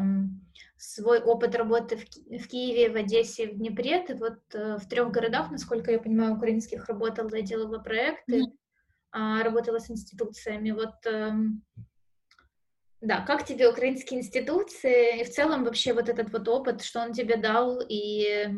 свой 0.77 1.21
опыт 1.21 1.55
работы 1.55 1.97
в, 1.97 2.05
Ки- 2.05 2.39
в 2.39 2.49
Киеве, 2.49 2.91
в 2.93 2.97
Одессе, 2.97 3.49
в 3.49 3.57
Днепре. 3.57 4.03
Ты 4.03 4.15
вот 4.15 4.41
э, 4.53 4.77
в 4.77 4.87
трех 4.89 5.11
городах, 5.11 5.51
насколько 5.51 5.91
я 5.91 5.99
понимаю, 5.99 6.35
украинских 6.35 6.87
работала 6.87 7.41
делала 7.41 7.79
проекты, 7.79 8.43
mm-hmm. 8.43 9.41
э, 9.41 9.43
работала 9.43 9.79
с 9.79 9.91
институциями. 9.91 10.73
Вот 10.73 10.95
э, 11.07 11.33
да, 13.01 13.21
как 13.21 13.45
тебе 13.45 13.69
украинские 13.69 14.21
институции 14.21 15.21
и 15.21 15.25
в 15.25 15.31
целом 15.31 15.65
вообще 15.65 15.93
вот 15.93 16.09
этот 16.09 16.33
вот 16.33 16.49
опыт, 16.49 16.83
что 16.83 17.01
он 17.01 17.13
тебе 17.13 17.37
дал 17.37 17.81
и, 17.87 18.49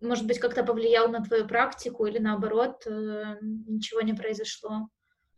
может 0.00 0.26
быть, 0.26 0.38
как-то 0.38 0.64
повлиял 0.64 1.08
на 1.08 1.22
твою 1.22 1.46
практику 1.46 2.06
или 2.06 2.18
наоборот, 2.18 2.86
э, 2.86 3.36
ничего 3.40 4.00
не 4.00 4.14
произошло? 4.14 4.88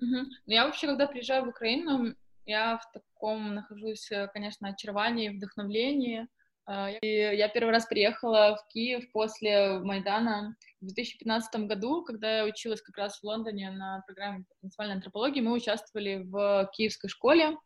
Угу. 0.01 0.27
Я 0.47 0.67
вообще, 0.67 0.87
когда 0.87 1.07
приезжаю 1.07 1.45
в 1.45 1.49
Украину, 1.49 2.15
я 2.47 2.79
в 2.79 2.93
таком 2.93 3.55
нахожусь, 3.55 4.11
э, 4.13 4.29
конечно, 4.33 4.69
очаровании, 4.69 5.31
вдохновлении. 5.31 6.29
А, 6.67 6.91
и 6.91 7.07
я 7.07 7.49
первый 7.49 7.73
раз 7.73 7.87
приехала 7.87 8.57
в 8.57 8.73
Киев 8.73 9.11
после 9.13 9.81
Майдана 9.81 10.57
в 10.81 10.87
2015 10.87 11.67
году, 11.67 12.05
когда 12.05 12.39
я 12.39 12.45
училась 12.45 12.81
как 12.81 12.97
раз 12.97 13.19
в 13.19 13.25
Лондоне 13.25 13.71
на 13.71 14.03
программе 14.07 14.45
национальной 14.63 14.97
антропологии. 14.97 15.41
Мы 15.41 15.53
участвовали 15.53 16.23
в 16.25 16.71
киевской 16.73 17.09
школе. 17.09 17.57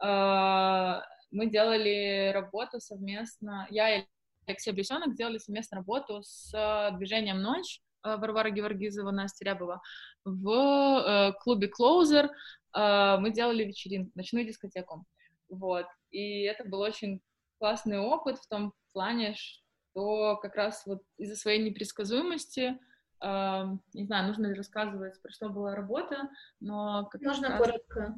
А, 0.00 1.02
мы 1.30 1.46
делали 1.46 2.32
работу 2.32 2.80
совместно. 2.80 3.66
Я 3.70 3.98
и 3.98 4.04
Алексей 4.46 4.72
Бесенок 4.72 5.14
делали 5.14 5.38
совместно 5.38 5.78
работу 5.78 6.22
с 6.22 6.90
движением 6.96 7.42
«Ночь», 7.42 7.82
Э, 8.04 8.16
Варвара 8.16 8.50
Геворгизова, 8.50 9.10
Настя 9.10 9.44
Рябова, 9.44 9.80
в 10.24 10.50
э, 10.50 11.32
клубе 11.40 11.68
Closer 11.68 12.28
э, 12.74 13.16
мы 13.18 13.30
делали 13.30 13.64
вечеринку, 13.64 14.12
ночную 14.14 14.46
дискотеку. 14.46 15.04
Вот. 15.48 15.86
И 16.10 16.42
это 16.42 16.64
был 16.64 16.80
очень 16.80 17.20
классный 17.58 17.98
опыт 17.98 18.38
в 18.38 18.48
том 18.48 18.72
плане, 18.92 19.34
что 19.34 20.36
как 20.36 20.54
раз 20.54 20.84
вот 20.86 21.02
из-за 21.16 21.36
своей 21.36 21.62
непредсказуемости 21.62 22.78
э, 23.20 23.64
не 23.94 24.04
знаю, 24.04 24.28
нужно 24.28 24.46
ли 24.46 24.54
рассказывать, 24.54 25.20
про 25.20 25.30
что 25.32 25.48
была 25.48 25.74
работа, 25.74 26.28
но... 26.60 27.06
Как 27.06 27.20
Можно 27.20 27.48
раз... 27.48 27.58
коротко. 27.58 28.14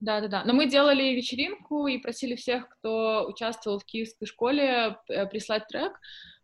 Да-да-да. 0.00 0.44
Но 0.44 0.52
мы 0.52 0.66
делали 0.66 1.14
вечеринку 1.14 1.86
и 1.88 1.98
просили 1.98 2.36
всех, 2.36 2.68
кто 2.68 3.26
участвовал 3.28 3.78
в 3.80 3.84
киевской 3.84 4.26
школе, 4.26 4.96
прислать 5.30 5.66
трек. 5.68 5.98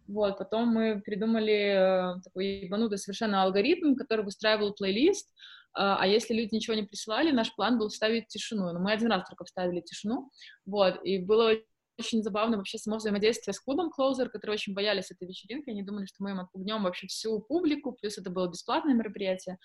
Вот, 0.06 0.38
потом 0.38 0.68
мы 0.68 1.00
придумали 1.00 2.16
э, 2.16 2.20
такой 2.22 2.46
ебанутый 2.64 2.98
совершенно 2.98 3.42
алгоритм, 3.42 3.94
который 3.94 4.22
выстраивал 4.22 4.74
плейлист, 4.74 5.32
а, 5.72 5.96
а 5.98 6.06
если 6.06 6.34
люди 6.34 6.54
ничего 6.54 6.74
не 6.74 6.82
присылали, 6.82 7.30
наш 7.30 7.54
план 7.54 7.78
был 7.78 7.88
вставить 7.88 8.28
тишину. 8.28 8.72
Но 8.72 8.80
мы 8.80 8.92
один 8.92 9.10
раз 9.10 9.26
только 9.28 9.44
вставили 9.44 9.80
тишину, 9.80 10.30
вот, 10.66 11.02
и 11.04 11.18
было 11.18 11.54
очень 11.98 12.22
забавно 12.22 12.56
вообще 12.56 12.78
само 12.78 12.96
взаимодействие 12.96 13.54
с 13.54 13.60
клубом 13.60 13.90
Closer, 13.96 14.28
которые 14.28 14.54
очень 14.54 14.74
боялись 14.74 15.10
этой 15.10 15.26
вечеринки, 15.26 15.70
они 15.70 15.82
думали, 15.82 16.06
что 16.06 16.22
мы 16.22 16.30
им 16.30 16.40
отпугнем 16.40 16.82
вообще 16.82 17.06
всю 17.06 17.40
публику, 17.40 17.92
плюс 17.92 18.18
это 18.18 18.30
было 18.30 18.48
бесплатное 18.48 18.94
мероприятие, 18.94 19.58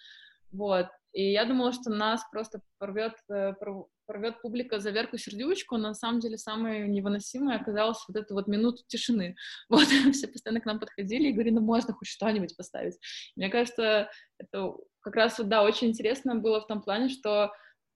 вот, 0.51 0.87
и 1.11 1.31
я 1.31 1.45
думала, 1.45 1.73
что 1.73 1.89
нас 1.89 2.23
просто 2.31 2.61
порвет, 2.77 3.13
э, 3.29 3.53
порвет 4.05 4.41
публика 4.41 4.79
за 4.79 4.91
Верку 4.91 5.17
Сердючку, 5.17 5.77
но 5.77 5.89
на 5.89 5.93
самом 5.93 6.19
деле 6.19 6.37
самое 6.37 6.87
невыносимое 6.87 7.57
оказалось 7.57 8.03
вот 8.07 8.15
эту 8.15 8.35
вот 8.35 8.47
минуту 8.47 8.83
тишины. 8.87 9.35
Вот, 9.69 9.87
все 9.87 10.27
постоянно 10.27 10.61
к 10.61 10.65
нам 10.65 10.79
подходили 10.79 11.29
и 11.29 11.31
говорили, 11.31 11.55
ну 11.55 11.61
можно 11.61 11.93
хоть 11.93 12.07
что-нибудь 12.07 12.55
поставить. 12.55 12.97
Мне 13.35 13.49
кажется, 13.49 14.09
это 14.37 14.75
как 15.01 15.15
раз 15.15 15.39
да, 15.39 15.63
очень 15.63 15.87
интересно 15.89 16.35
было 16.35 16.61
в 16.61 16.67
том 16.67 16.81
плане, 16.81 17.09
что 17.09 17.51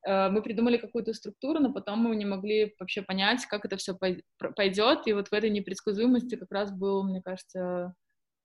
э, 0.08 0.30
мы 0.30 0.42
придумали 0.42 0.78
какую-то 0.78 1.14
структуру, 1.14 1.60
но 1.60 1.72
потом 1.72 2.00
мы 2.00 2.16
не 2.16 2.26
могли 2.26 2.76
вообще 2.80 3.04
понять, 3.04 3.46
как 3.46 3.66
это 3.66 3.78
все 3.78 3.96
пойдет, 3.96 5.08
и 5.08 5.14
вот 5.14 5.28
в 5.28 5.34
этой 5.34 5.52
непредсказуемости 5.52 6.36
как 6.36 6.52
раз 6.52 6.72
был, 6.72 7.04
мне 7.04 7.22
кажется, 7.22 7.94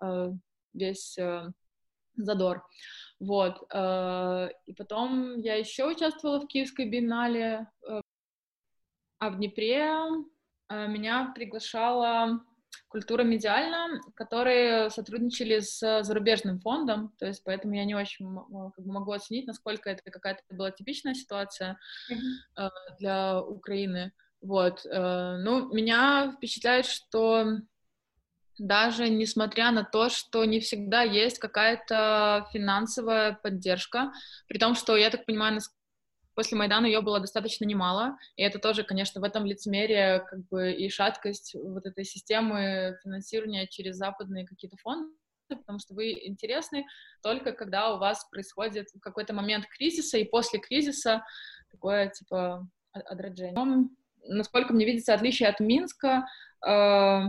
э, 0.02 0.32
весь 0.74 1.16
задор. 2.24 2.62
Вот. 3.20 3.66
Э, 3.72 4.48
и 4.66 4.72
потом 4.74 5.38
я 5.40 5.54
еще 5.56 5.86
участвовала 5.86 6.40
в 6.40 6.46
Киевской 6.46 6.88
биеннале, 6.88 7.66
э, 7.88 8.00
а 9.18 9.30
в 9.30 9.36
Днепре 9.36 9.88
э, 10.68 10.86
меня 10.86 11.32
приглашала 11.34 12.40
культура 12.88 13.22
медиальна, 13.22 14.00
которые 14.14 14.90
сотрудничали 14.90 15.60
с 15.60 16.02
зарубежным 16.02 16.60
фондом, 16.60 17.12
то 17.18 17.26
есть 17.26 17.42
поэтому 17.44 17.74
я 17.74 17.84
не 17.84 17.94
очень 17.94 18.26
как 18.74 18.84
бы, 18.84 18.92
могу 18.92 19.12
оценить, 19.12 19.46
насколько 19.46 19.90
это 19.90 20.10
какая-то 20.10 20.42
была 20.54 20.70
типичная 20.70 21.14
ситуация 21.14 21.78
mm-hmm. 22.10 22.70
для 22.98 23.42
Украины. 23.42 24.12
Вот. 24.40 24.84
Ну, 24.84 25.72
меня 25.74 26.32
впечатляет, 26.36 26.86
что 26.86 27.58
даже 28.58 29.08
несмотря 29.08 29.70
на 29.70 29.84
то, 29.84 30.08
что 30.08 30.44
не 30.44 30.60
всегда 30.60 31.02
есть 31.02 31.38
какая-то 31.38 32.46
финансовая 32.52 33.38
поддержка, 33.42 34.12
при 34.48 34.58
том, 34.58 34.74
что, 34.74 34.96
я 34.96 35.10
так 35.10 35.26
понимаю, 35.26 35.60
после 36.34 36.56
Майдана 36.56 36.86
ее 36.86 37.00
было 37.00 37.18
достаточно 37.18 37.64
немало, 37.64 38.16
и 38.36 38.42
это 38.42 38.58
тоже, 38.58 38.84
конечно, 38.84 39.20
в 39.20 39.24
этом 39.24 39.44
лицемерие 39.44 40.20
как 40.20 40.46
бы 40.48 40.72
и 40.72 40.88
шаткость 40.88 41.54
вот 41.54 41.84
этой 41.86 42.04
системы 42.04 42.96
финансирования 43.02 43.66
через 43.66 43.96
западные 43.96 44.46
какие-то 44.46 44.76
фонды, 44.76 45.12
потому 45.48 45.78
что 45.78 45.94
вы 45.94 46.12
интересны 46.12 46.84
только 47.22 47.52
когда 47.52 47.94
у 47.94 47.98
вас 47.98 48.24
происходит 48.30 48.86
какой-то 49.00 49.34
момент 49.34 49.66
кризиса, 49.66 50.18
и 50.18 50.24
после 50.24 50.60
кризиса 50.60 51.24
такое, 51.70 52.10
типа, 52.10 52.68
отраджение. 52.92 53.88
Насколько 54.24 54.72
мне 54.74 54.84
видится 54.84 55.14
отличие 55.14 55.48
от 55.48 55.58
Минска, 55.60 56.26
э, 56.66 57.22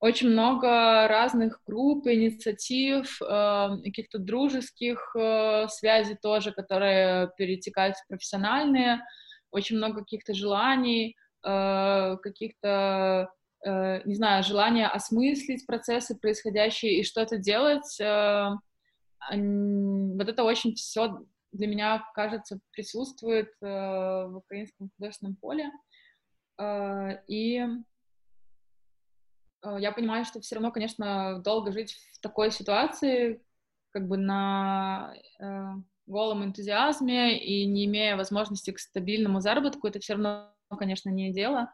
очень 0.00 0.30
много 0.30 1.08
разных 1.08 1.60
групп, 1.66 2.06
инициатив, 2.06 3.20
э, 3.20 3.68
каких-то 3.84 4.18
дружеских 4.18 5.14
э, 5.16 5.66
связей 5.68 6.16
тоже, 6.22 6.52
которые 6.52 7.30
перетекают 7.36 7.96
в 7.96 8.06
профессиональные. 8.06 9.00
очень 9.50 9.78
много 9.78 10.00
каких-то 10.00 10.34
желаний, 10.34 11.16
э, 11.44 12.16
каких-то, 12.22 13.30
не 13.64 14.14
знаю, 14.14 14.44
желания 14.44 14.86
осмыслить 14.86 15.66
процессы 15.66 16.16
происходящие 16.16 17.00
и 17.00 17.02
что-то 17.04 17.38
делать. 17.38 17.98
Вот 19.28 20.28
это 20.28 20.44
очень 20.44 20.74
все 20.74 21.18
для 21.50 21.66
меня, 21.66 22.04
кажется, 22.14 22.60
присутствует 22.70 23.48
в 23.60 24.32
украинском 24.36 24.90
художественном 24.96 25.34
поле. 25.36 25.72
И 27.26 27.66
я 29.62 29.92
понимаю, 29.92 30.24
что 30.24 30.40
все 30.40 30.56
равно, 30.56 30.70
конечно, 30.70 31.40
долго 31.42 31.72
жить 31.72 31.96
в 32.12 32.20
такой 32.20 32.50
ситуации, 32.50 33.42
как 33.90 34.06
бы 34.06 34.16
на 34.16 35.14
э, 35.40 35.64
голом 36.06 36.44
энтузиазме 36.44 37.38
и 37.38 37.66
не 37.66 37.86
имея 37.86 38.16
возможности 38.16 38.70
к 38.70 38.78
стабильному 38.78 39.40
заработку, 39.40 39.86
это 39.86 40.00
все 40.00 40.14
равно, 40.14 40.52
конечно, 40.78 41.10
не 41.10 41.32
дело. 41.32 41.72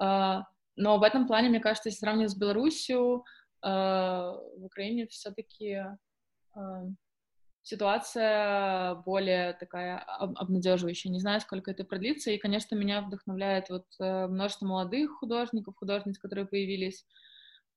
Э, 0.00 0.40
но 0.76 0.98
в 0.98 1.02
этом 1.02 1.26
плане, 1.26 1.48
мне 1.48 1.60
кажется, 1.60 1.88
если 1.88 2.00
сравнивать 2.00 2.32
с 2.32 2.36
Беларусью, 2.36 3.24
э, 3.62 3.68
в 3.68 4.64
Украине 4.64 5.06
все-таки 5.06 5.84
э, 6.54 6.60
ситуация 7.66 8.94
более 9.04 9.52
такая 9.54 9.98
обнадеживающая. 9.98 11.10
Не 11.10 11.18
знаю, 11.18 11.40
сколько 11.40 11.72
это 11.72 11.82
продлится. 11.82 12.30
И, 12.30 12.38
конечно, 12.38 12.76
меня 12.76 13.00
вдохновляет 13.00 13.70
вот 13.70 13.86
э, 13.98 14.28
множество 14.28 14.66
молодых 14.66 15.18
художников, 15.18 15.74
художниц, 15.76 16.16
которые 16.16 16.46
появились 16.46 17.04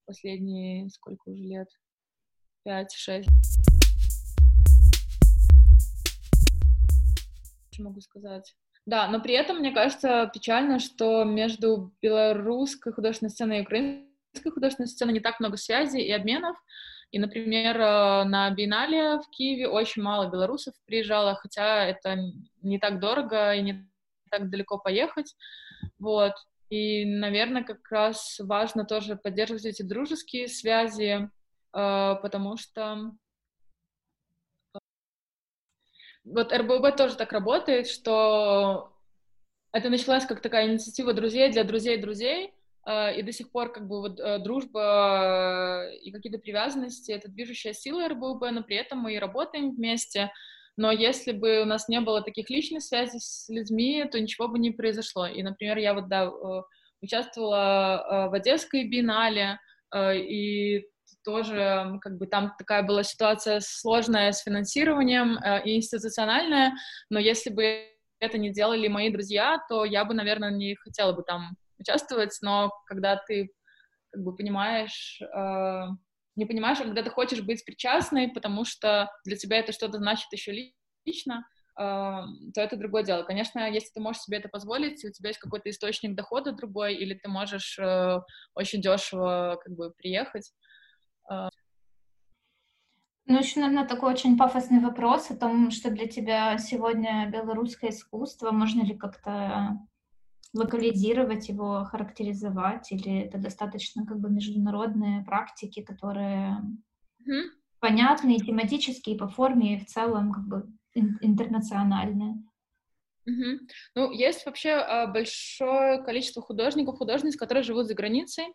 последние 0.05 0.89
сколько 0.91 1.29
уже 1.29 1.41
лет? 1.41 1.69
Пять, 2.63 2.93
шесть. 2.93 3.29
Что 7.71 7.83
могу 7.83 8.01
сказать? 8.01 8.55
Да, 8.85 9.07
но 9.07 9.19
при 9.19 9.33
этом, 9.33 9.57
мне 9.57 9.71
кажется, 9.71 10.29
печально, 10.31 10.77
что 10.77 11.23
между 11.23 11.95
белорусской 11.99 12.93
художественной 12.93 13.31
сценой 13.31 13.59
и 13.59 13.61
украинской 13.63 14.51
художественной 14.51 14.87
сценой 14.87 15.13
не 15.15 15.19
так 15.19 15.39
много 15.39 15.57
связей 15.57 16.03
и 16.03 16.11
обменов. 16.11 16.57
И, 17.11 17.17
например, 17.17 17.77
э, 17.77 18.23
на 18.25 18.51
Биеннале 18.51 19.19
в 19.19 19.29
Киеве 19.31 19.67
очень 19.67 20.03
мало 20.03 20.29
белорусов 20.29 20.75
приезжало, 20.85 21.35
хотя 21.35 21.85
это 21.85 22.17
не 22.61 22.77
так 22.77 22.99
дорого 22.99 23.53
и 23.53 23.61
не 23.61 23.89
так 24.29 24.49
далеко 24.49 24.77
поехать. 24.77 25.35
Вот. 25.97 26.33
И, 26.69 27.05
наверное, 27.05 27.63
как 27.63 27.89
раз 27.89 28.39
важно 28.39 28.85
тоже 28.85 29.15
поддерживать 29.15 29.65
эти 29.65 29.81
дружеские 29.81 30.47
связи, 30.47 31.29
э, 31.73 32.15
потому 32.21 32.57
что 32.57 33.11
вот 36.23 36.53
РБУБ 36.53 36.95
тоже 36.95 37.15
так 37.15 37.31
работает, 37.31 37.87
что 37.87 38.93
это 39.71 39.89
началась 39.89 40.25
как 40.25 40.41
такая 40.41 40.67
инициатива 40.67 41.13
друзей 41.13 41.51
для 41.51 41.63
друзей 41.63 41.97
друзей, 41.97 42.53
и 42.89 43.21
до 43.21 43.31
сих 43.31 43.51
пор 43.51 43.71
как 43.71 43.87
бы 43.87 43.99
вот 43.99 44.19
э, 44.19 44.39
дружба 44.39 45.89
э, 45.91 45.97
и 45.97 46.11
какие-то 46.11 46.39
привязанности— 46.39 47.11
это 47.13 47.29
движущая 47.29 47.73
сила 47.73 48.07
РБУБ, 48.07 48.51
но 48.51 48.63
при 48.63 48.77
этом 48.77 48.99
мы 48.99 49.13
и 49.13 49.19
работаем 49.19 49.75
вместе, 49.75 50.31
но 50.75 50.91
если 50.91 51.33
бы 51.33 51.61
у 51.61 51.65
нас 51.65 51.87
не 51.87 51.99
было 52.01 52.23
таких 52.23 52.49
личных 52.49 52.81
связей 52.81 53.19
с 53.19 53.47
людьми, 53.49 54.05
то 54.11 54.19
ничего 54.19 54.47
бы 54.47 54.57
не 54.57 54.71
произошло. 54.71 55.27
И, 55.27 55.43
например, 55.43 55.77
я 55.77 55.93
вот, 55.93 56.07
да, 56.07 56.31
участвовала 57.01 58.29
в 58.31 58.33
Одесской 58.33 58.85
биеннале, 58.85 59.59
и 59.93 60.85
тоже 61.25 61.99
как 62.01 62.17
бы 62.17 62.27
там 62.27 62.53
такая 62.57 62.83
была 62.83 63.03
ситуация 63.03 63.59
сложная 63.61 64.31
с 64.31 64.41
финансированием 64.41 65.37
и 65.65 65.75
институциональная, 65.75 66.71
но 67.09 67.19
если 67.19 67.49
бы 67.49 67.89
это 68.21 68.37
не 68.37 68.49
делали 68.49 68.87
мои 68.87 69.09
друзья, 69.09 69.61
то 69.67 69.83
я 69.83 70.05
бы, 70.05 70.13
наверное, 70.13 70.51
не 70.51 70.75
хотела 70.75 71.11
бы 71.11 71.23
там 71.23 71.57
участвовать, 71.79 72.37
но 72.41 72.71
когда 72.85 73.15
ты 73.15 73.49
как 74.11 74.23
бы 74.23 74.35
понимаешь, 74.35 75.19
э, 75.21 75.85
не 76.35 76.45
понимаешь, 76.45 76.79
а 76.79 76.83
когда 76.83 77.03
ты 77.03 77.09
хочешь 77.09 77.41
быть 77.41 77.65
причастной, 77.65 78.29
потому 78.29 78.65
что 78.65 79.11
для 79.25 79.35
тебя 79.35 79.57
это 79.57 79.71
что-то 79.71 79.97
значит 79.97 80.31
еще 80.31 80.73
лично, 81.05 81.45
э, 81.77 81.81
то 81.81 82.61
это 82.61 82.77
другое 82.77 83.03
дело. 83.03 83.23
Конечно, 83.23 83.69
если 83.69 83.89
ты 83.93 83.99
можешь 83.99 84.21
себе 84.21 84.37
это 84.37 84.49
позволить, 84.49 85.03
у 85.05 85.11
тебя 85.11 85.29
есть 85.29 85.39
какой-то 85.39 85.69
источник 85.69 86.15
дохода 86.15 86.51
другой, 86.51 86.95
или 86.95 87.13
ты 87.13 87.29
можешь 87.29 87.77
э, 87.79 88.19
очень 88.55 88.81
дешево 88.81 89.59
как 89.63 89.75
бы 89.75 89.91
приехать. 89.91 90.51
Э. 91.29 91.49
Ну, 93.25 93.37
еще, 93.37 93.59
наверное, 93.59 93.87
такой 93.87 94.11
очень 94.11 94.37
пафосный 94.37 94.79
вопрос 94.79 95.29
о 95.29 95.37
том, 95.37 95.69
что 95.69 95.91
для 95.91 96.07
тебя 96.07 96.57
сегодня 96.57 97.29
белорусское 97.29 97.91
искусство, 97.91 98.49
можно 98.49 98.81
ли 98.81 98.97
как-то 98.97 99.77
локализировать 100.53 101.49
его, 101.49 101.85
характеризовать, 101.85 102.91
или 102.91 103.21
это 103.21 103.37
достаточно 103.37 104.05
как 104.05 104.19
бы 104.19 104.29
международные 104.29 105.23
практики, 105.23 105.81
которые 105.81 106.57
mm-hmm. 107.21 107.49
понятны 107.79 108.35
и 108.35 108.39
тематические, 108.39 109.15
и 109.15 109.19
по 109.19 109.27
форме, 109.27 109.75
и 109.75 109.79
в 109.79 109.85
целом 109.85 110.31
как 110.31 110.47
бы 110.47 110.67
интернациональные. 110.93 112.43
Mm-hmm. 113.29 113.57
Ну, 113.95 114.11
есть 114.11 114.45
вообще 114.45 114.71
а, 114.71 115.07
большое 115.07 116.03
количество 116.03 116.41
художников, 116.41 116.97
художниц, 116.97 117.35
которые 117.35 117.63
живут 117.63 117.85
за 117.85 117.93
границей. 117.93 118.45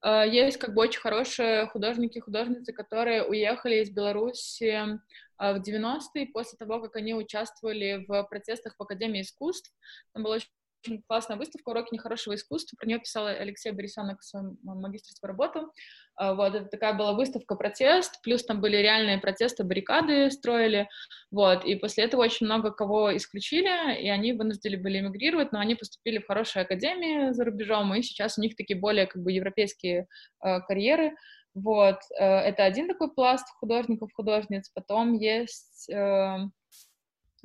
А, 0.00 0.24
есть 0.26 0.56
как 0.56 0.74
бы 0.74 0.82
очень 0.82 1.00
хорошие 1.00 1.66
художники, 1.68 2.18
художницы, 2.18 2.72
которые 2.72 3.24
уехали 3.24 3.82
из 3.82 3.90
Беларуси 3.90 4.98
а, 5.38 5.52
в 5.54 5.62
90-е, 5.62 6.26
после 6.32 6.56
того, 6.58 6.80
как 6.80 6.96
они 6.96 7.14
участвовали 7.14 8.04
в 8.08 8.22
протестах 8.24 8.74
в 8.76 8.82
Академии 8.82 9.20
искусств. 9.20 9.72
Там 10.12 10.24
было 10.24 10.36
очень 10.36 10.48
очень 10.86 11.02
классная 11.02 11.36
выставка 11.36 11.70
«Уроки 11.70 11.92
нехорошего 11.92 12.34
искусства». 12.34 12.76
Про 12.76 12.86
нее 12.86 12.98
писала 12.98 13.30
Алексей 13.30 13.72
Борисенок 13.72 14.22
свою 14.22 14.56
магистрскую 14.62 15.28
работу. 15.28 15.72
А, 16.14 16.34
вот, 16.34 16.54
это 16.54 16.66
такая 16.66 16.94
была 16.94 17.12
выставка 17.12 17.56
«Протест», 17.56 18.22
плюс 18.22 18.44
там 18.44 18.60
были 18.60 18.76
реальные 18.76 19.18
протесты, 19.18 19.64
баррикады 19.64 20.30
строили, 20.30 20.88
вот, 21.30 21.64
и 21.64 21.74
после 21.74 22.04
этого 22.04 22.22
очень 22.22 22.46
много 22.46 22.70
кого 22.70 23.16
исключили, 23.16 24.00
и 24.00 24.08
они 24.08 24.32
вынуждены 24.32 24.76
были 24.76 25.00
эмигрировать, 25.00 25.52
но 25.52 25.58
они 25.58 25.74
поступили 25.74 26.18
в 26.18 26.26
хорошие 26.26 26.62
академии 26.62 27.32
за 27.32 27.44
рубежом, 27.44 27.94
и 27.94 28.02
сейчас 28.02 28.38
у 28.38 28.40
них 28.40 28.56
такие 28.56 28.78
более, 28.78 29.06
как 29.06 29.22
бы, 29.22 29.32
европейские 29.32 30.06
э, 30.42 30.60
карьеры, 30.60 31.16
вот, 31.54 31.98
э, 32.18 32.24
это 32.24 32.64
один 32.64 32.88
такой 32.88 33.12
пласт 33.12 33.46
художников, 33.58 34.10
художниц, 34.14 34.70
потом 34.74 35.14
есть... 35.14 35.90
Э, 35.90 36.38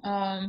э, 0.05 0.39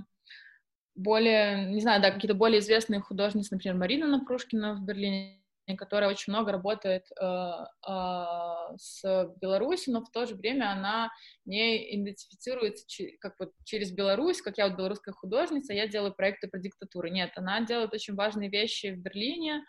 более, 0.95 1.67
не 1.67 1.81
знаю, 1.81 2.03
да, 2.03 2.11
какие-то 2.11 2.35
более 2.35 2.61
известные 2.61 3.01
художницы, 3.01 3.55
например, 3.55 3.77
Марина 3.77 4.07
Напрушкина 4.07 4.75
в 4.75 4.85
Берлине, 4.85 5.43
которая 5.79 6.11
очень 6.11 6.33
много 6.33 6.53
работает 6.53 7.05
э, 7.21 7.25
э, 7.25 8.77
с 8.77 9.03
Беларусью, 9.41 9.95
но 9.95 10.05
в 10.05 10.11
то 10.11 10.27
же 10.27 10.35
время 10.35 10.71
она 10.71 11.11
не 11.45 11.95
идентифицируется 11.95 12.85
как 13.21 13.35
вот 13.39 13.53
через 13.65 13.93
Беларусь, 13.93 14.43
как 14.43 14.59
я 14.59 14.69
вот 14.69 14.77
белорусская 14.77 15.13
художница, 15.13 15.73
я 15.73 15.87
делаю 15.87 16.15
проекты 16.15 16.49
про 16.49 16.59
диктатуру. 16.59 17.09
Нет, 17.09 17.33
она 17.37 17.61
делает 17.61 17.95
очень 17.95 18.15
важные 18.15 18.51
вещи 18.51 18.93
в 18.93 18.99
Берлине, 18.99 19.65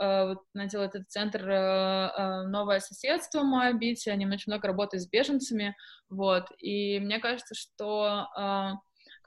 э, 0.00 0.28
вот 0.28 0.42
она 0.54 0.66
делает 0.66 0.94
этот 0.94 1.10
центр 1.10 1.48
э, 1.48 1.54
э, 1.54 2.42
«Новое 2.48 2.80
соседство» 2.80 3.42
Моабите, 3.42 4.10
они 4.10 4.26
очень 4.26 4.52
много 4.52 4.68
работают 4.68 5.02
с 5.02 5.08
беженцами, 5.08 5.76
вот, 6.10 6.46
и 6.58 6.98
мне 7.00 7.20
кажется, 7.20 7.54
что 7.54 8.26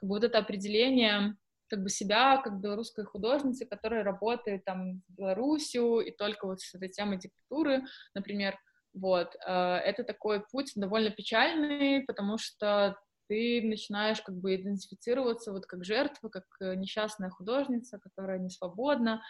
как 0.02 0.08
бы 0.08 0.16
вот 0.16 0.24
это 0.24 0.38
определение 0.38 1.36
как 1.68 1.82
бы 1.82 1.88
себя 1.88 2.36
как 2.42 2.60
белорусской 2.60 3.04
художницы, 3.04 3.64
которая 3.64 4.02
работает 4.02 4.64
там 4.64 5.00
в 5.08 5.14
Белоруссию 5.14 6.00
и 6.00 6.10
только 6.10 6.46
вот 6.46 6.60
с 6.60 6.74
этой 6.74 6.88
темой 6.88 7.18
диктатуры, 7.18 7.84
например, 8.14 8.58
вот, 8.92 9.34
э, 9.46 9.50
это 9.50 10.02
такой 10.02 10.44
путь 10.50 10.72
довольно 10.74 11.10
печальный, 11.10 12.04
потому 12.04 12.36
что 12.36 12.98
ты 13.28 13.62
начинаешь 13.62 14.20
как 14.20 14.34
бы 14.34 14.56
идентифицироваться 14.56 15.52
вот 15.52 15.66
как 15.66 15.84
жертва, 15.84 16.28
как 16.28 16.44
э, 16.60 16.74
несчастная 16.74 17.30
художница, 17.30 18.00
которая 18.00 18.40
не 18.40 18.50
свободна, 18.50 19.22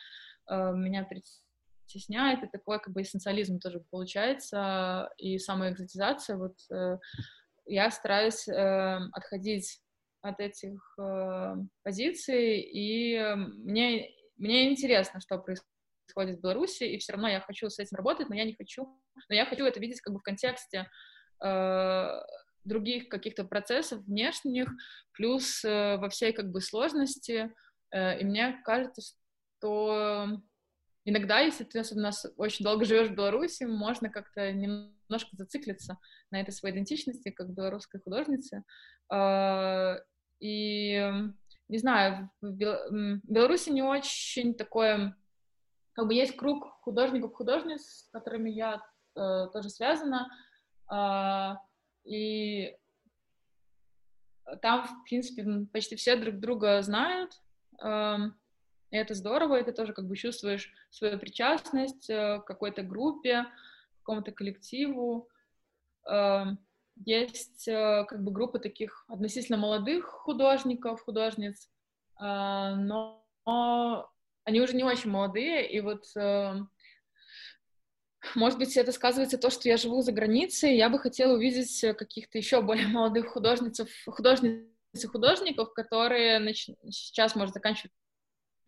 э, 0.51 0.73
меня 0.73 1.05
притесняет, 1.05 2.43
и 2.43 2.49
такой 2.49 2.81
как 2.81 2.95
бы 2.95 3.03
эссенциализм 3.03 3.61
тоже 3.61 3.85
получается, 3.91 5.11
и 5.18 5.39
самоэкзотизация, 5.39 6.39
вот 6.39 6.57
я 7.66 7.91
стараюсь 7.93 8.49
отходить 8.49 9.83
от 10.23 10.41
этих 10.41 10.81
э, 10.99 11.55
позиций, 11.83 12.61
и 12.61 13.18
мне, 13.37 14.11
мне 14.37 14.70
интересно, 14.70 15.20
что 15.20 15.39
происходит 15.39 16.39
в 16.39 16.41
Беларуси, 16.41 16.85
и 16.85 16.99
все 16.99 17.12
равно 17.12 17.29
я 17.29 17.41
хочу 17.41 17.68
с 17.68 17.79
этим 17.79 17.97
работать, 17.97 18.29
но 18.29 18.35
я 18.35 18.45
не 18.45 18.55
хочу, 18.55 18.85
но 19.29 19.35
я 19.35 19.47
хочу 19.47 19.64
это 19.64 19.81
видеть 19.81 20.01
как 20.01 20.14
бы 20.14 20.20
в 20.20 20.23
контексте 20.23 20.89
э, 21.43 22.09
других 22.64 23.09
каких-то 23.09 23.45
процессов 23.45 24.05
внешних, 24.05 24.68
плюс 25.12 25.64
э, 25.64 25.97
во 25.97 26.09
всей 26.09 26.33
как 26.33 26.51
бы 26.51 26.61
сложности, 26.61 27.53
э, 27.91 28.20
и 28.20 28.25
мне 28.25 28.61
кажется, 28.64 29.03
что 29.59 30.41
иногда, 31.05 31.41
если 31.41 31.64
ты 31.64 31.81
особенно 31.81 32.11
очень 32.37 32.64
долго 32.64 32.85
живешь 32.85 33.09
в 33.09 33.14
Беларуси, 33.14 33.64
можно 33.64 34.09
как-то 34.11 34.53
немножко 34.53 35.37
зациклиться 35.37 35.99
на 36.31 36.41
этой 36.41 36.53
своей 36.53 36.75
идентичности, 36.75 37.31
как 37.31 37.51
белорусской 37.51 38.01
художницы, 38.01 38.64
э, 39.12 39.97
и 40.43 41.12
не 41.68 41.78
знаю, 41.78 42.30
в 42.40 42.53
Беларуси 43.22 43.70
не 43.70 43.82
очень 43.82 44.55
такое, 44.55 45.16
как 45.93 46.07
бы 46.07 46.14
есть 46.14 46.36
круг 46.36 46.66
художников, 46.82 47.34
художниц, 47.34 47.82
с 47.82 48.11
которыми 48.11 48.51
я 48.51 48.82
э, 49.14 49.47
тоже 49.53 49.70
связана, 49.70 50.28
э, 50.93 51.57
и 52.05 52.76
там, 54.61 54.84
в 54.84 55.05
принципе, 55.05 55.66
почти 55.72 55.95
все 55.97 56.16
друг 56.16 56.40
друга 56.40 56.82
знают, 56.82 57.32
э, 57.82 58.16
и 58.90 58.97
это 58.97 59.14
здорово, 59.14 59.61
и 59.61 59.64
ты 59.64 59.72
тоже 59.72 59.93
как 59.95 60.07
бы 60.07 60.16
чувствуешь 60.16 60.72
свою 60.90 61.18
причастность 61.18 62.11
э, 62.11 62.40
к 62.40 62.45
какой-то 62.45 62.82
группе, 62.82 63.45
к 63.45 63.99
какому-то 63.99 64.32
коллективу. 64.32 65.28
Э, 66.97 67.01
есть 67.05 67.68
э, 67.68 68.05
как 68.09 68.22
бы 68.22 68.32
группа 68.32 68.59
таких 68.59 69.05
относительно 69.09 69.59
молодых 69.59 70.07
художников, 70.07 71.03
художниц, 71.03 71.68
но 72.20 73.24
они 74.45 74.61
уже 74.61 74.74
не 74.74 74.84
очень 74.84 75.11
молодые, 75.11 75.68
и 75.68 75.80
вот 75.80 76.05
может 78.36 78.59
быть, 78.59 78.76
это 78.76 78.93
сказывается 78.93 79.36
то, 79.36 79.51
что 79.51 79.68
я 79.68 79.76
живу 79.76 80.01
за 80.03 80.12
границей, 80.12 80.76
я 80.76 80.88
бы 80.88 81.01
хотела 81.01 81.34
увидеть 81.34 81.80
каких-то 81.80 82.38
еще 82.38 82.62
более 82.62 82.86
молодых 82.86 83.28
художниц, 83.28 83.80
художниц 84.07 84.62
и 84.93 85.07
художников, 85.07 85.72
которые 85.74 86.38
нач... 86.38 86.68
сейчас, 86.88 87.34
может, 87.34 87.55
заканчивать 87.55 87.93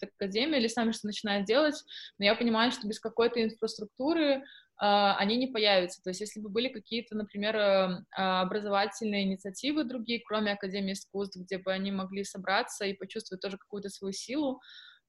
академия 0.02 0.58
или 0.58 0.68
сами 0.68 0.92
что 0.92 1.06
начинают 1.06 1.46
делать, 1.46 1.82
но 2.18 2.24
я 2.24 2.34
понимаю, 2.34 2.72
что 2.72 2.86
без 2.86 3.00
какой-то 3.00 3.42
инфраструктуры 3.42 4.24
э, 4.24 4.42
они 4.76 5.36
не 5.36 5.46
появятся. 5.46 6.02
То 6.02 6.10
есть 6.10 6.20
если 6.20 6.40
бы 6.40 6.48
были 6.48 6.68
какие-то, 6.68 7.16
например, 7.16 7.56
э, 7.56 8.04
образовательные 8.10 9.24
инициативы 9.24 9.84
другие, 9.84 10.20
кроме 10.24 10.52
Академии 10.52 10.92
искусств, 10.92 11.36
где 11.36 11.58
бы 11.58 11.72
они 11.72 11.92
могли 11.92 12.24
собраться 12.24 12.84
и 12.84 12.94
почувствовать 12.94 13.40
тоже 13.40 13.56
какую-то 13.56 13.88
свою 13.88 14.12
силу, 14.12 14.60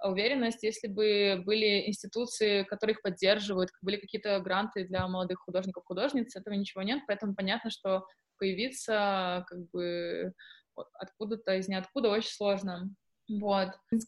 уверенность, 0.04 0.64
если 0.64 0.88
бы 0.88 1.42
были 1.46 1.88
институции, 1.88 2.64
которые 2.64 2.96
их 2.96 3.02
поддерживают, 3.02 3.72
были 3.82 3.98
какие-то 3.98 4.40
гранты 4.40 4.86
для 4.86 5.08
молодых 5.08 5.40
художников, 5.40 5.86
художниц, 5.86 6.36
этого 6.36 6.54
ничего 6.54 6.84
нет, 6.84 7.02
поэтому 7.08 7.34
понятно, 7.34 7.70
что 7.72 8.06
появиться 8.38 9.46
как 9.48 9.70
бы 9.72 10.34
откуда-то 10.76 11.56
из 11.56 11.68
ниоткуда 11.68 12.10
очень 12.10 12.32
сложно. 12.32 12.90
Вот. 13.28 13.70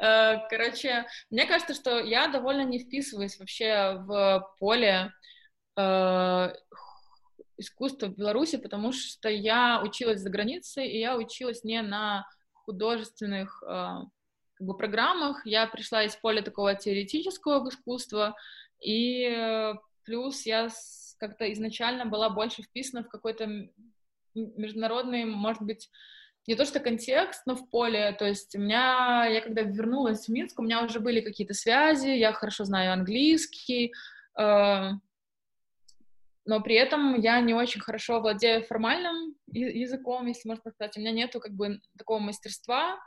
Э, 0.00 0.46
короче, 0.50 1.06
мне 1.30 1.46
кажется, 1.46 1.74
что 1.74 1.98
я 1.98 2.28
довольно 2.28 2.62
не 2.62 2.78
вписываюсь 2.78 3.38
вообще 3.38 3.96
в 4.00 4.54
поле 4.58 5.12
э, 5.76 6.48
искусства 7.56 8.06
в 8.08 8.16
Беларуси, 8.16 8.56
потому 8.58 8.92
что 8.92 9.28
я 9.28 9.80
училась 9.82 10.20
за 10.20 10.28
границей, 10.28 10.88
и 10.88 10.98
я 10.98 11.16
училась 11.16 11.64
не 11.64 11.80
на 11.80 12.26
художественных 12.52 13.62
э, 13.62 13.66
как 14.54 14.66
бы, 14.66 14.76
программах. 14.76 15.46
Я 15.46 15.66
пришла 15.66 16.04
из 16.04 16.14
поля 16.16 16.42
такого 16.42 16.74
теоретического 16.74 17.66
искусства, 17.68 18.34
и 18.82 19.74
плюс 20.04 20.44
я 20.44 20.68
как-то 21.18 21.50
изначально 21.52 22.04
была 22.04 22.28
больше 22.28 22.62
вписана 22.62 23.02
в 23.02 23.08
какой-то 23.08 23.70
международный, 24.34 25.24
может 25.24 25.62
быть, 25.62 25.90
не 26.46 26.54
то 26.54 26.64
что 26.64 26.80
контекст, 26.80 27.42
но 27.46 27.56
в 27.56 27.68
поле. 27.70 28.14
То 28.18 28.26
есть 28.26 28.54
у 28.54 28.60
меня, 28.60 29.26
я 29.26 29.40
когда 29.40 29.62
вернулась 29.62 30.26
в 30.26 30.28
Минск, 30.28 30.58
у 30.58 30.62
меня 30.62 30.84
уже 30.84 31.00
были 31.00 31.20
какие-то 31.20 31.54
связи, 31.54 32.08
я 32.08 32.32
хорошо 32.32 32.64
знаю 32.64 32.92
английский, 32.92 33.92
э, 34.38 34.90
но 36.46 36.60
при 36.60 36.76
этом 36.76 37.18
я 37.20 37.40
не 37.40 37.54
очень 37.54 37.80
хорошо 37.80 38.20
владею 38.20 38.62
формальным 38.62 39.34
языком, 39.48 40.26
если 40.26 40.48
можно 40.48 40.70
сказать. 40.70 40.96
У 40.96 41.00
меня 41.00 41.10
нету 41.10 41.40
как 41.40 41.52
бы 41.52 41.80
такого 41.98 42.20
мастерства, 42.20 42.98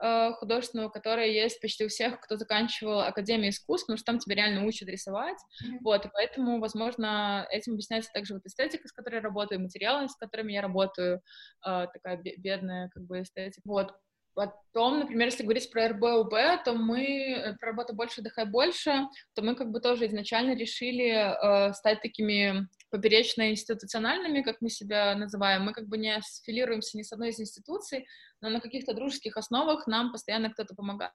художественного, 0.00 0.88
которое 0.88 1.28
есть 1.28 1.60
почти 1.60 1.84
у 1.84 1.88
всех, 1.88 2.20
кто 2.20 2.36
заканчивал 2.36 3.00
Академию 3.00 3.50
искусств, 3.50 3.86
потому 3.86 3.96
что 3.96 4.06
там 4.06 4.18
тебя 4.18 4.36
реально 4.36 4.66
учат 4.66 4.88
рисовать, 4.88 5.38
mm-hmm. 5.62 5.78
вот, 5.82 6.04
и 6.04 6.10
поэтому, 6.12 6.60
возможно, 6.60 7.46
этим 7.50 7.74
объясняется 7.74 8.10
также 8.12 8.34
вот 8.34 8.44
эстетика, 8.44 8.88
с 8.88 8.92
которой 8.92 9.16
я 9.16 9.20
работаю, 9.20 9.60
материалы, 9.60 10.08
с 10.08 10.16
которыми 10.16 10.52
я 10.52 10.62
работаю, 10.62 11.20
э, 11.66 11.86
такая 11.92 12.20
бедная, 12.38 12.88
как 12.88 13.04
бы, 13.04 13.22
эстетика, 13.22 13.62
вот, 13.64 13.94
Потом, 14.34 14.98
например, 14.98 15.26
если 15.26 15.44
говорить 15.44 15.70
про 15.70 15.88
РБУБ, 15.88 16.64
то 16.64 16.74
мы, 16.74 17.04
э, 17.04 17.56
про 17.56 17.68
работу 17.68 17.94
больше, 17.94 18.20
отдыхай 18.20 18.44
больше, 18.44 19.06
то 19.34 19.42
мы 19.42 19.54
как 19.54 19.70
бы 19.70 19.80
тоже 19.80 20.06
изначально 20.06 20.56
решили 20.56 21.10
э, 21.10 21.72
стать 21.72 22.02
такими 22.02 22.68
поперечно-институциональными, 22.90 24.42
как 24.42 24.60
мы 24.60 24.70
себя 24.70 25.14
называем. 25.14 25.62
Мы 25.62 25.72
как 25.72 25.88
бы 25.88 25.98
не 25.98 26.16
аффилируемся 26.16 26.98
ни 26.98 27.02
с 27.02 27.12
одной 27.12 27.30
из 27.30 27.38
институций, 27.38 28.06
но 28.40 28.48
на 28.48 28.60
каких-то 28.60 28.92
дружеских 28.92 29.36
основах 29.36 29.86
нам 29.86 30.10
постоянно 30.10 30.50
кто-то 30.50 30.74
помогает. 30.74 31.12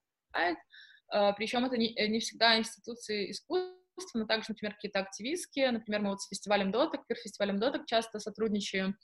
Э, 1.14 1.34
причем 1.36 1.66
это 1.66 1.78
не, 1.78 1.94
не 2.08 2.20
всегда 2.22 2.58
институции 2.58 3.32
искусства, 3.32 3.76
но 4.14 4.26
также, 4.26 4.46
например, 4.50 4.76
какие-то 4.76 5.00
активистские. 5.00 5.72
Например, 5.72 6.02
мы 6.02 6.10
вот 6.12 6.22
с 6.22 6.30
фестивалем 6.30 6.72
доток, 6.72 7.02
фестивалем 7.10 7.60
доток 7.60 7.86
часто 7.86 8.20
сотрудничаем. 8.20 8.96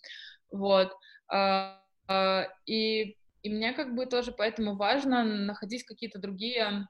Вот. 0.52 0.94
Э, 1.34 1.80
э, 2.08 2.44
и 2.66 3.18
и 3.46 3.50
мне 3.50 3.74
как 3.74 3.94
бы 3.94 4.08
тоже 4.08 4.32
поэтому 4.32 4.76
важно 4.76 5.24
находить 5.24 5.84
какие-то 5.84 6.18
другие 6.18 6.88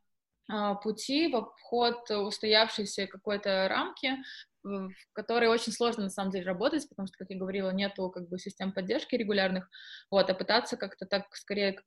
а, 0.47 0.75
пути 0.75 1.27
в 1.27 1.35
обход 1.35 2.09
устоявшейся 2.09 3.07
какой-то 3.07 3.67
рамки, 3.67 4.15
в 4.63 4.89
которой 5.11 5.49
очень 5.49 5.73
сложно 5.73 6.03
на 6.03 6.09
самом 6.09 6.31
деле 6.31 6.45
работать, 6.45 6.87
потому 6.87 7.07
что, 7.07 7.17
как 7.17 7.29
я 7.29 7.37
говорила, 7.37 7.71
нету 7.71 8.09
как 8.09 8.29
бы 8.29 8.39
систем 8.39 8.71
поддержки 8.71 9.15
регулярных, 9.15 9.69
вот, 10.09 10.29
а 10.29 10.33
пытаться 10.33 10.77
как-то 10.77 11.05
так 11.05 11.35
скорее 11.35 11.77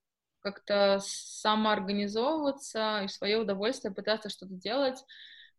как-то 0.40 0.98
самоорганизовываться 1.02 3.00
и 3.04 3.06
в 3.06 3.10
свое 3.10 3.38
удовольствие 3.38 3.94
пытаться 3.94 4.28
что-то 4.28 4.52
делать, 4.52 5.02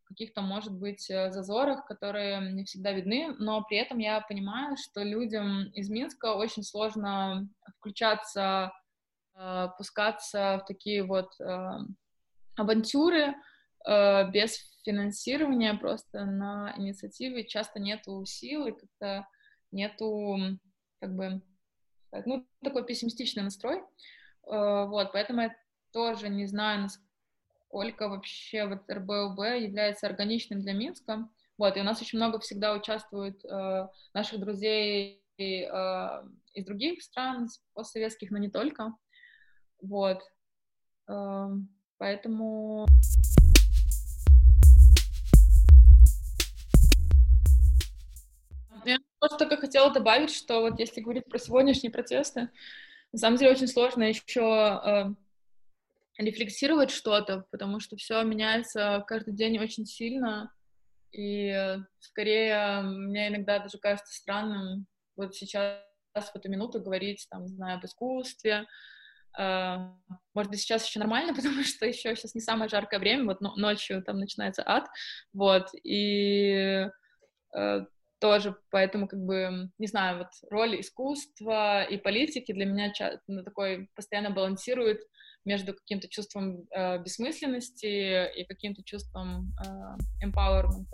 каких-то, 0.09 0.41
может 0.41 0.73
быть, 0.73 1.09
э, 1.09 1.31
зазорах, 1.31 1.85
которые 1.85 2.53
не 2.53 2.63
всегда 2.63 2.91
видны, 2.91 3.35
но 3.39 3.63
при 3.63 3.77
этом 3.77 3.97
я 3.97 4.21
понимаю, 4.21 4.77
что 4.77 5.01
людям 5.01 5.65
из 5.71 5.89
Минска 5.89 6.35
очень 6.35 6.63
сложно 6.63 7.47
включаться 7.77 8.71
пускаться 9.77 10.59
в 10.61 10.65
такие 10.67 11.03
вот 11.03 11.31
э, 11.39 11.77
авантюры 12.55 13.35
э, 13.85 14.31
без 14.31 14.57
финансирования, 14.83 15.73
просто 15.75 16.25
на 16.25 16.73
инициативе 16.77 17.45
часто 17.45 17.79
нету 17.79 18.25
сил 18.25 18.67
и 18.67 18.71
как-то 18.71 19.27
нету, 19.71 20.37
как 20.99 21.15
бы, 21.15 21.41
ну, 22.25 22.45
такой 22.63 22.85
пессимистичный 22.85 23.43
настрой, 23.43 23.83
вот, 24.41 25.11
поэтому 25.11 25.41
я 25.41 25.55
тоже 25.93 26.27
не 26.27 26.47
знаю, 26.47 26.81
насколько 26.81 28.09
вообще 28.09 28.65
вот 28.65 28.89
РБУБ 28.89 29.39
является 29.59 30.07
органичным 30.07 30.59
для 30.61 30.73
Минска, 30.73 31.29
вот, 31.57 31.77
и 31.77 31.81
у 31.81 31.83
нас 31.83 32.01
очень 32.01 32.17
много 32.17 32.39
всегда 32.39 32.73
участвует 32.73 33.43
наших 34.13 34.39
друзей 34.39 35.23
из 35.37 36.65
других 36.65 37.03
стран, 37.03 37.47
постсоветских, 37.75 38.31
но 38.31 38.39
не 38.39 38.49
только, 38.49 38.95
вот. 39.81 40.21
Эм, 41.07 41.69
поэтому... 41.97 42.85
Я 48.85 48.97
просто 49.19 49.37
только 49.39 49.57
хотела 49.57 49.91
добавить, 49.91 50.31
что 50.31 50.61
вот 50.61 50.79
если 50.79 51.01
говорить 51.01 51.25
про 51.25 51.37
сегодняшние 51.37 51.91
протесты, 51.91 52.49
на 53.11 53.19
самом 53.19 53.37
деле 53.37 53.51
очень 53.51 53.67
сложно 53.67 54.03
еще 54.03 54.41
э, 54.41 55.13
рефлексировать 56.17 56.91
что-то, 56.91 57.45
потому 57.51 57.79
что 57.79 57.97
все 57.97 58.23
меняется 58.23 59.03
каждый 59.07 59.33
день 59.33 59.59
очень 59.59 59.85
сильно, 59.85 60.53
и 61.11 61.77
скорее 61.99 62.81
мне 62.81 63.29
иногда 63.29 63.59
даже 63.59 63.79
кажется 63.79 64.13
странным 64.13 64.85
вот 65.15 65.35
сейчас 65.35 65.81
в 66.13 66.35
эту 66.35 66.49
минуту 66.49 66.79
говорить, 66.81 67.27
там, 67.29 67.47
знаю, 67.47 67.77
об 67.77 67.85
искусстве, 67.85 68.65
может 69.37 70.51
быть, 70.51 70.59
сейчас 70.59 70.85
еще 70.87 70.99
нормально, 70.99 71.33
потому 71.35 71.63
что 71.63 71.85
еще 71.85 72.15
сейчас 72.15 72.35
не 72.35 72.41
самое 72.41 72.69
жаркое 72.69 72.99
время, 72.99 73.25
вот 73.25 73.41
ночью 73.41 74.03
там 74.03 74.17
начинается 74.19 74.63
ад, 74.65 74.87
вот, 75.33 75.67
и 75.83 76.87
э, 77.55 77.85
тоже, 78.19 78.55
поэтому, 78.69 79.07
как 79.07 79.19
бы, 79.19 79.69
не 79.77 79.87
знаю, 79.87 80.19
вот 80.19 80.27
роль 80.49 80.79
искусства 80.81 81.83
и 81.83 81.97
политики 81.97 82.51
для 82.51 82.65
меня 82.65 82.91
ну, 83.27 83.43
такой 83.43 83.89
постоянно 83.95 84.29
балансирует 84.29 85.01
между 85.45 85.73
каким-то 85.73 86.09
чувством 86.09 86.67
э, 86.71 87.01
бессмысленности 87.01 88.29
и 88.35 88.43
каким-то 88.45 88.83
чувством 88.83 89.53
э, 89.65 90.25
empowerment. 90.25 90.87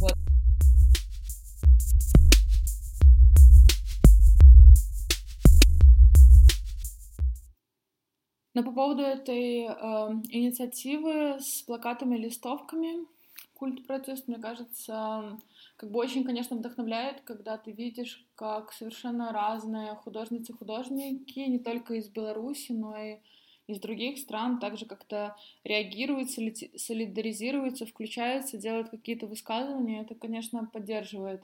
Вот. 0.00 0.14
Но 8.54 8.62
по 8.62 8.70
поводу 8.70 9.02
этой 9.02 9.64
э, 9.64 9.68
инициативы 10.30 11.40
с 11.40 11.62
плакатами 11.62 12.16
листовками, 12.16 13.04
культ 13.54 13.84
протест, 13.84 14.28
мне 14.28 14.38
кажется, 14.38 15.38
как 15.76 15.90
бы 15.90 15.98
очень, 15.98 16.22
конечно, 16.22 16.56
вдохновляет, 16.56 17.22
когда 17.22 17.58
ты 17.58 17.72
видишь, 17.72 18.24
как 18.36 18.72
совершенно 18.72 19.32
разные 19.32 19.96
художницы-художники, 19.96 21.40
не 21.40 21.58
только 21.58 21.94
из 21.94 22.08
Беларуси, 22.08 22.72
но 22.72 22.96
и 22.96 23.16
из 23.66 23.80
других 23.80 24.18
стран 24.18 24.60
также 24.60 24.86
как-то 24.86 25.36
реагируют, 25.64 26.30
солидаризируются, 26.30 27.86
включаются, 27.86 28.58
делают 28.58 28.90
какие-то 28.90 29.26
высказывания, 29.26 30.02
это, 30.02 30.14
конечно, 30.14 30.64
поддерживает. 30.66 31.42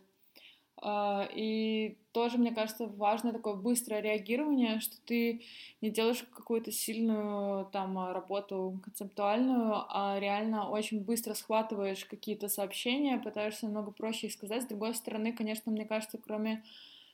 А, 0.83 1.29
и 1.35 1.99
тоже, 2.13 2.39
мне 2.39 2.53
кажется, 2.53 2.87
важно 2.87 3.33
такое 3.33 3.55
быстрое 3.55 4.01
реагирование, 4.01 4.81
что 4.81 4.97
ты 5.05 5.43
не 5.81 5.91
делаешь 5.91 6.25
какую-то 6.35 6.73
сильную 6.73 7.67
там 7.67 8.13
работу 8.13 8.81
концептуальную, 8.83 9.85
а 9.89 10.19
реально 10.19 10.69
очень 10.69 11.03
быстро 11.03 11.35
схватываешь 11.35 12.05
какие-то 12.05 12.49
сообщения, 12.49 13.19
пытаешься 13.19 13.67
намного 13.67 13.91
проще 13.91 14.29
их 14.29 14.33
сказать. 14.33 14.63
С 14.63 14.67
другой 14.67 14.95
стороны, 14.95 15.33
конечно, 15.33 15.71
мне 15.71 15.85
кажется, 15.85 16.19
кроме 16.19 16.65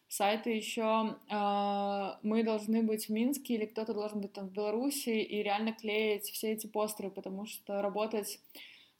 сайта 0.08 0.50
еще 0.50 1.16
э, 1.28 2.10
мы 2.22 2.44
должны 2.44 2.82
быть 2.82 3.06
в 3.06 3.12
Минске 3.12 3.54
или 3.54 3.66
кто-то 3.66 3.92
должен 3.92 4.20
быть 4.20 4.32
там 4.32 4.48
в 4.48 4.52
Беларуси 4.52 5.10
и 5.10 5.42
реально 5.42 5.72
клеить 5.72 6.30
все 6.30 6.52
эти 6.52 6.66
постеры, 6.68 7.10
потому 7.10 7.46
что 7.46 7.82
работать 7.82 8.40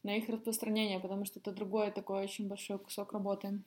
на 0.03 0.17
их 0.17 0.29
распространение, 0.29 1.01
потому 1.01 1.25
что 1.25 1.39
это 1.39 1.53
другой 1.53 1.91
такой 1.91 2.23
очень 2.25 2.49
большой 2.49 2.79
кусок 2.79 3.13
работы. 3.13 3.61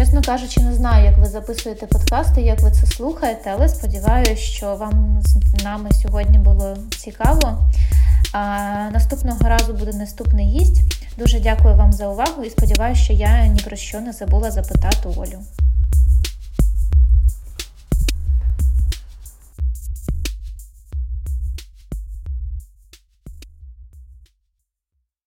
Чесно 0.00 0.22
кажучи, 0.22 0.60
не 0.60 0.74
знаю, 0.74 1.04
як 1.04 1.18
ви 1.18 1.26
записуєте 1.26 1.86
подкасти, 1.86 2.42
як 2.42 2.60
ви 2.60 2.70
це 2.70 2.86
слухаєте, 2.86 3.50
але 3.54 3.68
сподіваюся, 3.68 4.36
що 4.36 4.76
вам 4.76 5.22
з 5.24 5.64
нами 5.64 5.90
сьогодні 6.02 6.38
було 6.38 6.76
цікаво. 6.98 7.70
А 8.32 8.40
Наступного 8.92 9.48
разу 9.48 9.72
буде 9.72 9.92
наступний 9.92 10.46
гість. 10.46 10.82
Дуже 11.18 11.40
дякую 11.40 11.76
вам 11.76 11.92
за 11.92 12.08
увагу 12.08 12.44
і 12.44 12.50
сподіваюся, 12.50 13.02
що 13.02 13.12
я 13.12 13.46
ні 13.46 13.60
про 13.60 13.76
що 13.76 14.00
не 14.00 14.12
забула 14.12 14.50
запитати 14.50 15.08
Олю. 15.16 15.38